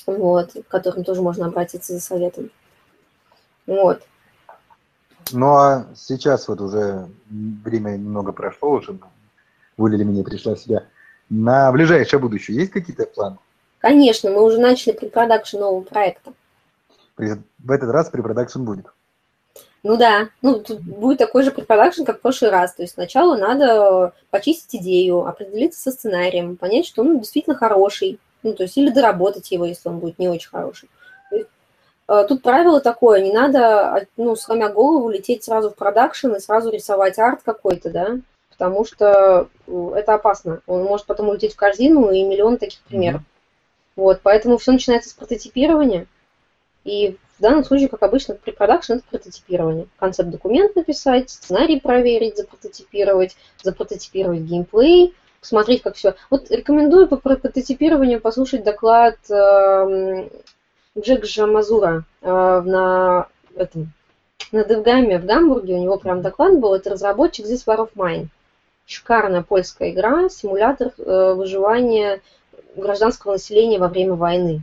вот, 0.06 0.52
к 0.52 0.68
которым 0.68 1.04
тоже 1.04 1.22
можно 1.22 1.46
обратиться 1.46 1.92
за 1.92 2.00
советом. 2.00 2.50
Вот. 3.66 4.02
Ну 5.32 5.54
а 5.54 5.86
сейчас 5.94 6.48
вот 6.48 6.60
уже 6.60 7.08
время 7.30 7.92
немного 7.92 8.32
прошло, 8.32 8.70
уже 8.70 8.98
Вуля 9.76 10.04
меня 10.04 10.24
пришла 10.24 10.54
в 10.54 10.60
себя. 10.60 10.84
На 11.28 11.70
ближайшее 11.72 12.20
будущее 12.20 12.58
есть 12.58 12.72
какие-то 12.72 13.06
планы? 13.06 13.38
Конечно, 13.78 14.30
мы 14.30 14.42
уже 14.42 14.58
начали 14.58 14.92
препродакшн 14.92 15.58
нового 15.58 15.82
проекта. 15.82 16.32
В 17.16 17.70
этот 17.70 17.90
раз 17.90 18.10
препродакшн 18.10 18.62
будет. 18.62 18.86
Ну 19.82 19.96
да, 19.96 20.28
ну 20.42 20.60
тут 20.60 20.80
будет 20.80 21.18
такой 21.18 21.42
же 21.42 21.50
препродакшн, 21.50 22.04
как 22.04 22.18
в 22.18 22.20
прошлый 22.20 22.50
раз. 22.50 22.74
То 22.74 22.82
есть 22.82 22.94
сначала 22.94 23.36
надо 23.36 24.12
почистить 24.30 24.82
идею, 24.82 25.26
определиться 25.26 25.80
со 25.80 25.92
сценарием, 25.92 26.56
понять, 26.56 26.86
что 26.86 27.02
он 27.02 27.18
действительно 27.18 27.56
хороший. 27.56 28.18
Ну, 28.42 28.54
то 28.54 28.62
есть 28.62 28.76
или 28.76 28.90
доработать 28.90 29.50
его, 29.50 29.64
если 29.64 29.88
он 29.88 29.98
будет 29.98 30.18
не 30.18 30.28
очень 30.28 30.48
хороший. 30.48 30.88
Э, 32.10 32.24
тут 32.26 32.42
правило 32.42 32.80
такое, 32.80 33.20
не 33.20 33.32
надо, 33.32 34.06
ну, 34.16 34.34
сломя 34.34 34.68
голову, 34.68 35.08
лететь 35.10 35.44
сразу 35.44 35.70
в 35.70 35.76
продакшн 35.76 36.32
и 36.32 36.40
сразу 36.40 36.70
рисовать 36.70 37.18
арт 37.20 37.42
какой-то, 37.44 37.90
да, 37.90 38.18
потому 38.50 38.84
что 38.84 39.48
э, 39.68 39.92
это 39.94 40.14
опасно. 40.14 40.60
Он 40.66 40.82
может 40.82 41.06
потом 41.06 41.28
улететь 41.28 41.54
в 41.54 41.56
корзину 41.56 42.10
и 42.10 42.24
миллион 42.24 42.58
таких 42.58 42.80
примеров. 42.80 43.20
Mm-hmm. 43.20 43.94
Вот, 43.94 44.20
поэтому 44.22 44.58
все 44.58 44.72
начинается 44.72 45.10
с 45.10 45.12
прототипирования. 45.12 46.06
И 46.82 47.16
в 47.38 47.42
данном 47.42 47.64
случае, 47.64 47.88
как 47.88 48.02
обычно, 48.02 48.34
препродакшн 48.34 48.94
это 48.94 49.02
прототипирование. 49.08 49.86
Концепт-документ 49.98 50.74
написать, 50.74 51.30
сценарий 51.30 51.78
проверить, 51.78 52.36
запрототипировать, 52.36 53.36
запрототипировать 53.62 54.40
геймплей, 54.40 55.14
посмотреть, 55.40 55.82
как 55.82 55.96
все. 55.96 56.14
Вот 56.28 56.50
рекомендую 56.50 57.08
по 57.08 57.16
прототипированию 57.16 58.20
послушать 58.20 58.62
доклад 58.62 59.16
э, 59.30 60.28
Джек 60.98 61.24
Жамазура 61.24 62.04
э, 62.20 62.30
на 62.64 63.28
этом 63.54 63.92
на 64.52 64.64
DevGAMM 64.64 65.12
е 65.12 65.18
в 65.18 65.26
Гамбурге, 65.26 65.74
у 65.74 65.82
него 65.82 65.98
прям 65.98 66.22
доклад 66.22 66.58
был, 66.58 66.74
это 66.74 66.90
разработчик 66.90 67.46
This 67.46 67.64
War 67.66 67.78
of 67.78 67.90
Mine. 67.94 68.28
Шикарная 68.86 69.42
польская 69.42 69.90
игра, 69.90 70.28
симулятор 70.28 70.92
э, 70.98 71.34
выживания 71.34 72.20
гражданского 72.74 73.32
населения 73.32 73.78
во 73.78 73.88
время 73.88 74.14
войны. 74.14 74.62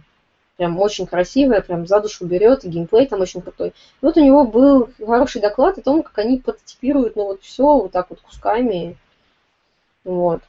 Прям 0.58 0.80
очень 0.80 1.06
красивая, 1.06 1.62
прям 1.62 1.86
за 1.88 2.02
душу 2.02 2.26
берет, 2.26 2.66
и 2.66 2.70
геймплей 2.70 3.08
там 3.08 3.22
очень 3.22 3.42
крутой. 3.42 3.70
И 3.70 3.74
вот 4.02 4.18
у 4.18 4.24
него 4.24 4.44
был 4.44 4.90
хороший 5.06 5.40
доклад 5.40 5.78
о 5.78 5.82
том, 5.82 6.04
как 6.04 6.18
они 6.18 6.40
прототипируют, 6.40 7.16
ну 7.16 7.26
вот 7.26 7.42
все 7.42 7.64
вот 7.64 7.92
так 7.92 8.10
вот 8.10 8.20
кусками. 8.22 8.98
Вот. 10.04 10.42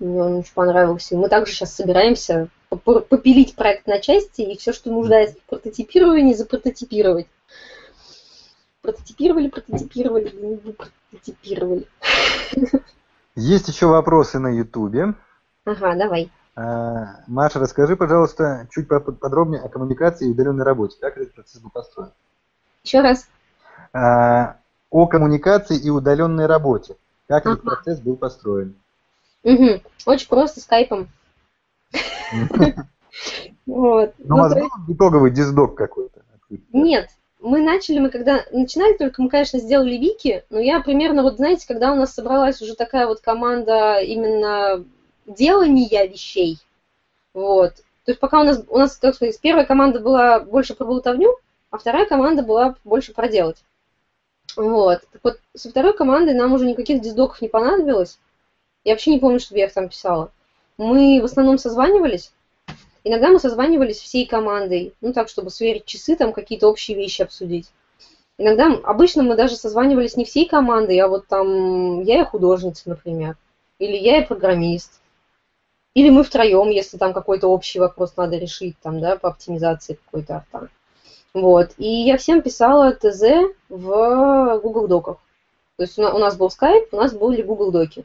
Мне 0.00 0.22
он 0.22 0.36
очень 0.38 0.54
понравился. 0.54 1.16
Мы 1.16 1.28
также 1.28 1.52
сейчас 1.52 1.74
собираемся 1.74 2.48
попилить 2.68 3.54
проект 3.54 3.86
на 3.86 4.00
части 4.00 4.42
и 4.42 4.56
все, 4.58 4.72
что 4.72 4.90
нуждается 4.90 5.36
в 5.38 5.48
прототипировании, 5.48 6.34
запрототипировать. 6.34 7.26
Прототипировали, 8.82 9.48
прототипировали, 9.48 10.76
прототипировали. 11.10 11.86
Есть 13.36 13.68
еще 13.68 13.86
вопросы 13.86 14.38
на 14.38 14.48
Ютубе. 14.48 15.14
Ага, 15.64 15.94
давай. 15.96 16.30
А, 16.56 17.20
Маша, 17.26 17.58
расскажи, 17.58 17.96
пожалуйста, 17.96 18.68
чуть 18.70 18.86
подробнее 18.86 19.60
о 19.60 19.68
коммуникации 19.68 20.28
и 20.28 20.30
удаленной 20.30 20.64
работе. 20.64 20.96
Как 21.00 21.16
этот 21.16 21.34
процесс 21.34 21.60
был 21.60 21.70
построен? 21.70 22.12
Еще 22.84 23.00
раз. 23.00 23.26
А, 23.92 24.58
о 24.90 25.06
коммуникации 25.06 25.78
и 25.78 25.90
удаленной 25.90 26.46
работе. 26.46 26.96
Как 27.26 27.46
ага. 27.46 27.54
этот 27.54 27.64
процесс 27.64 28.00
был 28.00 28.16
построен? 28.16 28.76
Угу. 29.44 29.80
Очень 30.06 30.28
просто, 30.28 30.60
скайпом. 30.60 31.08
Вот. 33.66 34.12
Ну, 34.18 34.34
у 34.34 34.38
вас 34.38 34.54
был 34.54 34.68
итоговый 34.88 35.30
диздок 35.30 35.74
какой-то? 35.76 36.20
Нет, 36.72 37.08
мы 37.40 37.62
начали, 37.62 37.98
мы 37.98 38.10
когда 38.10 38.44
начинали 38.52 38.96
только, 38.96 39.22
мы, 39.22 39.28
конечно, 39.28 39.58
сделали 39.58 39.96
вики, 39.96 40.44
но 40.50 40.58
я 40.58 40.80
примерно, 40.80 41.22
вот 41.22 41.36
знаете, 41.36 41.66
когда 41.66 41.92
у 41.92 41.96
нас 41.96 42.12
собралась 42.12 42.60
уже 42.60 42.74
такая 42.74 43.06
вот 43.06 43.20
команда 43.20 44.00
именно 44.00 44.84
делания 45.26 46.06
вещей, 46.06 46.58
вот, 47.32 47.76
то 48.04 48.10
есть 48.10 48.20
пока 48.20 48.40
у 48.40 48.44
нас, 48.44 48.62
у 48.68 48.78
нас, 48.78 48.96
как 48.96 49.14
сказать, 49.14 49.40
первая 49.40 49.64
команда 49.64 50.00
была 50.00 50.40
больше 50.40 50.74
про 50.74 50.84
болтовню, 50.84 51.36
а 51.70 51.78
вторая 51.78 52.06
команда 52.06 52.42
была 52.42 52.76
больше 52.84 53.14
проделать. 53.14 53.64
Вот. 54.56 55.00
Так 55.12 55.20
вот, 55.24 55.40
со 55.54 55.70
второй 55.70 55.96
командой 55.96 56.34
нам 56.34 56.52
уже 56.52 56.66
никаких 56.66 57.00
диздоков 57.00 57.40
не 57.40 57.48
понадобилось. 57.48 58.18
Я 58.84 58.92
вообще 58.92 59.10
не 59.12 59.18
помню, 59.18 59.40
чтобы 59.40 59.58
я 59.58 59.66
их 59.66 59.72
там 59.72 59.88
писала 59.88 60.30
мы 60.76 61.20
в 61.20 61.24
основном 61.24 61.58
созванивались. 61.58 62.32
Иногда 63.04 63.28
мы 63.28 63.38
созванивались 63.38 63.98
всей 63.98 64.26
командой, 64.26 64.94
ну 65.00 65.12
так, 65.12 65.28
чтобы 65.28 65.50
сверить 65.50 65.84
часы, 65.84 66.16
там 66.16 66.32
какие-то 66.32 66.68
общие 66.68 66.96
вещи 66.96 67.22
обсудить. 67.22 67.70
Иногда, 68.38 68.72
обычно 68.82 69.22
мы 69.22 69.36
даже 69.36 69.56
созванивались 69.56 70.16
не 70.16 70.24
всей 70.24 70.48
командой, 70.48 70.98
а 70.98 71.06
вот 71.06 71.28
там 71.28 72.02
я 72.02 72.22
и 72.22 72.24
художница, 72.24 72.88
например, 72.88 73.36
или 73.78 73.96
я 73.96 74.22
и 74.22 74.26
программист, 74.26 75.00
или 75.94 76.10
мы 76.10 76.24
втроем, 76.24 76.70
если 76.70 76.96
там 76.96 77.12
какой-то 77.12 77.48
общий 77.48 77.78
вопрос 77.78 78.16
надо 78.16 78.36
решить, 78.38 78.74
там, 78.82 79.00
да, 79.00 79.16
по 79.16 79.28
оптимизации 79.28 79.98
какой-то 80.04 80.36
арта. 80.36 80.68
Вот. 81.34 81.72
И 81.78 81.86
я 81.86 82.16
всем 82.16 82.42
писала 82.42 82.92
ТЗ 82.92 83.22
в 83.68 84.60
Google 84.62 84.88
Доках. 84.88 85.18
То 85.76 85.82
есть 85.84 85.98
у 85.98 86.02
нас 86.02 86.36
был 86.36 86.48
Skype, 86.48 86.88
у 86.90 86.96
нас 86.96 87.12
были 87.12 87.42
Google 87.42 87.70
Доки. 87.70 88.04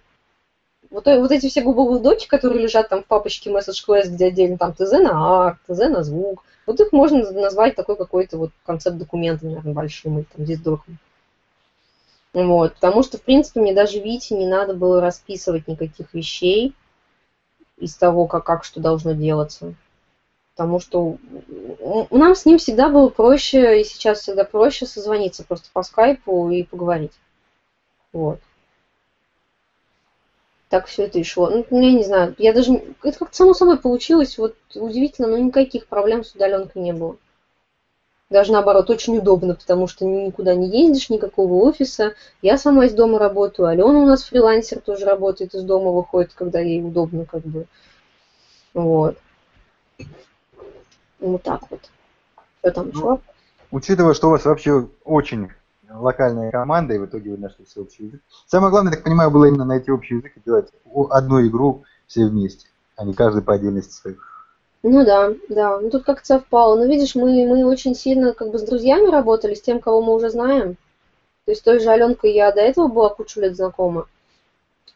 Вот, 0.89 1.07
э, 1.07 1.19
вот 1.19 1.31
эти 1.31 1.49
все 1.49 1.61
Google 1.61 1.99
доки, 1.99 2.27
которые 2.27 2.63
лежат 2.63 2.89
там 2.89 3.03
в 3.03 3.05
папочке 3.05 3.51
Message 3.51 3.85
Quest, 3.87 4.09
где 4.09 4.27
отдельно 4.27 4.57
там 4.57 4.73
ТЗ 4.73 4.91
на 4.93 5.45
арт, 5.45 5.59
ТЗ 5.67 5.89
на 5.89 6.03
звук, 6.03 6.43
вот 6.65 6.79
их 6.79 6.91
можно 6.91 7.31
назвать 7.31 7.75
такой 7.75 7.95
какой-то 7.95 8.37
вот 8.37 8.51
концепт 8.65 8.97
документа, 8.97 9.45
наверное, 9.45 9.73
большим, 9.73 10.19
или 10.19 10.25
там 10.35 10.45
здесь 10.45 10.59
доком. 10.59 10.97
Вот, 12.33 12.75
потому 12.75 13.03
что, 13.03 13.17
в 13.17 13.21
принципе, 13.21 13.59
мне 13.59 13.73
даже 13.73 13.99
Вите 13.99 14.35
не 14.35 14.47
надо 14.47 14.73
было 14.73 15.01
расписывать 15.01 15.67
никаких 15.67 16.13
вещей 16.13 16.75
из 17.77 17.95
того, 17.95 18.27
как, 18.27 18.43
как 18.43 18.63
что 18.63 18.79
должно 18.79 19.13
делаться. 19.13 19.73
Потому 20.55 20.79
что 20.79 21.17
нам 22.11 22.35
с 22.35 22.45
ним 22.45 22.57
всегда 22.57 22.89
было 22.89 23.09
проще, 23.09 23.81
и 23.81 23.83
сейчас 23.83 24.19
всегда 24.19 24.43
проще 24.43 24.85
созвониться 24.85 25.43
просто 25.43 25.69
по 25.71 25.81
скайпу 25.83 26.49
и 26.49 26.63
поговорить. 26.63 27.13
Вот 28.11 28.39
так 30.69 30.85
все 30.85 31.05
это 31.05 31.19
и 31.19 31.23
шло. 31.23 31.49
Ну, 31.49 31.81
я 31.81 31.91
не 31.91 32.03
знаю, 32.03 32.35
я 32.37 32.53
даже... 32.53 32.73
Это 33.03 33.19
как-то 33.19 33.35
само 33.35 33.53
собой 33.53 33.79
получилось, 33.79 34.37
вот 34.37 34.55
удивительно, 34.75 35.27
но 35.27 35.37
никаких 35.37 35.87
проблем 35.87 36.23
с 36.23 36.33
удаленкой 36.33 36.83
не 36.83 36.93
было. 36.93 37.17
Даже 38.29 38.51
наоборот, 38.51 38.91
очень 38.91 39.17
удобно, 39.17 39.55
потому 39.55 39.87
что 39.87 40.05
никуда 40.05 40.53
не 40.53 40.69
ездишь, 40.69 41.09
никакого 41.09 41.65
офиса. 41.67 42.13
Я 42.43 42.59
сама 42.59 42.85
из 42.85 42.93
дома 42.93 43.17
работаю, 43.17 43.67
Алена 43.67 43.87
у 43.87 44.05
нас 44.05 44.23
фрилансер 44.23 44.79
тоже 44.79 45.05
работает 45.05 45.55
из 45.55 45.63
дома, 45.63 45.91
выходит, 45.91 46.33
когда 46.35 46.59
ей 46.59 46.83
удобно, 46.83 47.25
как 47.25 47.41
бы. 47.41 47.65
Вот. 48.75 49.17
Вот 51.19 51.41
так 51.41 51.63
вот. 51.71 51.81
Что 52.59 52.71
там 52.71 52.89
еще? 52.89 52.99
Ну, 52.99 53.21
учитывая, 53.71 54.13
что 54.13 54.27
у 54.27 54.31
вас 54.31 54.45
вообще 54.45 54.87
очень 55.03 55.49
локальная 55.99 56.51
команда, 56.51 56.93
и 56.93 56.97
в 56.97 57.05
итоге 57.05 57.31
вы 57.31 57.37
нашли 57.37 57.65
все 57.65 57.81
общий 57.81 58.05
язык. 58.05 58.21
Самое 58.47 58.71
главное, 58.71 58.93
так 58.93 59.03
понимаю, 59.03 59.31
было 59.31 59.45
именно 59.45 59.65
найти 59.65 59.91
общий 59.91 60.15
язык 60.15 60.33
и 60.35 60.41
делать 60.45 60.69
одну 61.09 61.45
игру 61.45 61.83
все 62.07 62.25
вместе, 62.25 62.67
а 62.95 63.05
не 63.05 63.13
каждый 63.13 63.41
по 63.41 63.53
отдельности 63.53 63.93
своих. 63.93 64.29
Ну 64.81 65.05
да, 65.05 65.33
да. 65.49 65.79
Ну 65.79 65.89
тут 65.89 66.03
как-то 66.05 66.25
совпало. 66.25 66.75
Но 66.75 66.85
видишь, 66.85 67.15
мы, 67.15 67.45
мы 67.47 67.65
очень 67.65 67.95
сильно 67.95 68.33
как 68.33 68.51
бы 68.51 68.59
с 68.59 68.63
друзьями 68.63 69.11
работали, 69.11 69.53
с 69.53 69.61
тем, 69.61 69.79
кого 69.79 70.01
мы 70.01 70.13
уже 70.13 70.29
знаем. 70.29 70.75
То 71.45 71.51
есть 71.51 71.63
той 71.63 71.79
же 71.79 71.89
Аленкой 71.89 72.33
я 72.33 72.51
до 72.51 72.61
этого 72.61 72.87
была 72.87 73.09
кучу 73.09 73.41
лет 73.41 73.55
знакома. 73.55 74.07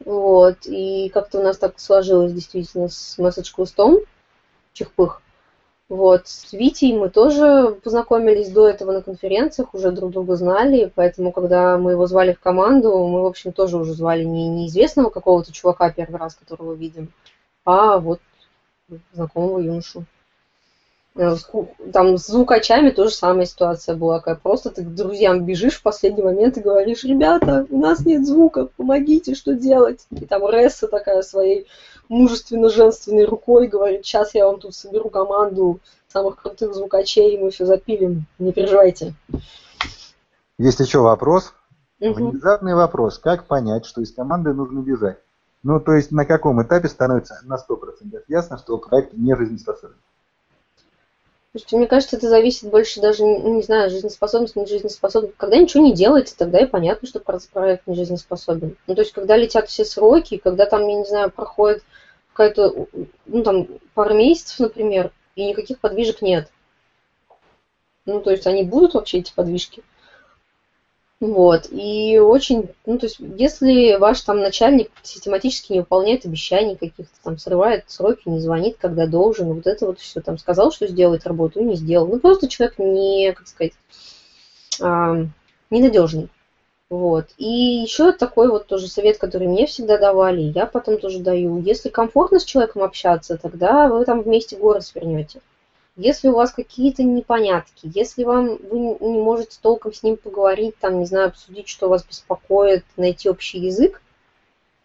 Вот. 0.05 0.57
И 0.65 1.09
как-то 1.09 1.39
у 1.39 1.43
нас 1.43 1.57
так 1.57 1.79
сложилось 1.79 2.31
действительно 2.31 2.87
с 2.87 3.17
Quest, 3.19 4.05
Чехпых. 4.71 5.22
Вот, 5.93 6.27
с 6.27 6.51
Витей 6.53 6.97
мы 6.97 7.11
тоже 7.11 7.77
познакомились 7.83 8.49
до 8.49 8.67
этого 8.67 8.93
на 8.93 9.03
конференциях, 9.03 9.75
уже 9.75 9.91
друг 9.91 10.09
друга 10.09 10.35
знали, 10.35 10.91
поэтому, 10.95 11.31
когда 11.31 11.77
мы 11.77 11.91
его 11.91 12.07
звали 12.07 12.33
в 12.33 12.39
команду, 12.39 13.05
мы, 13.05 13.21
в 13.21 13.27
общем, 13.27 13.51
тоже 13.51 13.77
уже 13.77 13.93
звали 13.93 14.23
не 14.23 14.49
неизвестного 14.49 15.11
какого-то 15.11 15.53
чувака 15.53 15.91
первый 15.91 16.17
раз, 16.17 16.33
которого 16.33 16.73
видим, 16.73 17.13
а 17.63 17.99
вот 17.99 18.19
знакомого 19.11 19.59
юношу. 19.59 20.05
Э, 21.15 21.35
там 21.93 22.17
с 22.17 22.25
звукачами 22.25 22.89
тоже 22.89 23.13
самая 23.13 23.45
ситуация 23.45 23.95
была. 23.95 24.19
Как 24.19 24.41
просто 24.41 24.71
ты 24.71 24.83
к 24.83 24.95
друзьям 24.95 25.45
бежишь 25.45 25.75
в 25.75 25.83
последний 25.83 26.23
момент 26.23 26.57
и 26.57 26.61
говоришь, 26.61 27.03
ребята, 27.03 27.67
у 27.69 27.79
нас 27.79 28.03
нет 28.03 28.25
звука, 28.25 28.67
помогите, 28.77 29.35
что 29.35 29.53
делать? 29.53 30.07
И 30.09 30.25
там 30.25 30.49
Ресса 30.49 30.87
такая 30.87 31.21
своей 31.21 31.67
мужественно-женственной 32.13 33.25
рукой 33.25 33.67
говорит, 33.67 34.05
сейчас 34.05 34.35
я 34.35 34.45
вам 34.45 34.59
тут 34.59 34.75
соберу 34.75 35.09
команду 35.09 35.79
самых 36.07 36.41
крутых 36.41 36.73
звукачей, 36.73 37.35
и 37.35 37.37
мы 37.39 37.49
все 37.49 37.65
запилим, 37.65 38.25
не 38.39 38.53
переживайте. 38.53 39.13
Есть 40.57 40.79
еще 40.79 40.99
вопрос. 40.99 41.53
Угу. 41.99 42.13
Внезапный 42.13 42.75
вопрос. 42.75 43.17
Как 43.17 43.45
понять, 43.45 43.85
что 43.85 44.01
из 44.01 44.13
команды 44.13 44.53
нужно 44.53 44.79
бежать? 44.79 45.17
Ну, 45.63 45.79
то 45.79 45.93
есть 45.93 46.11
на 46.11 46.25
каком 46.25 46.61
этапе 46.61 46.89
становится 46.89 47.39
на 47.45 47.55
100% 47.55 48.23
ясно, 48.27 48.57
что 48.57 48.77
проект 48.77 49.13
не 49.13 49.35
жизнеспособен? 49.35 49.95
Слушайте, 51.51 51.77
мне 51.77 51.87
кажется, 51.87 52.17
это 52.17 52.29
зависит 52.29 52.69
больше 52.69 52.99
даже, 52.99 53.23
ну, 53.23 53.55
не 53.55 53.61
знаю, 53.61 53.89
жизнеспособность, 53.89 54.55
не 54.55 54.65
жизнеспособность. 54.65 55.37
Когда 55.37 55.57
ничего 55.57 55.83
не 55.83 55.93
делается, 55.93 56.35
тогда 56.35 56.59
и 56.59 56.65
понятно, 56.65 57.07
что 57.07 57.19
проект 57.19 57.85
не 57.85 57.95
жизнеспособен. 57.95 58.75
Ну, 58.87 58.95
то 58.95 59.01
есть, 59.01 59.13
когда 59.13 59.37
летят 59.37 59.69
все 59.69 59.85
сроки, 59.85 60.37
когда 60.37 60.65
там, 60.65 60.87
я 60.87 60.95
не 60.95 61.05
знаю, 61.05 61.31
проходит 61.31 61.83
какая-то, 62.33 62.87
ну, 63.25 63.43
там, 63.43 63.67
пару 63.93 64.15
месяцев, 64.15 64.59
например, 64.59 65.11
и 65.35 65.45
никаких 65.45 65.79
подвижек 65.79 66.21
нет. 66.21 66.51
Ну, 68.05 68.19
то 68.19 68.31
есть 68.31 68.47
они 68.47 68.63
будут 68.63 68.95
вообще 68.95 69.19
эти 69.19 69.33
подвижки. 69.33 69.83
Вот. 71.19 71.69
И 71.71 72.19
очень, 72.19 72.69
ну, 72.85 72.97
то 72.97 73.05
есть, 73.05 73.17
если 73.19 73.95
ваш 73.95 74.19
там 74.21 74.41
начальник 74.41 74.91
систематически 75.03 75.71
не 75.71 75.79
выполняет 75.79 76.25
обещаний 76.25 76.75
каких-то, 76.75 77.13
там, 77.23 77.37
срывает 77.37 77.85
сроки, 77.87 78.27
не 78.27 78.41
звонит, 78.41 78.75
когда 78.77 79.07
должен, 79.07 79.53
вот 79.53 79.65
это 79.65 79.85
вот 79.85 79.99
все, 79.99 80.19
там, 80.19 80.37
сказал, 80.37 80.73
что 80.73 80.85
сделает 80.85 81.25
работу, 81.25 81.61
и 81.61 81.63
не 81.63 81.77
сделал. 81.77 82.07
Ну, 82.07 82.19
просто 82.19 82.49
человек 82.49 82.77
не, 82.77 83.31
как 83.31 83.47
сказать, 83.47 83.71
а, 84.81 85.25
ненадежный. 85.69 86.27
Вот. 86.89 87.29
И 87.37 87.47
еще 87.47 88.11
такой 88.11 88.49
вот 88.49 88.67
тоже 88.67 88.87
совет, 88.87 89.17
который 89.17 89.47
мне 89.47 89.65
всегда 89.65 89.97
давали, 89.97 90.41
я 90.41 90.65
потом 90.65 90.99
тоже 90.99 91.19
даю. 91.19 91.59
Если 91.59 91.89
комфортно 91.89 92.39
с 92.39 92.45
человеком 92.45 92.83
общаться, 92.83 93.37
тогда 93.37 93.87
вы 93.87 94.05
там 94.05 94.21
вместе 94.21 94.55
горы 94.57 94.81
свернете. 94.81 95.41
Если 95.95 96.27
у 96.27 96.33
вас 96.33 96.51
какие-то 96.51 97.03
непонятки, 97.03 97.91
если 97.93 98.23
вам 98.23 98.57
вы 98.57 98.79
не 98.79 99.21
можете 99.21 99.57
толком 99.61 99.93
с 99.93 100.01
ним 100.01 100.17
поговорить, 100.17 100.77
там, 100.79 100.99
не 100.99 101.05
знаю, 101.05 101.27
обсудить, 101.27 101.67
что 101.67 101.87
вас 101.87 102.03
беспокоит, 102.03 102.83
найти 102.97 103.29
общий 103.29 103.59
язык, 103.59 104.01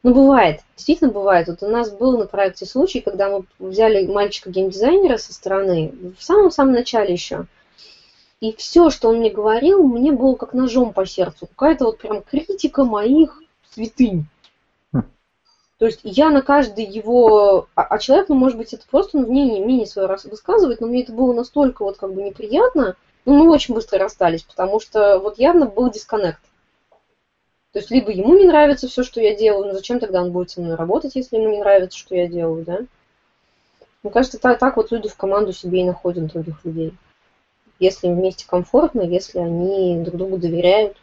ну, 0.03 0.15
бывает, 0.15 0.61
действительно 0.77 1.11
бывает. 1.11 1.49
Вот 1.49 1.63
у 1.63 1.69
нас 1.69 1.91
был 1.91 2.19
на 2.19 2.27
проекте 2.27 2.67
случай, 2.67 3.01
когда 3.01 3.31
мы 3.31 3.45
взяли 3.59 4.07
мальчика-геймдизайнера 4.07 5.17
со 5.17 5.33
стороны, 5.33 5.93
в 6.19 6.23
самом-самом 6.23 6.73
начале 6.73 7.13
еще, 7.13 7.47
и 8.41 8.55
все, 8.55 8.91
что 8.91 9.09
он 9.09 9.19
мне 9.19 9.31
говорил, 9.31 9.83
мне 9.83 10.13
было 10.13 10.35
как 10.35 10.55
ножом 10.55 10.93
по 10.93 11.05
сердцу. 11.07 11.47
Какая-то 11.47 11.87
вот 11.87 11.99
прям 11.99 12.23
критика 12.23 12.85
моих 12.85 13.43
святынь. 13.71 14.27
То 15.79 15.87
есть 15.87 16.01
я 16.03 16.31
на 16.31 16.43
каждый 16.43 16.85
его... 16.85 17.69
А, 17.77 17.83
а 17.83 17.99
человек, 17.99 18.29
ну, 18.29 18.35
может 18.35 18.59
быть, 18.59 18.73
это 18.73 18.85
просто 18.91 19.19
ну, 19.19 19.27
мнение, 19.27 19.65
мнение 19.65 19.87
свое 19.87 20.09
высказывает, 20.25 20.81
но 20.81 20.89
мне 20.89 21.03
это 21.03 21.13
было 21.13 21.33
настолько 21.33 21.85
вот 21.85 21.99
как 21.99 22.13
бы 22.13 22.23
неприятно. 22.23 22.97
Ну, 23.25 23.37
мы 23.37 23.51
очень 23.51 23.75
быстро 23.75 23.99
расстались, 23.99 24.43
потому 24.43 24.81
что 24.81 25.19
вот 25.21 25.39
явно 25.39 25.67
был 25.67 25.91
дисконнект. 25.91 26.41
То 27.73 27.79
есть 27.79 27.91
либо 27.91 28.11
ему 28.11 28.37
не 28.37 28.47
нравится 28.47 28.89
все, 28.89 29.05
что 29.05 29.21
я 29.21 29.37
делаю, 29.37 29.67
но 29.67 29.75
зачем 29.75 30.01
тогда 30.01 30.23
он 30.23 30.33
будет 30.33 30.51
со 30.51 30.61
мной 30.61 30.75
работать, 30.75 31.15
если 31.15 31.37
ему 31.37 31.51
не 31.51 31.59
нравится, 31.59 31.99
что 31.99 32.15
я 32.17 32.27
делаю, 32.27 32.65
да? 32.65 32.81
Мне 34.03 34.13
кажется, 34.13 34.39
так, 34.39 34.59
так 34.59 34.77
вот 34.77 34.91
люди 34.91 35.09
в 35.09 35.17
команду 35.17 35.53
себе 35.53 35.83
и 35.83 35.85
находят 35.85 36.27
других 36.27 36.65
людей. 36.65 36.95
Если 37.79 38.09
вместе 38.09 38.47
комфортно, 38.47 39.03
если 39.03 39.39
они 39.39 40.03
друг 40.03 40.17
другу 40.17 40.39
доверяют. 40.39 40.97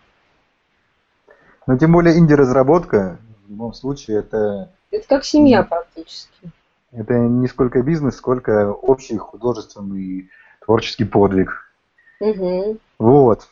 Но 1.68 1.78
тем 1.78 1.94
более 1.94 2.18
инди-разработка, 2.18 3.18
в 3.46 3.50
любом 3.50 3.74
случае 3.74 4.20
это... 4.20 4.72
Это 4.92 5.08
как 5.08 5.26
семья 5.26 5.64
практически. 5.64 6.52
Это 6.92 7.14
не 7.14 7.48
сколько 7.48 7.82
бизнес, 7.82 8.16
сколько 8.16 8.72
общий 8.72 9.18
художественный 9.18 10.30
творческий 10.64 11.06
подвиг. 11.06 11.72
Угу. 12.20 12.78
Вот. 13.00 13.48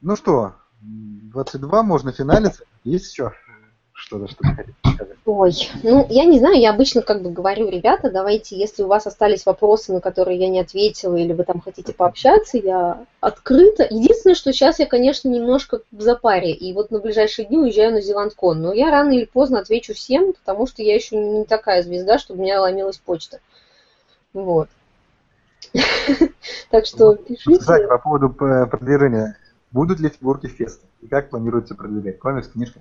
Ну 0.00 0.16
что, 0.16 0.54
22 0.80 1.82
можно 1.82 2.12
финалиться. 2.12 2.64
Есть 2.84 3.12
еще 3.12 3.32
что-то, 3.94 4.28
что 4.28 4.44
хотите 4.44 4.76
сказать? 4.94 5.16
Ой, 5.24 5.52
ну, 5.82 6.06
я 6.10 6.24
не 6.24 6.38
знаю, 6.38 6.60
я 6.60 6.70
обычно 6.70 7.00
как 7.00 7.22
бы 7.22 7.30
говорю, 7.30 7.70
ребята, 7.70 8.10
давайте, 8.10 8.56
если 8.56 8.82
у 8.82 8.88
вас 8.88 9.06
остались 9.06 9.46
вопросы, 9.46 9.92
на 9.92 10.00
которые 10.00 10.38
я 10.38 10.48
не 10.48 10.60
ответила, 10.60 11.16
или 11.16 11.32
вы 11.32 11.44
там 11.44 11.60
хотите 11.60 11.94
пообщаться, 11.94 12.58
я 12.58 13.06
открыта. 13.20 13.86
Единственное, 13.88 14.34
что 14.34 14.52
сейчас 14.52 14.80
я, 14.80 14.86
конечно, 14.86 15.28
немножко 15.28 15.80
в 15.92 16.00
запаре, 16.00 16.52
и 16.52 16.72
вот 16.74 16.90
на 16.90 16.98
ближайшие 16.98 17.46
дни 17.46 17.56
уезжаю 17.56 17.92
на 17.92 18.00
Зеландкон, 18.00 18.60
но 18.60 18.72
я 18.72 18.90
рано 18.90 19.12
или 19.12 19.24
поздно 19.24 19.60
отвечу 19.60 19.94
всем, 19.94 20.32
потому 20.32 20.66
что 20.66 20.82
я 20.82 20.94
еще 20.94 21.16
не 21.16 21.44
такая 21.44 21.82
звезда, 21.82 22.18
чтобы 22.18 22.40
у 22.40 22.42
меня 22.42 22.60
ломилась 22.60 22.98
почта. 22.98 23.40
Вот. 24.32 24.68
Так 26.70 26.86
что 26.86 27.14
пишите. 27.14 27.58
Кстати, 27.58 27.86
по 27.86 27.98
поводу 27.98 28.28
продвижения. 28.28 29.38
Будут 29.70 29.98
ли 30.00 30.08
фигурки 30.08 30.46
феста? 30.46 30.86
И 31.00 31.08
как 31.08 31.30
планируется 31.30 31.74
продвигать? 31.74 32.18
Комикс, 32.18 32.48
книжка? 32.48 32.80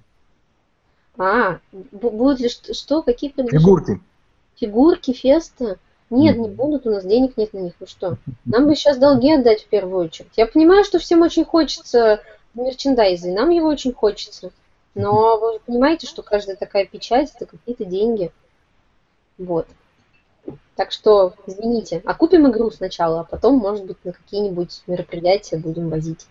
А, 1.18 1.60
будут 1.72 2.40
ли 2.40 2.50
что, 2.50 3.02
какие 3.04 3.30
предложения? 3.30 3.60
Фигурки. 3.60 4.02
Фигурки, 4.56 5.14
феста? 5.14 5.78
Нет, 6.10 6.38
не 6.38 6.48
будут, 6.48 6.86
у 6.86 6.92
нас 6.92 7.06
денег 7.06 7.38
нет 7.38 7.54
на 7.54 7.60
них, 7.60 7.74
вы 7.80 7.88
что? 7.88 8.18
Нам 8.46 8.68
бы 8.68 8.76
сейчас 8.76 8.98
долги 8.98 9.32
отдать 9.32 9.64
в 9.64 9.68
первую 9.68 10.06
очередь. 10.06 10.32
Я 10.36 10.46
понимаю, 10.46 10.84
что 10.84 11.00
всем 11.00 11.22
очень 11.22 11.46
хочется 11.46 12.22
мерчендайза, 12.54 13.30
и 13.30 13.34
нам 13.34 13.50
его 13.50 13.68
очень 13.68 13.94
хочется. 13.94 14.52
Но 14.96 15.40
вы 15.40 15.60
понимаете, 15.66 16.06
что 16.06 16.22
каждая 16.22 16.56
такая 16.56 16.86
печать 16.86 17.32
это 17.36 17.48
какие-то 17.48 17.86
деньги. 17.86 18.32
Вот. 19.38 19.68
Так 20.76 20.92
что, 20.92 21.34
извините, 21.48 22.02
а 22.06 22.14
купим 22.14 22.50
игру 22.50 22.70
сначала, 22.70 23.22
а 23.22 23.24
потом, 23.24 23.56
может 23.56 23.86
быть, 23.86 23.98
на 24.04 24.12
какие-нибудь 24.12 24.84
мероприятия 24.88 25.58
будем 25.58 25.90
возить. 25.90 26.28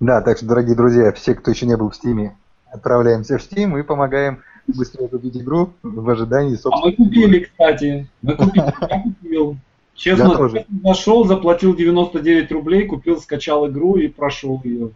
Да, 0.00 0.20
так 0.20 0.38
что, 0.38 0.46
дорогие 0.46 0.76
друзья, 0.76 1.12
все, 1.12 1.34
кто 1.34 1.50
еще 1.50 1.66
не 1.66 1.76
был 1.76 1.90
в 1.90 1.96
Стиме, 1.96 2.36
отправляемся 2.76 3.38
в 3.38 3.42
Steam 3.42 3.78
и 3.78 3.82
помогаем 3.82 4.42
быстрее 4.66 5.08
купить 5.08 5.36
игру 5.36 5.72
в 5.82 6.08
ожидании 6.08 6.54
собственно. 6.56 6.82
А 6.82 6.86
мы 6.86 6.92
купили, 6.92 7.40
кстати. 7.40 8.08
Мы 8.22 8.34
купили, 8.34 8.64
я 8.90 9.02
купил. 9.02 9.56
Честно, 9.94 10.24
я 10.24 10.36
тоже. 10.36 10.66
зашел, 10.82 11.24
заплатил 11.24 11.74
99 11.74 12.52
рублей, 12.52 12.86
купил, 12.86 13.20
скачал 13.20 13.68
игру 13.68 13.96
и 13.96 14.08
прошел 14.08 14.60
ее. 14.62 14.90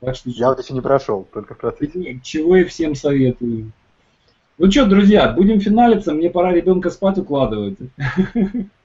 Так 0.00 0.16
что, 0.16 0.30
я 0.30 0.48
вот 0.48 0.60
еще 0.60 0.74
не 0.74 0.80
прошел, 0.80 1.26
только 1.32 1.54
в 1.54 1.58
процессе. 1.58 2.20
Чего 2.24 2.56
и 2.56 2.64
всем 2.64 2.96
советую. 2.96 3.70
Ну 4.58 4.70
что, 4.70 4.86
друзья, 4.86 5.28
будем 5.28 5.60
финалиться, 5.60 6.12
мне 6.12 6.28
пора 6.28 6.52
ребенка 6.52 6.90
спать 6.90 7.18
укладывать. 7.18 7.78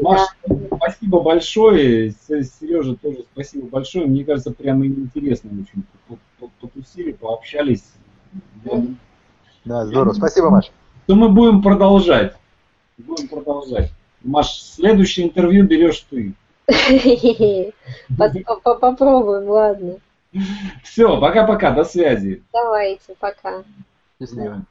Маш, 0.00 0.28
спасибо 0.76 1.20
большое. 1.20 2.12
Сережа 2.12 2.96
тоже 2.96 3.24
спасибо 3.32 3.68
большое. 3.68 4.06
Мне 4.06 4.24
кажется, 4.24 4.50
прямо 4.50 4.86
интересно 4.86 5.50
очень. 5.50 5.84
Потусили, 6.60 7.12
пообщались. 7.12 7.84
Да, 9.64 9.86
здорово. 9.86 10.12
Спасибо, 10.14 10.50
Маш. 10.50 10.70
То 11.06 11.14
мы 11.14 11.28
будем 11.28 11.62
продолжать. 11.62 12.34
Будем 12.98 13.28
продолжать. 13.28 13.92
Маш, 14.22 14.60
следующее 14.60 15.26
интервью 15.26 15.66
берешь 15.66 16.04
ты. 16.10 16.34
Попробуем, 18.16 19.48
ладно. 19.48 19.96
Все, 20.84 21.20
пока-пока, 21.20 21.72
до 21.72 21.84
связи. 21.84 22.42
Давайте, 22.52 23.14
пока. 23.18 23.64
Счастливо. 24.20 24.64